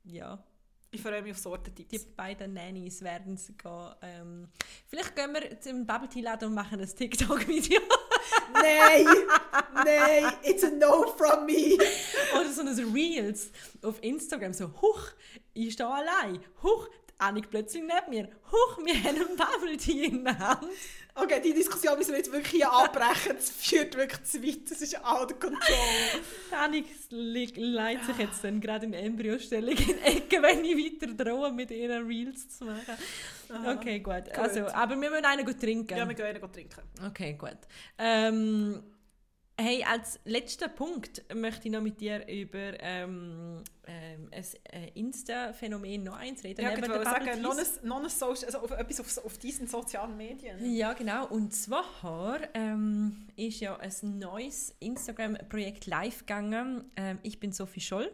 Ja. 0.04 0.44
Ich 0.92 1.02
freue 1.02 1.24
mich 1.24 1.32
auf 1.32 1.40
Sortentipps. 1.40 1.90
die 1.90 2.00
beiden 2.16 2.54
Nannies 2.54 3.02
werden 3.02 3.34
es 3.34 3.48
gehen. 3.48 3.96
Ähm, 4.04 4.48
vielleicht 4.86 5.16
gehen 5.16 5.34
wir 5.34 5.60
zum 5.60 5.88
Bubble 5.88 6.08
Tea 6.08 6.22
Laden 6.22 6.50
und 6.50 6.54
machen 6.54 6.80
ein 6.80 6.88
TikTok-Video. 6.88 7.82
Nein! 8.54 9.08
Nein! 9.74 10.34
It's 10.44 10.64
a 10.64 10.70
no 10.70 11.08
from 11.18 11.48
me! 11.48 11.78
Oder 12.40 12.52
so 12.52 12.62
ein 12.62 12.94
Reels 12.94 13.52
auf 13.82 14.04
Instagram. 14.04 14.54
So, 14.54 14.70
huch, 14.82 15.08
ich 15.56 15.74
stehe 15.74 15.90
allein. 15.90 16.40
Huch, 16.62 16.88
Annik 17.20 17.50
plötzlich 17.50 17.84
neben 17.84 18.10
mir. 18.10 18.30
Huch, 18.52 18.78
wir 18.84 18.96
haben 18.96 19.16
einen 19.16 19.38
Bubble 19.38 19.78
Tea 19.78 20.06
in 20.06 20.24
der 20.26 20.38
Hand. 20.38 20.68
Okay, 21.16 21.40
die 21.42 21.54
Diskussion 21.54 21.98
müssen 21.98 22.12
wir 22.12 22.18
jetzt 22.18 22.32
wirklich 22.32 22.52
hier 22.54 22.72
abbrechen. 22.72 23.34
Das 23.36 23.50
führt 23.52 23.96
wirklich 23.96 24.24
zu 24.24 24.42
weit. 24.44 24.70
Das 24.70 24.82
ist 24.82 24.98
out 25.06 25.32
of 25.32 25.40
control. 25.40 25.78
Annik 26.52 26.86
le- 27.12 27.46
leitet 27.56 28.06
sich 28.06 28.18
jetzt 28.18 28.44
dann 28.44 28.60
gerade 28.60 28.88
in 28.88 28.94
Embryostellung 28.94 29.70
in 29.76 29.86
die 29.86 30.02
Ecke, 30.02 30.42
wenn 30.42 30.66
ich 30.66 30.76
weiter 31.02 31.14
drohe, 31.14 31.52
mit 31.52 31.70
ihren 31.70 32.08
Reels 32.08 32.58
zu 32.58 32.66
machen. 32.66 32.82
Okay, 33.78 34.00
gut. 34.00 34.30
Also, 34.36 34.66
aber 34.68 35.00
wir 35.00 35.10
müssen 35.12 35.26
einen 35.26 35.46
gut 35.46 35.60
trinken. 35.60 35.96
Ja, 35.96 36.08
wir 36.08 36.16
gehen 36.16 36.26
einen 36.26 36.52
trinken. 36.52 36.82
Okay, 37.08 37.34
gut. 37.34 37.58
Ähm, 38.00 38.82
hey, 39.60 39.84
als 39.84 40.20
letzter 40.26 40.68
Punkt 40.68 41.24
möchte 41.34 41.68
ich 41.68 41.74
noch 41.74 41.82
mit 41.82 42.02
dir 42.02 42.28
über 42.28 42.74
ähm, 42.80 43.64
ähm, 43.86 44.30
ein 44.32 44.44
äh, 44.72 44.90
Insta-Phänomen 44.96 46.04
noch 46.04 46.16
eins 46.16 46.44
reden. 46.44 46.62
Ja, 46.62 46.72
ich 46.72 46.82
wollte 46.82 47.04
sagen, 47.04 47.42
noch 47.42 47.56
Teas. 47.56 47.80
ein, 47.82 47.88
noch 47.88 48.04
ein 48.04 48.10
Social, 48.10 48.46
also 48.46 48.60
auf, 48.60 48.72
etwas 48.72 49.00
auf, 49.00 49.26
auf 49.26 49.38
diesen 49.38 49.68
sozialen 49.68 50.18
Medien. 50.18 50.74
Ja, 50.74 50.94
genau. 50.94 51.28
Und 51.28 51.54
zwar 51.54 52.40
ähm, 52.54 53.28
ist 53.36 53.60
ja 53.60 53.78
ein 53.78 54.20
neues 54.20 54.76
Instagram-Projekt 54.80 55.86
live 55.86 56.20
gegangen. 56.20 56.92
Ähm, 56.96 57.20
ich 57.24 57.40
bin 57.40 57.52
Sophie 57.52 57.82
Scholl. 57.82 58.12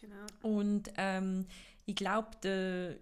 Genau. 0.00 0.26
Und 0.42 0.90
ähm, 0.96 1.46
ich 1.88 1.96
glaube, 1.96 2.28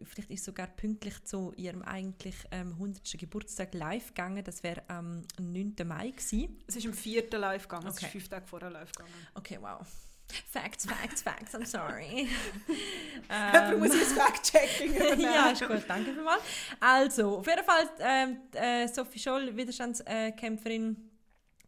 vielleicht 0.05 0.31
ist 0.31 0.45
sogar 0.45 0.69
pünktlich 0.69 1.25
zu 1.25 1.53
ihrem 1.57 1.83
eigentlich 1.83 2.37
ähm, 2.53 2.71
100. 2.75 3.19
Geburtstag 3.19 3.75
live 3.75 4.09
gegangen. 4.15 4.45
Das 4.45 4.63
wäre 4.63 4.83
am 4.89 5.23
9. 5.41 5.75
Mai 5.85 6.11
gewesen. 6.11 6.57
Es 6.69 6.77
ist 6.77 6.87
am 6.87 6.93
4. 6.95 7.29
live 7.37 7.65
gegangen. 7.67 7.89
Es 7.89 7.97
Okay. 7.97 8.07
ist 8.07 8.13
fünf 8.13 8.29
Tage 8.29 8.47
vorher 8.47 8.71
live 8.71 8.93
gegangen. 8.93 9.13
Okay, 9.35 9.59
wow. 9.61 9.85
Facts, 10.53 10.87
facts, 10.87 11.23
facts, 11.23 11.55
I'm 11.55 11.67
sorry. 11.67 12.29
Ähm, 13.29 13.81
muss 13.81 13.93
ich 13.93 14.03
ein 14.03 14.17
Fact-Checking 14.17 14.95
ja, 15.21 15.49
ist 15.51 15.67
gut, 15.67 15.83
danke 15.89 16.13
vielmals. 16.13 16.43
Also, 16.79 17.39
auf 17.39 17.47
jeden 17.47 17.65
Fall, 17.65 17.91
ähm, 17.99 18.37
äh, 18.53 18.87
Sophie 18.87 19.19
Scholl, 19.19 19.57
Widerstandskämpferin, 19.57 21.11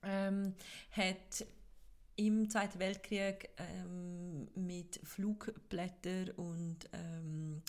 ähm, 0.04 0.54
hat 0.92 1.46
im 2.18 2.50
Zweiten 2.50 2.80
Weltkrieg 2.80 3.50
ähm, 3.58 4.48
mit 4.54 5.00
Flugblättern 5.04 6.30
und 6.30 6.78
ähm, 6.92 7.62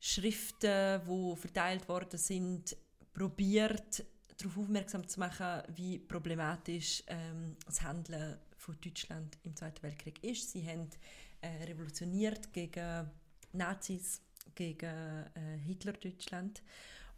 Schriften, 0.00 1.00
die 1.06 1.36
verteilt 1.36 1.88
worden 1.88 2.18
sind, 2.18 2.76
probiert 3.12 4.04
darauf 4.36 4.58
aufmerksam 4.58 5.06
zu 5.06 5.20
machen, 5.20 5.62
wie 5.74 5.98
problematisch 5.98 7.04
ähm, 7.06 7.56
das 7.64 7.82
Handeln 7.82 8.38
von 8.56 8.76
Deutschland 8.80 9.38
im 9.44 9.54
Zweiten 9.54 9.82
Weltkrieg 9.82 10.22
ist. 10.24 10.50
Sie 10.50 10.66
haben 10.66 10.88
äh, 11.40 11.64
revolutioniert 11.64 12.52
gegen 12.52 13.10
Nazis, 13.52 14.20
gegen 14.56 14.86
äh, 14.86 15.58
Hitler-Deutschland. 15.66 16.62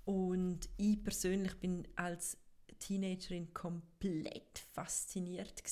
Und 0.05 0.69
ich 0.77 1.03
persönlich 1.03 1.55
bin 1.55 1.89
als 1.97 2.37
Teenagerin 2.81 3.55
komplett 3.55 4.59
fasziniert 4.73 5.63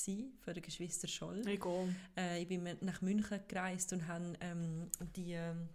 von 0.40 0.54
der 0.54 0.62
Geschwister 0.62 1.08
Scholl. 1.08 1.42
Egal. 1.46 1.94
Äh, 2.16 2.42
ich 2.42 2.48
bin 2.48 2.68
nach 2.80 3.00
München 3.00 3.40
gereist 3.48 3.92
und 3.92 4.06
habe 4.06 4.34
ähm, 4.40 4.90
die 5.16 5.32
ähm, 5.32 5.68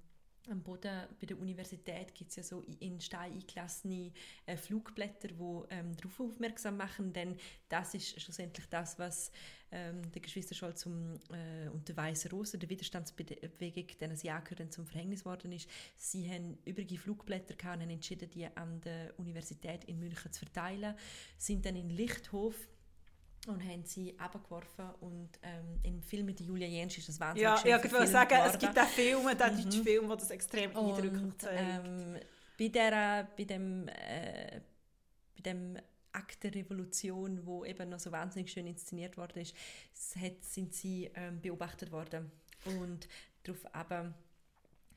am 0.49 0.61
Boden 0.61 1.07
bei 1.19 1.25
der 1.25 1.39
Universität 1.39 2.13
gibt 2.13 2.31
es 2.31 2.35
ja 2.37 2.43
so 2.43 2.63
in 2.79 2.99
Stein 2.99 3.33
eingelassene 3.33 4.11
äh, 4.45 4.57
Flugblätter, 4.57 5.29
die 5.29 5.63
ähm, 5.69 5.95
darauf 5.95 6.19
aufmerksam 6.19 6.77
machen, 6.77 7.13
denn 7.13 7.37
das 7.69 7.93
ist 7.93 8.19
schlussendlich 8.21 8.67
das, 8.69 8.99
was 8.99 9.31
ähm, 9.71 10.11
der 10.11 10.21
Geschwister 10.21 10.53
Scholl 10.53 10.75
zum, 10.75 11.15
äh, 11.31 11.67
und 11.69 11.87
der 11.87 11.97
Weiße 11.97 12.29
Rose, 12.29 12.57
der 12.57 12.69
Widerstandsbewegung, 12.69 13.87
denen 13.99 14.15
sie 14.15 14.29
angehören, 14.29 14.69
zum 14.69 14.85
Verhängnis 14.85 15.25
worden 15.25 15.51
ist. 15.51 15.69
Sie 15.95 16.29
haben 16.29 16.57
übrige 16.65 16.97
Flugblätter 16.97 17.55
gehabt 17.55 17.77
und 17.77 17.83
haben 17.83 17.89
entschieden, 17.89 18.29
die 18.29 18.45
an 18.45 18.81
der 18.81 19.17
Universität 19.17 19.85
in 19.85 19.99
München 19.99 20.31
zu 20.31 20.45
verteilen, 20.45 20.95
sind 21.37 21.65
dann 21.65 21.75
in 21.75 21.89
Lichthof 21.89 22.55
und 23.47 23.61
haben 23.63 23.83
sie 23.85 24.17
abgeworfen 24.19 24.89
und 25.01 25.29
ähm, 25.43 25.79
im 25.83 26.01
Film 26.01 26.25
mit 26.27 26.39
Julia 26.39 26.67
Jentsch 26.67 26.97
ist 26.97 27.09
das 27.09 27.19
wahnsinnig 27.19 27.43
Ja, 27.43 27.57
schön 27.57 27.71
ja 27.71 27.75
ich 27.77 27.81
verfilmt 27.81 28.09
sagen, 28.11 28.35
es 28.45 28.53
worden. 28.53 28.59
gibt 28.59 28.79
auch 28.79 28.87
Filme, 28.87 29.35
den 29.35 29.53
Mhm. 29.55 29.63
deutschen 29.63 29.83
Film, 29.83 30.07
der 30.07 30.17
das 30.17 30.29
extrem 30.31 30.77
eindrücklich 30.77 31.23
Und 31.23 31.41
zeigt. 31.41 31.85
ähm, 31.85 32.19
bei, 32.57 32.67
der, 32.69 33.27
bei 33.37 33.43
dem, 33.43 33.87
äh, 33.89 34.61
bei 35.35 35.41
dem 35.41 35.77
Akt 36.13 36.43
der 36.43 36.53
Revolution, 36.55 37.45
wo 37.45 37.65
eben 37.65 37.89
noch 37.89 37.99
so 37.99 38.11
wahnsinnig 38.11 38.51
schön 38.51 38.67
inszeniert 38.67 39.17
worden 39.17 39.39
ist, 39.41 39.55
hat, 40.15 40.43
sind 40.43 40.73
sie 40.73 41.09
ähm, 41.15 41.41
beobachtet 41.41 41.91
worden. 41.91 42.31
Und 42.65 43.07
darauf 43.43 43.65
eben 43.65 44.13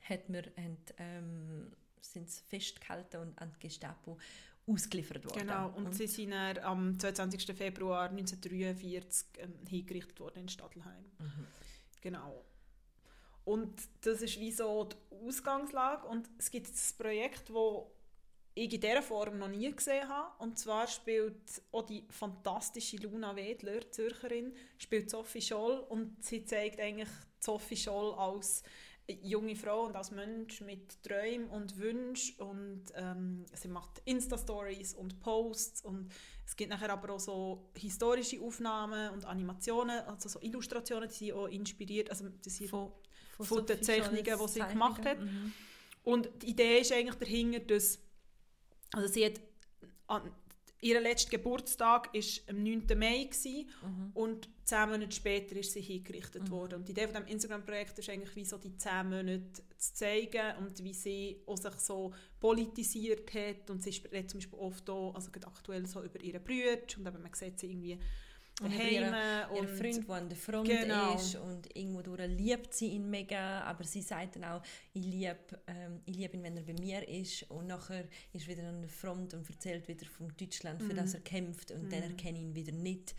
hat 0.01 0.29
man, 0.29 0.43
haben, 0.55 0.77
ähm, 0.99 1.71
sind 1.99 2.29
sie 2.29 2.41
festgehalten 2.47 3.17
und 3.17 3.41
an 3.41 3.51
die 3.55 3.67
Gestapo 3.67 4.17
ausgeliefert 4.67 5.23
worden. 5.25 5.39
Genau, 5.39 5.73
und 5.75 5.95
sie 5.95 6.07
sind 6.07 6.33
am 6.33 6.99
22. 6.99 7.55
Februar 7.55 8.09
1943 8.09 9.27
ähm, 9.39 9.53
hingerichtet 9.67 10.19
worden 10.19 10.41
in 10.41 10.49
Stadelheim. 10.49 11.05
Mhm. 11.19 11.47
Genau. 12.01 12.43
Und 13.45 13.81
das 14.01 14.21
ist 14.21 14.39
wie 14.39 14.51
so 14.51 14.83
die 14.83 15.25
Ausgangslage. 15.25 16.05
Und 16.07 16.29
es 16.37 16.51
gibt 16.51 16.67
ein 16.67 16.97
Projekt, 16.97 17.49
das 17.49 17.83
ich 18.55 18.73
in 18.73 18.81
dieser 18.81 19.01
Form 19.01 19.37
noch 19.37 19.47
nie 19.47 19.71
gesehen 19.71 20.09
habe. 20.09 20.43
Und 20.43 20.59
zwar 20.59 20.85
spielt 20.87 21.61
auch 21.71 21.85
die 21.85 22.05
fantastische 22.09 22.97
Luna 22.97 23.35
Wedler, 23.37 23.89
Zürcherin, 23.89 24.53
spielt 24.77 25.09
Sophie 25.09 25.41
Scholl. 25.41 25.79
Und 25.87 26.21
sie 26.23 26.43
zeigt 26.43 26.81
eigentlich 26.81 27.09
Sophie 27.39 27.77
Scholl 27.77 28.13
als 28.15 28.63
junge 29.07 29.55
Frau 29.55 29.85
und 29.85 29.95
als 29.95 30.11
Mensch 30.11 30.61
mit 30.61 31.01
Träumen 31.03 31.47
und 31.49 31.77
Wünschen. 31.77 32.41
Und 32.41 32.83
ähm, 32.95 33.45
sie 33.53 33.67
macht 33.67 34.01
Insta-Stories 34.05 34.93
und 34.93 35.19
Posts. 35.19 35.81
Und 35.83 36.11
es 36.45 36.55
gibt 36.55 36.69
nachher 36.69 36.91
aber 36.91 37.13
auch 37.13 37.19
so 37.19 37.69
historische 37.75 38.41
Aufnahmen 38.41 39.11
und 39.11 39.25
Animationen, 39.25 39.99
also 40.01 40.29
so 40.29 40.39
Illustrationen, 40.41 41.09
die 41.09 41.15
sie 41.15 41.33
auch 41.33 41.47
inspiriert. 41.47 42.09
Also 42.09 42.29
das 42.43 42.55
sind 42.55 42.69
Von, 42.69 42.91
von 43.39 43.65
den 43.65 43.77
Sophie 43.77 44.01
Zeichnungen, 44.01 44.25
Scholls 44.25 44.53
die 44.53 44.61
sie 44.61 44.67
gemacht 44.67 45.05
hat. 45.05 45.19
Mhm. 45.19 45.53
Und 46.03 46.29
die 46.41 46.51
Idee 46.51 46.79
ist 46.79 46.91
eigentlich 46.91 47.15
dahinter, 47.15 47.59
dass 47.59 47.99
also 48.93 49.07
sie 49.07 49.25
hat 49.25 49.39
an, 50.07 50.31
ihr 50.81 50.99
letzter 51.01 51.31
Geburtstag 51.31 52.13
ist 52.13 52.47
am 52.49 52.61
9. 52.63 52.83
Mai 52.97 53.23
gewesen, 53.23 53.69
Mhm. 53.83 54.11
und 54.13 54.49
zehn 54.63 54.89
Monate 54.89 55.11
später 55.11 55.55
ist 55.55 55.71
sie 55.73 55.81
hingerichtet 55.81 56.49
worden. 56.51 56.75
Und 56.75 56.87
die 56.87 56.91
Idee 56.91 57.07
von 57.07 57.15
dem 57.15 57.27
Instagram-Projekt 57.27 57.97
ist 57.99 58.09
eigentlich, 58.09 58.35
wie 58.35 58.45
so 58.45 58.57
die 58.57 58.75
zehn 58.77 59.09
Monate 59.09 59.43
zu 59.77 59.93
zeigen 59.93 60.57
und 60.59 60.83
wie 60.83 60.93
sie 60.93 61.41
auch 61.45 61.57
sich 61.57 61.73
so 61.75 62.13
politisiert 62.39 63.33
hat. 63.33 63.69
Und 63.69 63.81
sie 63.81 63.89
redet 64.11 64.29
zum 64.29 64.39
Beispiel 64.39 64.59
oft 64.59 64.89
auch, 64.89 65.15
also 65.15 65.29
aktuell 65.45 65.85
so 65.85 66.03
über 66.03 66.19
ihre 66.21 66.39
Brüder 66.39 66.81
und 66.97 67.07
eben 67.07 67.21
man 67.21 67.33
sieht 67.33 67.59
sie 67.59 67.67
irgendwie 67.71 67.97
Und 68.59 68.73
daheim 68.73 68.91
Ihr 68.91 69.51
und 69.51 69.69
Freund, 69.69 70.07
der 70.07 70.15
an 70.15 70.29
der 70.29 70.37
Front 70.37 70.67
Genau. 70.67 71.13
ist 71.15 71.35
und 71.35 71.75
irgendwo 71.77 72.01
durch 72.01 72.27
liebt 72.27 72.73
sie 72.73 72.87
ihn 72.87 73.07
mega, 73.09 73.61
aber 73.61 73.83
sie 73.83 74.01
sagt 74.01 74.35
dann 74.35 74.45
auch, 74.45 74.63
ich 74.93 75.05
liebe 75.05 75.37
ähm, 75.67 76.01
ich 76.05 76.15
lieb 76.17 76.33
ihn, 76.33 76.41
wenn 76.41 76.57
er 76.57 76.63
bei 76.63 76.73
mir 76.73 77.07
ist 77.07 77.43
und 77.51 77.67
nachher 77.67 78.05
ist 78.33 78.47
er 78.47 78.57
wieder 78.57 78.67
an 78.67 78.81
der 78.81 78.89
Front 78.89 79.35
und 79.35 79.47
erzählt 79.47 79.87
wieder 79.87 80.07
von 80.07 80.33
Deutschland, 80.39 80.81
für 80.81 80.93
Mhm. 80.93 80.97
das 80.97 81.13
er 81.13 81.19
kämpft 81.19 81.69
und 81.71 81.91
dann 81.91 82.01
erkenne 82.01 82.39
ich 82.39 82.43
ihn 82.45 82.55
wieder 82.55 82.71
nicht. 82.71 83.13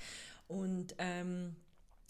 Und 0.48 0.94
ähm, 0.98 1.54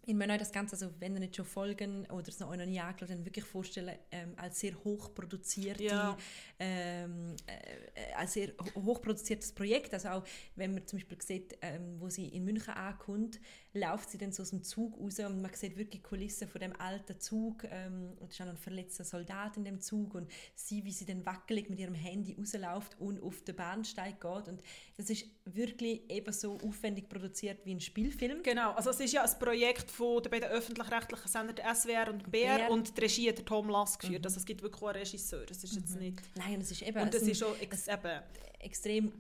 ich 0.09 0.15
meine 0.15 0.33
euch 0.33 0.39
das 0.39 0.53
Ganze, 0.53 0.75
also 0.75 0.91
wenn 1.01 1.13
ihr 1.15 1.21
nicht 1.21 1.37
schon 1.37 1.45
folgen 1.45 2.07
oder 2.11 2.29
es 2.29 2.39
noch 2.41 2.49
euch 2.51 2.57
noch 2.59 2.65
nie 2.65 2.81
angeschaut 2.81 3.11
habt, 3.11 3.25
wirklich 3.27 3.45
vorstellen, 3.45 3.97
ähm, 4.11 4.33
als 4.37 4.59
sehr 4.61 4.73
hochproduzierte, 4.83 5.85
Ja. 5.85 6.17
ähm, 6.59 7.37
äh, 7.47 8.15
als 8.15 8.33
sehr 8.33 8.49
ho- 8.59 8.83
hochproduziertes 8.85 9.53
Projekt. 9.53 9.93
Also 9.93 10.09
auch, 10.09 10.25
wenn 10.57 10.73
man 10.73 10.87
zum 10.87 10.99
Beispiel 10.99 11.21
sieht, 11.21 11.59
ähm, 11.61 12.01
wo 12.01 12.09
sie 12.09 12.27
in 12.29 12.45
München 12.47 12.73
ankommt, 12.73 13.39
läuft 13.75 14.11
sie 14.11 14.19
dann 14.19 14.33
so 14.33 14.43
aus 14.43 14.51
dem 14.51 14.63
Zug 14.63 14.99
raus 14.99 15.19
und 15.21 15.43
man 15.43 15.53
sieht 15.55 15.77
wirklich 15.77 16.03
Kulissen 16.03 16.49
von 16.49 16.61
dem 16.61 16.75
alten 16.81 17.21
Zug 17.21 17.65
ähm, 17.71 18.13
und 18.19 18.29
es 18.29 18.35
ist 18.35 18.41
auch 18.41 18.47
noch 18.47 18.55
ein 18.55 18.59
verletzter 18.59 19.05
Soldat 19.05 19.57
in 19.57 19.65
dem 19.65 19.81
Zug 19.81 20.15
und 20.15 20.31
sie, 20.55 20.85
wie 20.85 20.93
sie 20.93 21.05
dann 21.05 21.25
wackelig 21.27 21.71
mit 21.71 21.79
ihrem 21.79 21.95
Handy 21.95 22.35
rausläuft 22.39 22.99
und 23.01 23.23
auf 23.23 23.43
den 23.43 23.57
Bahnsteig 23.57 24.21
geht 24.21 24.49
und 24.49 24.63
das 24.97 25.11
ist 25.11 25.27
wirklich 25.45 26.11
eben 26.11 26.33
so 26.33 26.59
aufwendig 26.61 27.09
produziert 27.09 27.65
wie 27.65 27.75
ein 27.75 27.81
Spielfilm. 27.81 28.43
Genau, 28.43 28.73
also 28.73 28.91
es 28.91 29.01
ist 29.01 29.13
ja 29.13 29.25
ein 29.25 29.39
Projekt 29.39 29.91
von 29.91 30.23
den 30.23 30.31
beiden 30.31 30.49
öffentlich-rechtlichen 30.49 31.29
Sendern 31.29 31.57
der 31.57 31.75
SWR 31.75 32.11
und 32.11 32.31
BR 32.31 32.59
BR. 32.59 32.71
und 32.71 32.97
die 32.97 33.01
Regie 33.01 33.33
der 33.33 33.45
Tom 33.45 33.69
Lass 33.69 33.99
geführt. 33.99 34.25
Also 34.25 34.39
es 34.39 34.47
gibt 34.47 34.63
wirklich 34.63 34.83
auch 34.83 34.89
einen 34.89 34.99
Regisseur, 34.99 35.45
das 35.47 35.65
ist 35.65 35.75
jetzt 35.75 35.97
nicht... 35.97 36.23
Nein, 36.37 36.61
es 36.61 36.71
ist 36.71 36.83
eben 36.83 37.01
Und 37.01 37.15
das 37.15 37.23
es 37.23 37.29
ist 37.29 37.45
ex 37.61 37.89
eben... 37.89 38.23
extrem, 38.59 39.13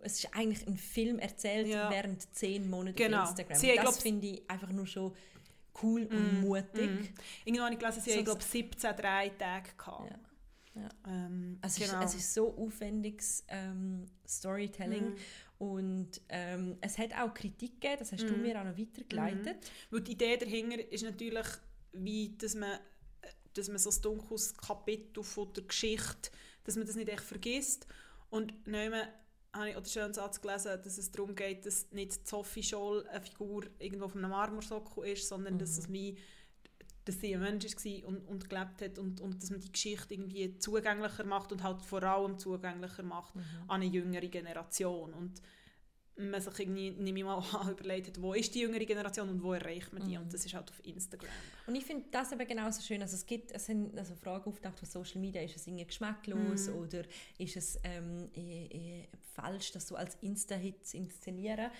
es 0.00 0.20
ist 0.24 0.34
eigentlich 0.34 0.66
ein 0.66 0.76
Film 0.76 1.18
erzählt 1.18 1.66
Ja. 1.68 1.90
während 1.90 2.34
zehn 2.34 2.68
Monaten 2.68 2.96
Genau. 2.96 3.22
auf 3.22 3.30
Instagram. 3.30 3.58
Sie, 3.58 3.74
das 3.76 3.98
finde 4.02 4.26
ich 4.26 4.50
einfach 4.50 4.70
nur 4.72 4.86
schon 4.86 5.12
cool 5.82 6.06
und 6.06 6.40
mutig. 6.40 6.90
Mhm. 6.90 7.08
Irgendwann 7.44 7.64
habe 7.66 7.74
ich 7.74 7.78
gelesen, 7.80 8.00
sie 8.02 8.12
So- 8.12 8.24
glaube 8.24 8.42
17 8.42 8.96
Drei-Tage 8.96 9.70
gehabt. 9.76 10.10
Ja. 10.10 10.18
Ja. 10.82 10.88
Ähm, 11.06 11.58
Es, 11.62 11.76
genau. 11.76 12.00
ist, 12.02 12.14
es 12.14 12.20
ist 12.20 12.34
so 12.34 12.54
aufwendiges 12.56 13.44
ähm, 13.48 14.06
Storytelling 14.26 15.10
Mhm. 15.10 15.16
und 15.58 16.20
ähm, 16.28 16.76
es 16.82 16.98
hat 16.98 17.14
auch 17.14 17.32
Kritik 17.32 17.80
gegeben, 17.80 17.96
das 17.98 18.12
hast 18.12 18.22
du 18.24 18.32
Mhm. 18.34 18.42
mir 18.42 18.60
auch 18.60 18.64
noch 18.64 18.76
weitergeleitet. 18.78 19.56
Weil 19.90 20.00
die 20.02 20.12
Idee 20.12 20.36
dahinter 20.36 20.92
ist 20.92 21.02
natürlich, 21.02 21.46
wie, 21.92 22.36
dass 22.36 22.54
man, 22.54 22.78
dass 23.54 23.68
man 23.68 23.78
so 23.78 23.88
ein 23.90 24.02
dunkles 24.02 24.54
Kapitel 24.54 25.22
von 25.22 25.50
der 25.54 25.64
Geschichte, 25.64 26.30
dass 26.64 26.76
man 26.76 26.86
das 26.86 26.94
nicht 26.96 27.08
echt 27.08 27.22
vergisst. 27.22 27.86
Und 28.30 28.52
dann 28.66 28.92
habe 29.52 29.70
ich 29.70 29.76
auch 29.76 29.82
den 29.82 29.90
schönen 29.90 30.14
Satz 30.14 30.40
gelesen, 30.40 30.80
dass 30.82 30.98
es 30.98 31.10
darum 31.10 31.34
geht, 31.34 31.64
dass 31.64 31.90
nicht 31.92 32.26
Sophie 32.26 32.62
Scholl 32.62 33.06
eine 33.08 33.20
Figur 33.20 33.64
irgendwo 33.78 34.06
auf 34.06 34.16
einem 34.16 34.30
Marmorsockel 34.30 35.04
ist, 35.06 35.28
sondern 35.28 35.58
dass 35.58 35.78
es 35.78 35.90
wie 35.92 36.16
dass 37.06 37.20
sie 37.20 37.34
ein 37.34 37.40
Mensch 37.40 37.64
war 37.64 38.08
und, 38.08 38.26
und 38.26 38.50
gelebt 38.50 38.82
hat 38.82 38.98
und, 38.98 39.20
und 39.20 39.40
dass 39.40 39.50
man 39.50 39.60
die 39.60 39.70
Geschichte 39.70 40.12
irgendwie 40.14 40.58
zugänglicher 40.58 41.22
macht 41.22 41.52
und 41.52 41.62
halt 41.62 41.80
vor 41.82 42.02
allem 42.02 42.36
zugänglicher 42.36 43.04
macht 43.04 43.36
Mhm. 43.36 43.42
an 43.68 43.80
eine 43.80 43.84
jüngere 43.86 44.26
Generation. 44.26 45.14
Und 45.14 45.40
man 46.16 46.40
sich 46.40 46.58
irgendwie, 46.58 46.90
nehme 46.90 47.18
ich 47.18 47.24
mal 47.24 47.38
an, 47.38 47.70
überlegt 47.78 48.08
hat, 48.08 48.20
wo 48.20 48.32
ist 48.34 48.54
die 48.54 48.60
jüngere 48.60 48.84
Generation 48.84 49.28
und 49.28 49.42
wo 49.42 49.52
erreicht 49.52 49.92
man 49.92 50.02
die? 50.08 50.16
Mhm. 50.16 50.24
Und 50.24 50.32
das 50.34 50.44
ist 50.44 50.54
halt 50.54 50.70
auf 50.70 50.84
Instagram. 50.84 51.28
Und 51.66 51.74
ich 51.74 51.84
finde 51.84 52.06
das 52.10 52.32
eben 52.32 52.46
genauso 52.46 52.82
schön. 52.82 53.02
Also 53.02 53.16
es 53.16 53.26
gibt 53.26 53.52
es 53.52 53.66
sind 53.66 53.96
also 53.98 54.14
Fragen 54.14 54.48
auftaucht 54.48 54.78
von 54.78 54.88
Social 54.88 55.20
Media, 55.20 55.42
ist 55.42 55.56
es 55.56 55.66
irgendwie 55.66 55.86
geschmacklos 55.86 56.68
Mhm. 56.68 56.74
oder 56.76 57.02
ist 57.38 57.56
es 57.56 57.78
ähm, 57.84 58.28
eh, 58.34 58.66
eh, 58.66 59.08
falsch, 59.34 59.72
das 59.72 59.88
so 59.88 59.96
als 59.96 60.16
Insta-Hit 60.20 60.86
zu 60.86 60.96
inszenieren? 60.96 61.70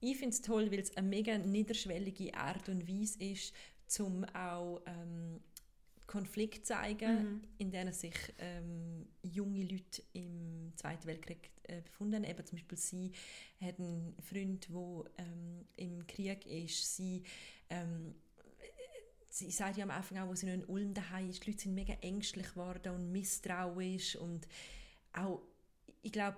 Ich 0.00 0.16
finde 0.16 0.34
es 0.34 0.42
toll, 0.42 0.70
weil 0.72 0.80
es 0.80 0.96
eine 0.96 1.06
mega 1.06 1.38
niederschwellige 1.38 2.34
Art 2.34 2.68
und 2.68 2.88
Weise 2.88 3.22
ist, 3.22 3.54
um 4.00 4.24
auch 4.34 4.80
ähm, 4.86 5.40
Konflikt 6.12 6.66
zeigen, 6.66 7.14
Mhm. 7.22 7.42
in 7.58 7.70
denen 7.70 7.92
sich 7.92 8.14
ähm, 8.38 9.06
junge 9.22 9.62
Leute 9.62 10.02
im 10.12 10.72
Zweiten 10.76 11.06
Weltkrieg 11.06 11.50
äh, 11.64 11.80
befunden 11.80 12.16
haben. 12.16 12.24
Eben 12.30 12.44
zum 12.44 12.56
Beispiel 12.58 12.78
sie 12.78 13.12
hat 13.60 13.78
einen 13.78 14.14
Freund, 14.20 14.68
der 14.68 15.04
ähm, 15.24 15.66
im 15.76 16.06
Krieg 16.06 16.44
ist. 16.46 16.96
Sie 16.96 17.22
ähm, 17.70 18.14
sie 19.30 19.50
sagt 19.50 19.78
ja 19.78 19.84
am 19.84 19.90
Anfang 19.90 20.18
auch, 20.18 20.28
wo 20.28 20.34
sie 20.34 20.44
noch 20.46 20.52
in 20.54 20.64
Ulm 20.66 20.92
daheim 20.92 21.30
ist, 21.30 21.44
die 21.46 21.50
Leute 21.50 21.62
sind 21.62 21.74
mega 21.74 21.94
ängstlich 22.02 22.48
geworden 22.50 22.94
und 22.94 23.10
misstrauisch 23.12 24.16
und 24.16 24.46
auch, 25.14 25.40
ich 26.02 26.12
glaube, 26.12 26.36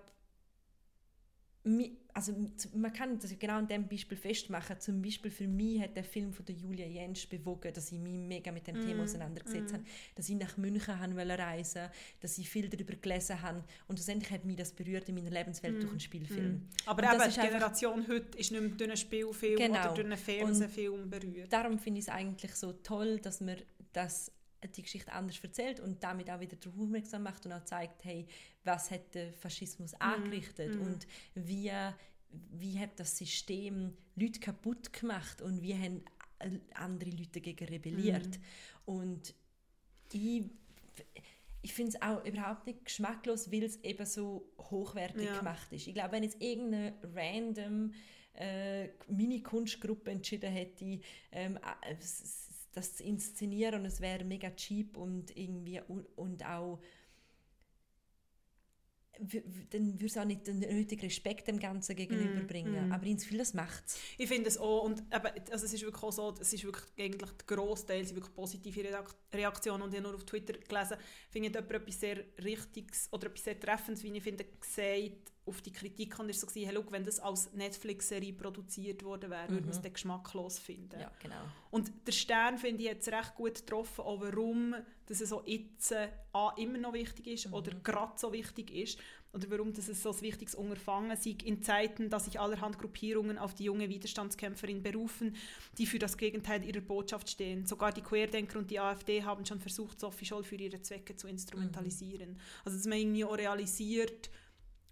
also 2.12 2.35
man 2.74 2.92
kann 2.92 3.18
das 3.18 3.37
genau 3.38 3.55
an 3.55 3.66
dem 3.66 3.88
Beispiel 3.88 4.18
festmachen. 4.18 4.79
Zum 4.79 5.00
Beispiel 5.00 5.31
für 5.31 5.48
mich 5.48 5.81
hat 5.81 5.96
der 5.96 6.05
Film 6.05 6.33
von 6.33 6.44
der 6.44 6.55
Julia 6.55 6.87
Jentsch 6.87 7.27
bewogen, 7.29 7.72
dass 7.72 7.90
ich 7.90 7.98
mich 7.98 8.12
mega 8.12 8.53
mit 8.53 8.66
dem 8.66 8.81
Thema 8.81 9.05
auseinandergesetzt 9.05 9.72
habe, 9.72 9.83
dass 10.14 10.29
ich 10.29 10.37
nach 10.37 10.57
München 10.59 10.98
haben 10.98 11.16
wollte 11.16 11.38
reisen, 11.38 11.88
dass 12.20 12.37
ich 12.37 12.48
viel 12.50 12.68
darüber 12.68 12.94
gelesen 12.96 13.40
habe 13.40 13.64
und 13.88 13.96
schlussendlich 13.98 14.31
hat 14.31 14.44
mich 14.44 14.57
das 14.57 14.72
berührt 14.72 15.09
in 15.09 15.14
meiner 15.14 15.31
Lebenswelt 15.31 15.77
durch 15.83 15.90
einen 15.90 16.00
Spielfilm. 16.00 16.68
Aber 16.87 17.03
Und 17.03 17.09
das 17.09 17.14
eben, 17.14 17.29
ist 17.29 17.37
die 17.37 17.40
einfach- 17.40 17.53
Generation 17.55 18.09
heute 18.09 18.38
ist 18.38 18.53
nicht 18.53 18.61
mehr 18.61 18.70
durch 18.70 18.90
einen 18.90 18.96
Spielfilm 18.98 19.57
Genau. 19.57 19.81
oder 19.81 19.95
durch 19.95 20.07
einen 20.07 20.16
Fernsehfilm 20.18 21.09
berührt. 21.11 21.51
darum 21.53 21.78
finde 21.78 22.01
ich 22.01 22.07
es 22.07 22.12
eigentlich 22.12 22.55
so 22.55 22.72
toll, 22.74 23.18
dass 23.20 23.41
man 23.41 23.57
das 23.95 24.30
die 24.76 24.82
Geschichte 24.82 25.12
anders 25.12 25.39
erzählt 25.43 25.78
und 25.80 26.03
damit 26.03 26.30
auch 26.30 26.41
wieder 26.41 26.57
darauf 26.57 26.78
aufmerksam 26.80 27.22
macht 27.22 27.45
und 27.45 27.53
auch 27.53 27.64
zeigt, 27.64 28.03
hey, 28.05 28.26
was 28.65 28.91
hat 28.91 29.15
der 29.15 29.33
Faschismus 29.33 29.95
angerichtet 29.95 30.77
und 30.77 31.07
wie, 31.35 31.71
wie 32.53 32.79
hat 32.79 32.99
das 32.99 33.17
System 33.17 33.97
Leute 34.17 34.41
kaputt 34.41 34.93
gemacht 34.93 35.43
und 35.43 35.62
wie 35.62 35.75
haben 35.75 36.03
andere 36.75 37.11
Leute 37.11 37.41
dagegen 37.41 37.65
rebelliert. 37.67 38.39
Und 38.85 39.35
ich, 40.12 40.45
ich 41.62 41.73
finde 41.73 41.93
es 41.97 42.03
auch 42.03 42.25
überhaupt 42.25 42.67
nicht 42.67 42.85
geschmacklos, 42.85 43.51
weil 43.51 43.62
es 43.65 43.77
eben 43.83 44.05
so 44.07 44.53
hochwertig 44.59 45.25
Ja. 45.27 45.39
gemacht 45.39 45.73
ist. 45.73 45.87
Ich 45.87 45.95
glaube, 45.95 46.12
wenn 46.12 46.23
jetzt 46.23 46.41
irgendeine 46.41 46.95
random 47.15 47.93
äh, 48.35 48.89
Mini-Kunstgruppe 49.09 50.11
entschieden 50.11 50.51
hätte, 50.51 51.01
ähm, 51.33 51.57
äh, 51.57 51.95
das 52.73 52.97
zu 52.97 53.05
inszenieren 53.05 53.81
und 53.81 53.87
es 53.87 54.01
wäre 54.01 54.25
mega 54.25 54.51
cheap 54.51 54.97
und 54.97 55.37
irgendwie 55.37 55.81
und, 56.17 56.45
auch 56.45 56.81
dann 59.71 59.93
würde 59.95 60.07
es 60.07 60.17
auch 60.17 60.25
nicht 60.25 60.47
den 60.47 60.59
nötigen 60.59 61.01
Respekt 61.03 61.49
dem 61.49 61.59
Ganzen 61.59 61.95
gegenüberbringen. 61.97 62.93
Aber 62.93 63.07
ins 63.07 63.29
das 63.29 63.55
macht 63.55 63.85
es. 63.87 63.99
Ich 64.19 64.29
finde 64.29 64.49
es 64.49 64.59
auch, 64.59 64.83
und 64.85 65.01
eben, 65.01 65.51
also 65.51 65.67
es 65.67 65.73
ist 65.73 65.83
wirklich 65.83 66.03
auch 66.03 66.12
so, 66.12 66.35
es 66.41 66.53
ist 66.53 66.65
wirklich 66.65 66.85
eigentlich 66.99 67.31
der 67.31 67.57
grosse 67.57 67.87
Teil 67.87 68.05
sind 68.05 68.17
wirklich 68.17 68.35
positive 68.35 68.81
Reak- 68.81 69.15
Reaktionen 69.33 69.83
und 69.83 69.93
ich 69.93 69.99
habe 70.01 70.09
nur 70.09 70.17
auf 70.17 70.25
Twitter 70.25 70.55
gelesen, 70.55 70.97
finde 71.31 71.49
ich, 71.49 71.55
hat 71.57 71.65
jemand 71.65 71.83
etwas 71.83 72.01
sehr 72.01 72.25
Richtiges 72.43 73.09
oder 73.12 73.27
etwas 73.29 73.45
sehr 73.45 73.59
Treffendes, 73.59 74.03
wie 74.03 74.17
ich 74.17 74.23
finde, 74.23 74.45
gesagt 74.45 75.33
auf 75.47 75.61
die 75.61 75.72
Kritik 75.72 76.18
und 76.18 76.28
ist 76.28 76.40
so 76.40 76.47
gewesen, 76.47 76.66
hey, 76.68 76.76
schau, 76.76 76.90
wenn 76.90 77.05
das 77.05 77.20
als 77.20 77.53
Netflix-Serie 77.53 78.32
produziert 78.32 79.03
worden 79.03 79.30
wäre, 79.30 79.49
würde 79.51 79.62
man 79.62 79.70
es 79.70 79.80
dann 79.80 79.92
geschmacklos 79.92 80.59
finden. 80.59 81.01
Ja, 81.01 81.11
genau. 81.20 81.42
Und 81.70 81.92
der 82.07 82.12
Stern, 82.12 82.59
finde 82.59 82.82
ich, 82.82 82.88
jetzt 82.88 83.09
recht 83.09 83.34
gut 83.34 83.55
getroffen, 83.55 84.03
auch 84.03 84.20
warum 84.20 84.74
dass 85.07 85.20
es 85.20 85.28
so 85.28 85.42
jetzt 85.45 85.92
äh, 85.92 86.09
immer 86.57 86.78
noch 86.78 86.95
wichtig 86.95 87.26
ist 87.26 87.53
oder 87.53 87.72
gerade 87.82 88.14
so 88.16 88.32
wichtig 88.32 88.70
ist 88.70 88.99
oder 89.34 89.51
warum 89.51 89.72
dass 89.72 89.88
es 89.88 90.03
so 90.03 90.12
ein 90.12 90.20
wichtiges 90.22 90.55
Unterfangen 90.55 91.16
sei 91.16 91.36
in 91.45 91.62
Zeiten, 91.62 92.09
dass 92.09 92.24
sich 92.24 92.38
allerhand 92.38 92.78
Gruppierungen 92.78 93.36
auf 93.36 93.55
die 93.55 93.64
junge 93.64 93.88
Widerstandskämpferin 93.88 94.82
berufen, 94.82 95.36
die 95.76 95.86
für 95.86 95.99
das 95.99 96.16
Gegenteil 96.16 96.64
ihrer 96.64 96.80
Botschaft 96.80 97.28
stehen. 97.28 97.66
Sogar 97.66 97.92
die 97.92 98.03
Querdenker 98.03 98.59
und 98.59 98.70
die 98.70 98.78
AfD 98.78 99.24
haben 99.24 99.45
schon 99.45 99.61
versucht, 99.61 100.01
Sophie 100.01 100.24
Scholl 100.24 100.45
für 100.45 100.57
ihre 100.57 100.80
Zwecke 100.80 101.16
zu 101.16 101.26
instrumentalisieren. 101.26 102.38
Also 102.64 102.78
dass 102.78 102.86
man 102.86 102.99
irgendwie 102.99 103.24
auch 103.24 103.36
realisiert, 103.36 104.30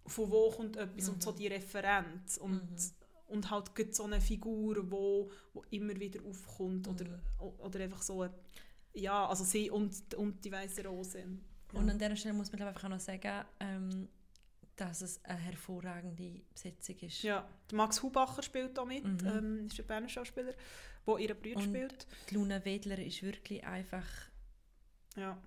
von 0.06 0.30
wo 0.30 0.50
kommt 0.50 0.76
etwas 0.76 1.08
und 1.08 1.22
so 1.22 1.32
die 1.32 1.46
Referenz 1.46 2.36
und, 2.36 2.62
und 3.28 3.50
halt 3.50 3.94
so 3.94 4.04
eine 4.04 4.20
Figur, 4.20 4.90
wo, 4.90 5.30
wo 5.52 5.62
immer 5.70 5.98
wieder 5.98 6.20
aufkommt 6.24 6.88
oder, 6.88 7.20
oder 7.58 7.80
einfach 7.80 8.02
so 8.02 8.22
eine, 8.22 8.34
ja, 8.94 9.26
also 9.26 9.44
sie 9.44 9.70
und, 9.70 10.14
und 10.14 10.44
die 10.44 10.52
weiße 10.52 10.84
Rose. 10.86 11.24
Und 11.72 11.88
an 11.88 11.98
dieser 11.98 12.16
Stelle 12.16 12.34
muss 12.34 12.50
man 12.52 12.56
glaube 12.58 12.70
ich, 12.72 12.76
einfach 12.76 12.88
auch 12.88 12.94
noch 12.94 13.00
sagen, 13.00 13.46
ähm, 13.60 14.08
dass 14.76 15.00
es 15.02 15.24
eine 15.24 15.38
hervorragende 15.38 16.42
Besetzung 16.52 16.96
ist. 17.00 17.22
Ja, 17.22 17.48
Max 17.72 18.02
Hubacher 18.02 18.42
spielt 18.42 18.76
da 18.76 18.84
mit, 18.84 19.04
ähm, 19.04 19.66
ist 19.66 19.78
ein 19.80 19.86
Berner 19.86 20.08
Schauspieler, 20.08 20.54
der 21.06 21.18
ihren 21.18 21.36
Bruder 21.38 21.56
Und- 21.56 21.62
spielt. 21.62 22.06
Die 22.28 22.34
Luna 22.34 22.64
Wedler 22.64 22.98
ist 22.98 23.22
wirklich 23.22 23.64
einfach... 23.64 24.06
Ja. 25.16 25.38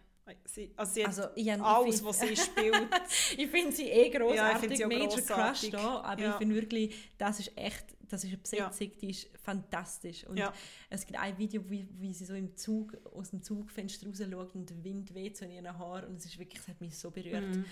Sie, 0.46 0.72
also 0.76 0.92
sie 0.94 1.06
Also, 1.06 1.24
ich 1.36 1.52
alles, 1.52 2.04
was 2.04 2.20
sie 2.20 2.36
spielt. 2.36 2.74
Ich 3.38 3.48
finde 3.48 3.72
sie 3.72 3.90
eh 3.90 4.12
Ja, 4.12 4.18
grossartig, 4.20 4.84
auch 4.84 4.90
Major 4.90 5.08
grossartig. 5.10 5.70
Crush 5.72 5.82
da, 5.82 6.02
aber 6.02 6.22
Ja. 6.22 6.32
ich 6.32 6.36
finde 6.38 6.56
wirklich, 6.56 6.96
das 7.20 7.40
ist 7.40 7.56
echt, 7.56 7.86
das 8.10 8.24
ist 8.24 8.30
eine 8.30 8.38
Besetzung, 8.40 8.92
die 9.02 9.10
ist 9.12 9.30
fantastisch. 9.44 10.26
Und 10.26 10.38
Ja. 10.38 10.52
es 10.90 11.06
gibt 11.06 11.20
ein 11.20 11.38
Video, 11.38 11.70
wie, 11.70 11.88
wie 12.00 12.12
sie 12.14 12.26
so 12.26 12.34
im 12.34 12.56
Zug, 12.58 12.98
aus 13.14 13.30
dem 13.30 13.44
Zugfenster 13.44 14.08
raus 14.08 14.18
schaut 14.18 14.56
und 14.56 14.68
der 14.70 14.84
Wind 14.84 15.14
weht 15.14 15.38
so 15.38 15.46
in 15.46 15.52
ihren 15.52 15.78
Haaren 15.78 16.06
und 16.10 16.16
es 16.18 16.26
ist 16.26 16.40
wirklich, 16.40 16.60
es 16.60 16.68
hat 16.68 16.82
mich 16.82 16.98
so 16.98 17.12
berührt. 17.12 17.56
Mhm. 17.56 17.66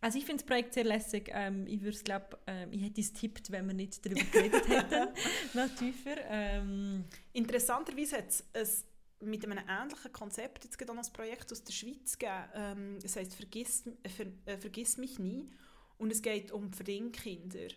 Also 0.00 0.18
ich 0.18 0.24
finde 0.24 0.42
das 0.42 0.46
Projekt 0.48 0.74
sehr 0.74 0.84
lässig. 0.84 1.30
Ähm, 1.32 1.66
ich 1.68 1.80
würde 1.80 1.96
es 1.96 2.02
glaube, 2.02 2.36
ähm, 2.48 2.72
ich 2.72 2.82
hätte 2.82 3.00
es 3.02 3.12
tippt, 3.12 3.52
wenn 3.52 3.66
wir 3.68 3.74
nicht 3.74 4.04
darüber 4.04 4.22
geredet 4.32 4.66
hätten, 4.66 5.08
noch 5.54 5.68
tiefer. 5.76 6.16
Ähm, 6.28 7.04
Interessanterweise 7.34 8.16
hat 8.16 8.24
es 8.54 8.84
mit 9.22 9.44
einem 9.44 9.58
ähnlichen 9.68 10.12
Konzept 10.12 10.64
jetzt 10.64 10.78
gerade 10.78 10.94
noch 10.94 11.04
ein 11.04 11.12
Projekt 11.12 11.50
aus 11.52 11.62
der 11.64 11.72
Schweiz 11.72 12.18
gegeben. 12.18 12.44
Ähm, 12.54 12.98
es 13.02 13.16
heisst 13.16 13.34
«Vergiss, 13.34 13.84
äh, 14.02 14.08
ver, 14.08 14.26
äh, 14.46 14.58
«Vergiss 14.58 14.96
mich 14.98 15.18
nie» 15.18 15.48
und 15.98 16.10
es 16.10 16.22
geht 16.22 16.50
um 16.52 16.72
Verdingkinder. 16.72 17.68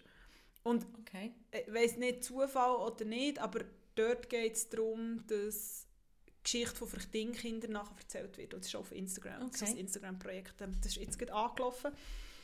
Und 0.63 0.85
okay. 0.99 1.31
ich 1.51 1.71
weiß 1.73 1.97
nicht 1.97 2.23
Zufall 2.23 2.75
oder 2.77 3.05
nicht, 3.05 3.39
aber 3.39 3.61
dort 3.95 4.29
geht 4.29 4.53
es 4.55 4.69
darum, 4.69 5.25
dass 5.27 5.85
die 6.27 6.43
Geschichte 6.43 6.75
von 6.75 6.87
Verdingkindern 6.87 7.71
nachher 7.71 7.97
erzählt 7.99 8.37
wird. 8.37 8.53
Und 8.53 8.61
das 8.61 8.67
ist 8.69 8.75
auf 8.75 8.91
Instagram. 8.91 9.41
Das 9.51 9.61
ist 9.61 9.61
Okay. 9.61 9.71
ein 9.71 9.77
Instagram-Projekt. 9.77 10.61
Ähm, 10.61 10.71
Das 10.81 10.87
ist 10.87 10.95
jetzt 10.97 11.19
gerade 11.19 11.33
angelaufen. 11.33 11.91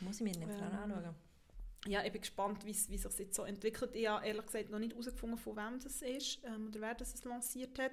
Muss 0.02 0.18
ich 0.18 0.22
mir 0.22 0.36
nicht 0.38 0.50
Ähm, 0.50 0.62
anschauen. 0.62 1.16
Ja, 1.88 2.04
ich 2.06 2.12
bin 2.12 2.22
gespannt, 2.22 2.64
wie 2.64 2.76
wie 2.76 2.98
sich 2.98 3.20
jetzt 3.20 3.36
so 3.36 3.44
entwickelt. 3.44 3.96
Ich 3.96 4.08
habe 4.08 4.24
ehrlich 4.26 4.46
gesagt 4.46 4.70
noch 4.70 4.78
nicht 4.78 4.92
herausgefunden, 4.92 5.40
von 5.40 5.56
wem 5.58 5.80
das 5.80 6.04
ist 6.04 6.40
ähm, 6.46 6.68
oder 6.68 6.80
wer 6.82 6.94
das 6.94 7.16
es 7.16 7.24
lanciert 7.24 7.80
hat. 7.80 7.92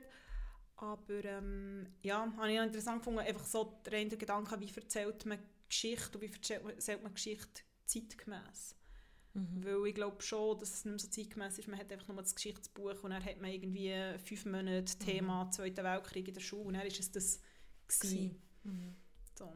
Aber 0.80 1.24
ähm, 1.24 1.86
ja, 2.02 2.32
habe 2.36 2.52
ich 2.52 2.58
interessant 2.58 2.98
gefunden, 3.00 3.18
einfach 3.20 3.44
so 3.44 3.80
der 3.84 4.06
Gedanke, 4.06 4.60
wie 4.60 4.72
erzählt 4.74 5.26
man 5.26 5.38
Geschichte 5.68 6.16
und 6.18 6.22
wie 6.22 6.32
erzählt 6.32 7.02
man- 7.02 7.14
Geschichte 7.14 7.62
zeitgemäß. 7.84 8.76
Weil 9.34 9.86
ich 9.88 9.94
glaube 9.94 10.22
schon, 10.22 10.58
dass 10.58 10.70
es 10.72 10.84
nicht 10.84 10.92
mehr 10.92 10.98
so 10.98 11.08
zeitgemäß 11.08 11.58
ist. 11.58 11.68
Man 11.68 11.78
hat 11.78 11.92
einfach 11.92 12.08
nur 12.08 12.22
das 12.22 12.34
Geschichtsbuch 12.34 13.02
und 13.04 13.10
dann 13.10 13.24
hat 13.24 13.40
man 13.40 13.50
irgendwie 13.50 13.92
fünf 14.24 14.46
Monate 14.46 14.98
Thema 14.98 15.50
Zweiter 15.50 15.84
Weltkrieg 15.84 16.28
in 16.28 16.34
der 16.34 16.40
Schule 16.40 16.64
und 16.64 16.74
dann 16.74 16.86
ist 16.86 17.00
es 17.00 17.10
das 17.12 17.40
gewesen. 17.86 18.40
So. 19.36 19.52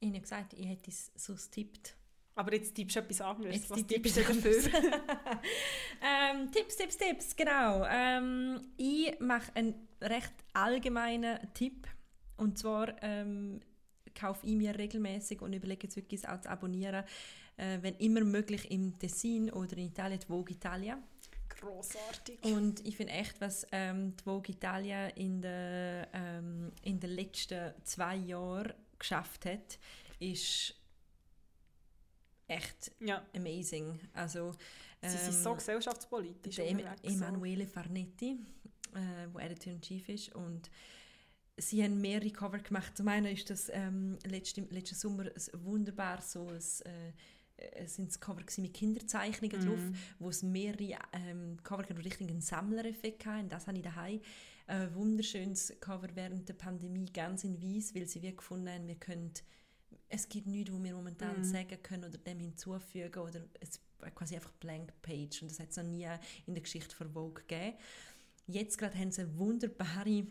Ich 0.00 0.08
habe 0.08 0.20
gesagt, 0.20 0.52
ich 0.52 0.66
hätte 0.66 0.90
es 0.90 1.10
so 1.16 1.34
tippt. 1.34 1.96
Aber 2.38 2.54
jetzt 2.54 2.72
tippst 2.72 2.94
du 2.94 3.00
etwas 3.00 3.20
anderes. 3.20 3.56
Jetzt 3.56 3.70
Was 3.70 3.84
tippst 3.84 4.16
du 4.16 4.20
dafür? 4.22 4.52
ähm, 6.00 6.52
Tipps, 6.52 6.76
Tipps, 6.76 6.96
Tipps, 6.96 7.34
genau. 7.34 7.84
Ähm, 7.90 8.60
ich 8.76 9.18
mache 9.18 9.50
einen 9.56 9.74
recht 10.00 10.32
allgemeinen 10.52 11.36
Tipp. 11.52 11.88
Und 12.36 12.56
zwar 12.56 12.94
ähm, 13.02 13.58
kaufe 14.14 14.46
ich 14.46 14.54
mir 14.54 14.78
regelmäßig 14.78 15.42
und 15.42 15.52
überlege 15.52 15.88
jetzt 15.88 15.96
wirklich, 15.96 16.22
es 16.22 16.28
auch 16.28 16.40
zu 16.40 16.48
abonnieren, 16.48 17.02
äh, 17.56 17.78
wenn 17.80 17.94
immer 17.96 18.20
möglich 18.20 18.70
im 18.70 18.96
Tessin 19.00 19.50
oder 19.50 19.76
in 19.76 19.86
Italien, 19.88 20.20
die 20.20 20.26
Vogue 20.26 20.54
Italia. 20.54 20.96
Grossartig. 21.48 22.40
Und 22.44 22.86
ich 22.86 22.96
finde 22.96 23.14
echt, 23.14 23.40
was 23.40 23.66
ähm, 23.72 24.14
die 24.16 24.22
Vogue 24.22 24.54
Italia 24.54 25.08
in 25.08 25.42
den 25.42 26.06
ähm, 26.12 26.72
in 26.82 27.00
den 27.00 27.10
letzten 27.10 27.72
zwei 27.82 28.14
Jahren 28.14 28.74
geschafft 28.96 29.44
hat, 29.44 29.80
ist 30.20 30.78
echt 32.48 32.92
Ja. 33.00 33.24
amazing. 33.34 33.98
Also, 34.12 34.52
Sie 35.00 35.16
sind 35.16 35.34
so 35.34 35.50
ähm, 35.50 35.56
gesellschaftspolitisch 35.58 36.56
der 36.56 36.70
unterwegs. 36.70 37.02
Emanuele 37.04 37.66
Farnetti, 37.68 38.38
äh, 38.94 39.28
wo 39.32 39.38
Editor-in-Chief 39.38 40.08
ist 40.08 40.34
und 40.34 40.68
sie 41.56 41.82
haben 41.84 42.00
mehrere 42.00 42.30
Cover 42.30 42.58
gemacht. 42.58 42.96
Zum 42.96 43.06
einen 43.08 43.26
ist 43.26 43.48
das 43.48 43.70
ähm, 43.72 44.18
letzten, 44.26 44.68
letzten 44.70 44.96
Sommer 44.96 45.24
ein 45.26 45.64
wunderbar 45.64 46.20
so 46.20 46.48
ein, 46.48 46.56
äh, 46.56 47.12
es 47.72 47.96
sind 47.96 48.08
das 48.08 48.20
Cover 48.20 48.42
mit 48.58 48.74
Kinderzeichnungen 48.74 49.66
drauf, 49.66 49.80
wo 50.20 50.28
es 50.30 50.42
mehrere 50.42 50.98
ähm, 51.12 51.56
Cover 51.62 51.82
hatten, 51.82 51.98
richtig 51.98 52.30
einen 52.30 52.40
Sammlereffekt 52.40 53.26
hatten. 53.26 53.48
Das 53.48 53.66
habe 53.66 53.78
ich 53.78 53.84
daheim. 53.84 54.20
Ein 54.68 54.94
wunderschönes 54.94 55.74
Cover 55.80 56.08
während 56.14 56.48
der 56.48 56.54
Pandemie, 56.54 57.06
ganz 57.06 57.42
in 57.44 57.60
weiß, 57.60 57.94
weil 57.94 58.06
sie 58.06 58.22
wie 58.22 58.34
gefunden 58.34 58.68
haben, 58.68 58.86
wir 58.86 58.96
können 58.96 59.32
es 60.08 60.28
gibt 60.28 60.46
nichts, 60.46 60.72
was 60.72 60.82
wir 60.82 60.94
momentan 60.94 61.44
sagen 61.44 61.82
können 61.82 62.04
oder 62.04 62.18
dem 62.18 62.40
hinzufügen 62.40 63.18
oder 63.20 63.40
es 63.60 63.80
quasi 64.14 64.36
einfach 64.36 64.52
blank 64.52 64.92
page 65.02 65.42
und 65.42 65.50
das 65.50 65.60
hat 65.60 65.70
es 65.70 65.76
noch 65.76 65.84
nie 65.84 66.08
in 66.46 66.54
der 66.54 66.62
Geschichte 66.62 66.94
von 66.94 67.10
Vogue 67.10 67.42
gegeben. 67.46 67.76
Jetzt 68.46 68.78
gerade 68.78 68.98
haben 68.98 69.10
sie 69.10 69.22
eine 69.22 69.38
wunderbare 69.38 70.26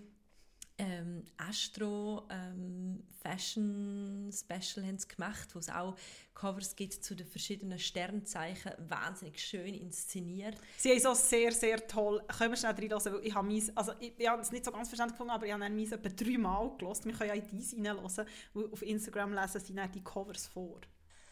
ähm, 0.78 1.26
Astro 1.38 2.28
ähm, 2.30 3.04
Fashion 3.22 4.32
Special 4.32 4.86
haben 4.86 4.98
sie 4.98 5.08
gemacht, 5.08 5.54
wo 5.54 5.60
es 5.60 5.70
auch 5.70 5.96
Covers 6.34 6.76
gibt 6.76 7.04
zu 7.04 7.16
den 7.16 7.26
verschiedenen 7.26 7.80
Sternzeichen, 7.80 8.72
wahnsinnig 8.78 9.40
schön 9.40 9.74
inszeniert. 9.74 10.56
Sie 10.78 10.92
haben 10.92 11.00
so 11.00 11.14
sehr, 11.14 11.52
sehr 11.52 11.88
toll. 11.88 12.24
Können 12.38 12.52
wir 12.52 12.58
schnell 12.58 12.74
reinlassen, 12.74 13.14
weil 13.14 13.26
ich 13.26 13.34
habe 13.34 13.48
meins, 13.48 13.76
also 13.76 13.94
ich, 14.00 14.14
ich 14.18 14.28
habe 14.28 14.42
es 14.42 14.52
nicht 14.52 14.66
so 14.66 14.72
ganz 14.72 14.88
verstanden 14.88 15.14
gefunden, 15.14 15.32
aber 15.32 15.48
ich 15.48 15.54
habe 15.54 15.68
meins 15.68 15.92
etwa 15.92 16.10
dreimal 16.10 16.72
gelesen. 16.78 17.06
Wir 17.06 17.14
können 17.14 17.30
ja 17.30 17.36
in 17.36 17.48
dies 17.48 17.74
reinlassen, 17.74 18.28
weil 18.54 18.72
auf 18.72 18.82
Instagram 18.84 19.34
lesen 19.34 19.62
sie 19.62 19.74
dann 19.74 19.92
die 19.92 20.04
Covers 20.04 20.48
vor. 20.48 20.80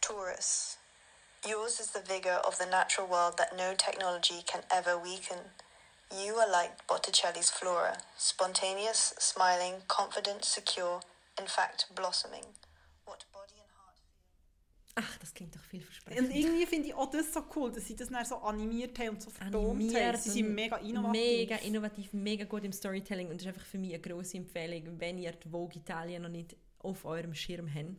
Taurus. 0.00 0.78
Yours 1.46 1.78
is 1.78 1.92
the 1.92 2.00
vigor 2.08 2.44
of 2.44 2.56
the 2.56 2.66
natural 2.66 3.08
world 3.08 3.36
that 3.36 3.56
no 3.56 3.74
technology 3.76 4.42
can 4.44 4.62
ever 4.70 5.00
weaken. 5.04 5.38
You 6.12 6.34
are 6.36 6.50
like 6.50 6.86
Botticelli's 6.86 7.50
Flora, 7.50 7.92
spontaneous, 8.16 9.14
smiling, 9.18 9.74
confident, 9.88 10.44
secure, 10.44 11.00
in 11.38 11.46
fact, 11.46 11.86
blossoming. 11.96 12.44
What 13.04 13.24
body 13.32 13.54
and 13.60 13.70
heart 13.76 13.98
Ach, 14.94 15.18
das 15.18 15.34
klingt 15.34 15.54
doch 15.54 15.60
Und 15.60 15.68
vielversprechend. 15.68 16.34
irgendwie 16.34 16.66
finde 16.66 16.88
ich 16.88 16.94
auch 16.94 17.10
das 17.10 17.32
so 17.32 17.42
cool, 17.56 17.72
dass 17.72 17.86
sie 17.86 17.96
das 17.96 18.08
dann 18.08 18.24
so 18.24 18.36
animiert 18.36 18.96
haben 19.00 19.10
und 19.10 19.22
so 19.22 19.30
vertont 19.30 19.54
haben. 19.54 19.70
Animiert 19.72 20.22
Sie 20.22 20.30
sind 20.30 20.46
und 20.46 20.54
mega 20.54 20.76
innovativ. 20.76 21.12
Mega 21.12 21.56
innovativ, 21.56 22.12
mega 22.12 22.44
gut 22.44 22.64
im 22.64 22.72
Storytelling 22.72 23.26
und 23.28 23.34
das 23.34 23.42
ist 23.42 23.48
einfach 23.48 23.66
für 23.66 23.78
mich 23.78 23.92
eine 23.92 24.00
grosse 24.02 24.36
Empfehlung, 24.36 25.00
wenn 25.00 25.18
ihr 25.18 25.32
die 25.32 25.48
Vogue 25.48 25.74
Italien 25.76 26.22
noch 26.22 26.30
nicht 26.30 26.56
auf 26.78 27.04
eurem 27.04 27.34
Schirm 27.34 27.68
habt, 27.72 27.96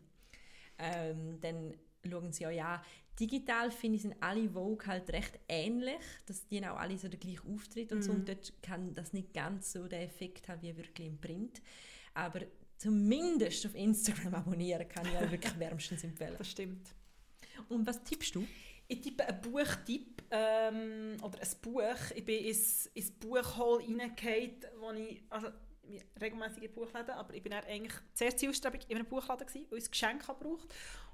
ähm, 0.78 1.38
dann 1.42 1.74
schauen 2.08 2.32
sie 2.32 2.46
euch 2.46 2.62
an. 2.62 2.80
Digital 3.18 3.70
finde 3.70 3.96
ich, 3.96 4.02
sind 4.02 4.14
alle 4.20 4.48
Vogue 4.48 4.86
halt 4.86 5.10
recht 5.10 5.38
ähnlich, 5.48 6.00
dass 6.26 6.46
die 6.46 6.64
auch 6.64 6.76
alle 6.76 6.96
so 6.98 7.08
den 7.08 7.18
gleichen 7.18 7.52
Auftritt 7.54 7.92
und 7.92 8.02
so 8.02 8.12
Mhm. 8.12 8.18
und 8.20 8.28
dort 8.28 8.52
kann 8.62 8.94
das 8.94 9.12
nicht 9.12 9.32
ganz 9.34 9.72
so 9.72 9.88
den 9.88 10.02
Effekt 10.02 10.48
haben 10.48 10.62
wie 10.62 10.76
wirklich 10.76 11.06
im 11.08 11.20
Print, 11.20 11.60
aber 12.14 12.42
zumindest 12.76 13.66
auf 13.66 13.74
Instagram 13.74 14.34
abonnieren 14.34 14.88
kann 14.88 15.06
ich 15.06 15.16
euch 15.20 15.30
wirklich 15.30 15.58
wärmstens 15.58 16.04
empfehlen. 16.04 16.36
Das 16.38 16.48
stimmt. 16.50 16.94
Und 17.68 17.86
was 17.86 18.02
tippst 18.04 18.34
du? 18.34 18.46
Ich 18.86 19.00
tippe 19.00 19.26
einen 19.26 19.40
Buchtipp 19.42 20.22
ähm, 20.30 21.16
oder 21.22 21.38
ein 21.40 21.48
Buch. 21.60 22.10
Ich 22.14 22.24
bin 22.24 22.44
ins, 22.44 22.86
ins 22.94 23.10
Buchhall 23.10 23.78
reingefallen, 23.80 24.56
wo 24.78 24.92
ich, 24.92 25.22
also 25.28 25.48
ich 25.82 26.02
regelmäßig 26.20 26.62
in 26.62 26.72
Buchläden, 26.72 27.10
aber 27.10 27.34
ich 27.34 27.42
bin 27.42 27.50
dann 27.52 27.64
eigentlich 27.64 27.92
sehr 28.14 28.34
zielstrebig 28.36 28.82
in 28.88 28.96
einem 28.96 29.06
Buchladen 29.06 29.46
gewesen, 29.46 29.66
weil 29.70 29.78
ich 29.78 29.86
ein 29.86 29.90
Geschenk 29.90 30.28
habe 30.28 30.38
gebraucht 30.42 30.68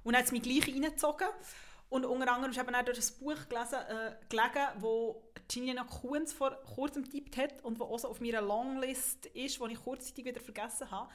Und 0.05 0.12
dann 0.12 0.20
hat 0.20 0.26
es 0.26 0.32
mich 0.32 0.42
gleich 0.42 0.68
reingezogen. 0.68 1.28
Und 1.95 2.05
unter 2.05 2.32
anderem 2.32 2.51
ist 2.51 2.59
eben 2.59 2.72
dann 2.72 2.84
durch 2.84 2.99
ein 2.99 3.18
Buch 3.20 3.49
gelesen, 3.49 3.78
äh, 3.88 4.16
gelegen, 4.28 4.66
wo 4.80 5.30
Gina 5.47 5.84
Kunz 5.84 6.32
vor 6.32 6.51
kurzem 6.74 7.05
getippt 7.05 7.36
hat 7.36 7.64
und 7.64 7.78
wo 7.78 7.84
auch 7.84 8.01
so 8.01 8.09
auf 8.09 8.20
meiner 8.20 8.42
Longlist 8.42 9.26
ist, 9.26 9.61
die 9.61 9.72
ich 9.72 9.80
kurzzeitig 9.80 10.24
wieder 10.24 10.40
vergessen 10.40 10.90
habe. 10.90 11.09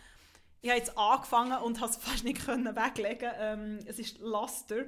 Ich 0.62 0.70
habe 0.70 0.80
jetzt 0.80 0.98
angefangen 0.98 1.62
und 1.64 1.82
habe 1.82 1.92
es 1.92 1.98
fast 2.02 2.24
nicht 2.24 2.46
können 2.46 2.78
weglegen. 2.78 3.30
Ähm, 3.38 3.80
es 3.88 4.00
ist 4.00 4.20
Luster 4.20 4.86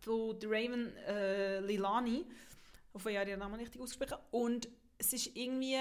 von 0.00 0.36
Raven 0.42 0.96
äh, 0.96 1.60
Lilani. 1.60 2.26
Auf 2.92 3.06
ich 3.06 3.16
habe 3.16 3.30
ihren 3.30 3.38
Namen 3.38 3.60
richtig 3.60 3.80
ausgesprochen. 3.80 4.20
Und 4.32 4.68
es 4.98 5.12
ist 5.12 5.36
irgendwie... 5.36 5.78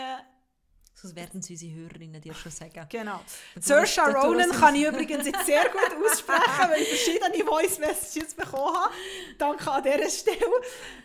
Sonst 0.96 1.16
werden 1.16 1.42
sie 1.42 1.54
unsere 1.54 1.76
Hörerinnen 1.76 2.22
dir 2.22 2.34
schon 2.34 2.52
sagen. 2.52 2.88
Genau. 2.90 3.20
Saoirse 3.60 4.02
Ronan 4.02 4.50
kann 4.52 4.76
ich 4.76 4.86
übrigens 4.86 5.26
jetzt 5.26 5.46
sehr 5.46 5.64
gut 5.70 6.06
aussprechen, 6.06 6.70
weil 6.70 6.82
ich 6.82 6.88
verschiedene 6.88 7.44
Voice 7.44 7.80
Messages 7.80 8.34
bekommen 8.34 8.76
habe. 8.76 8.94
Danke 9.38 9.72
an 9.72 9.84
dieser 9.84 10.10
Stelle. 10.10 10.52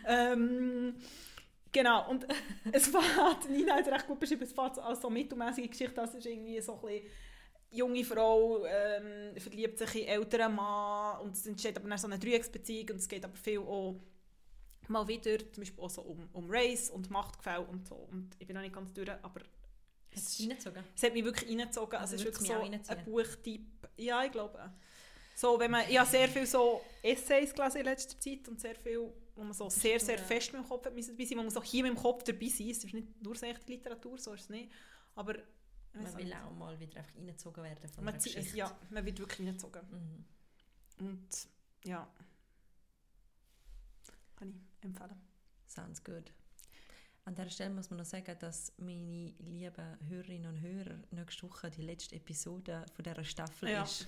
Ähm, 0.07 0.95
genau, 1.71 2.09
und 2.09 2.25
es 2.71 2.87
fährt, 2.87 3.49
Nina 3.49 3.75
hat 3.75 3.87
recht 3.87 4.07
gut 4.07 4.19
beschrieben, 4.19 4.43
es 4.43 4.53
fährt 4.53 4.79
als 4.79 5.01
so 5.01 5.09
mittelmäßige 5.09 5.69
Geschichte, 5.69 5.95
das 5.95 6.15
ist 6.15 6.25
irgendwie 6.25 6.61
so 6.61 6.75
ein 6.75 6.81
bisschen 6.81 7.11
junge 7.71 8.03
Frau 8.03 8.65
ähm, 8.65 9.37
verliebt 9.37 9.77
sich 9.77 9.95
in 9.95 10.07
älteren 10.07 10.55
Mann 10.55 11.21
und 11.21 11.35
es 11.35 11.45
entsteht 11.45 11.77
aber 11.77 11.87
dann 11.87 11.97
so 11.97 12.07
eine 12.07 12.19
Dreiecksbeziehung 12.19 12.89
und 12.91 12.97
es 12.97 13.07
geht 13.07 13.23
aber 13.23 13.35
viel 13.35 13.59
auch 13.59 13.95
mal 14.87 15.07
wieder, 15.07 15.37
zum 15.39 15.63
Beispiel 15.63 15.83
auch 15.83 15.89
so 15.89 16.01
um, 16.01 16.29
um 16.33 16.49
Race 16.49 16.89
und 16.89 17.09
Machtgefälle 17.09 17.61
und 17.61 17.87
so. 17.87 17.95
Und 17.95 18.29
ich 18.39 18.45
bin 18.45 18.55
noch 18.55 18.61
nicht 18.61 18.75
ganz 18.75 18.91
durch, 18.93 19.09
aber 19.09 19.41
Hat 19.41 19.60
es 20.13 20.39
reingezogen? 20.39 20.83
es 20.95 21.03
hat 21.03 21.13
mich 21.13 21.23
wirklich 21.23 21.49
reingezogen. 21.49 21.99
Also, 21.99 22.13
Also 22.13 22.15
es 22.15 22.21
ist 22.37 22.47
wirklich 22.49 22.83
so 22.85 22.93
ein 22.93 23.05
Buchtyp. 23.05 23.61
Ja, 23.97 24.23
ich 24.23 24.31
glaube. 24.31 24.73
So, 25.35 25.59
wenn 25.59 25.71
man, 25.71 25.89
ich 25.89 25.97
habe 25.97 26.09
sehr 26.09 26.27
viel 26.27 26.45
so 26.45 26.81
Essays 27.01 27.53
gelesen 27.53 27.77
in 27.77 27.85
letzter 27.85 28.19
Zeit 28.19 28.47
und 28.47 28.59
sehr 28.59 28.75
viel, 28.75 29.11
wo 29.35 29.43
man 29.43 29.53
so 29.53 29.69
sehr, 29.69 29.99
sehr 29.99 30.19
fest 30.19 30.53
mit 30.53 30.61
dem 30.61 30.67
Kopf 30.67 30.83
dabei 30.83 31.01
sein, 31.01 31.17
wo 31.17 31.35
man 31.35 31.49
so 31.49 31.63
hier 31.63 31.83
mit 31.83 31.93
dem 31.93 31.97
Kopf 31.97 32.23
dabei 32.23 32.47
sein. 32.47 32.69
Es 32.69 32.83
ist 32.83 32.93
nicht 32.93 33.21
nur 33.23 33.41
echte 33.41 33.71
Literatur, 33.71 34.17
so 34.17 34.33
ist 34.33 34.41
es 34.43 34.49
nicht. 34.49 34.71
Aber 35.15 35.35
Man 35.93 36.17
will 36.17 36.33
auch 36.33 36.51
mal 36.51 36.79
wieder 36.79 36.99
einfach 36.99 37.15
reingezogen 37.15 37.63
werden 37.63 37.89
von 37.89 38.03
man, 38.03 38.13
Geschichte. 38.15 38.55
ja, 38.55 38.77
man 38.89 39.05
wird 39.05 39.19
wirklich 39.19 39.39
reingezogen. 39.39 39.81
Mhm. 40.99 41.07
Und 41.07 41.47
ja, 41.85 42.07
kann 44.35 44.49
ich 44.49 44.85
empfehlen. 44.85 45.19
Sounds 45.67 46.03
good. 46.03 46.31
An 47.25 47.35
dieser 47.35 47.49
Stelle 47.49 47.69
muss 47.69 47.89
man 47.89 47.99
noch 47.99 48.05
sagen, 48.05 48.35
dass 48.39 48.73
meine 48.77 49.33
lieben 49.39 49.97
Hörerinnen 50.09 50.55
und 50.55 50.61
Hörer 50.61 50.95
nächste 51.11 51.43
Woche 51.43 51.69
die 51.69 51.83
letzte 51.83 52.15
Episode 52.15 52.85
von 52.95 53.03
dieser 53.03 53.23
Staffel 53.23 53.69
Ja. 53.69 53.83
ist. 53.83 54.07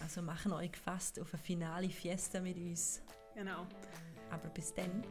Also 0.00 0.20
machen 0.20 0.52
euch 0.52 0.72
gefasst 0.72 1.18
auf 1.20 1.32
eine 1.32 1.42
finale 1.42 1.88
Fiesta 1.88 2.40
mit 2.40 2.56
uns. 2.56 3.00
Genau. 3.34 3.66
Aber 4.30 4.48
bis 4.50 4.74
dann, 4.74 5.04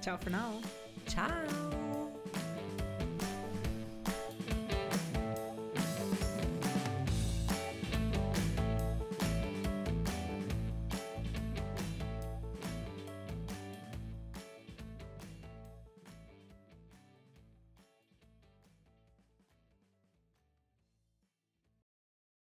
Ciao 0.00 0.16
for 0.18 0.30
now. 0.30 0.60
ciao! 1.06 1.93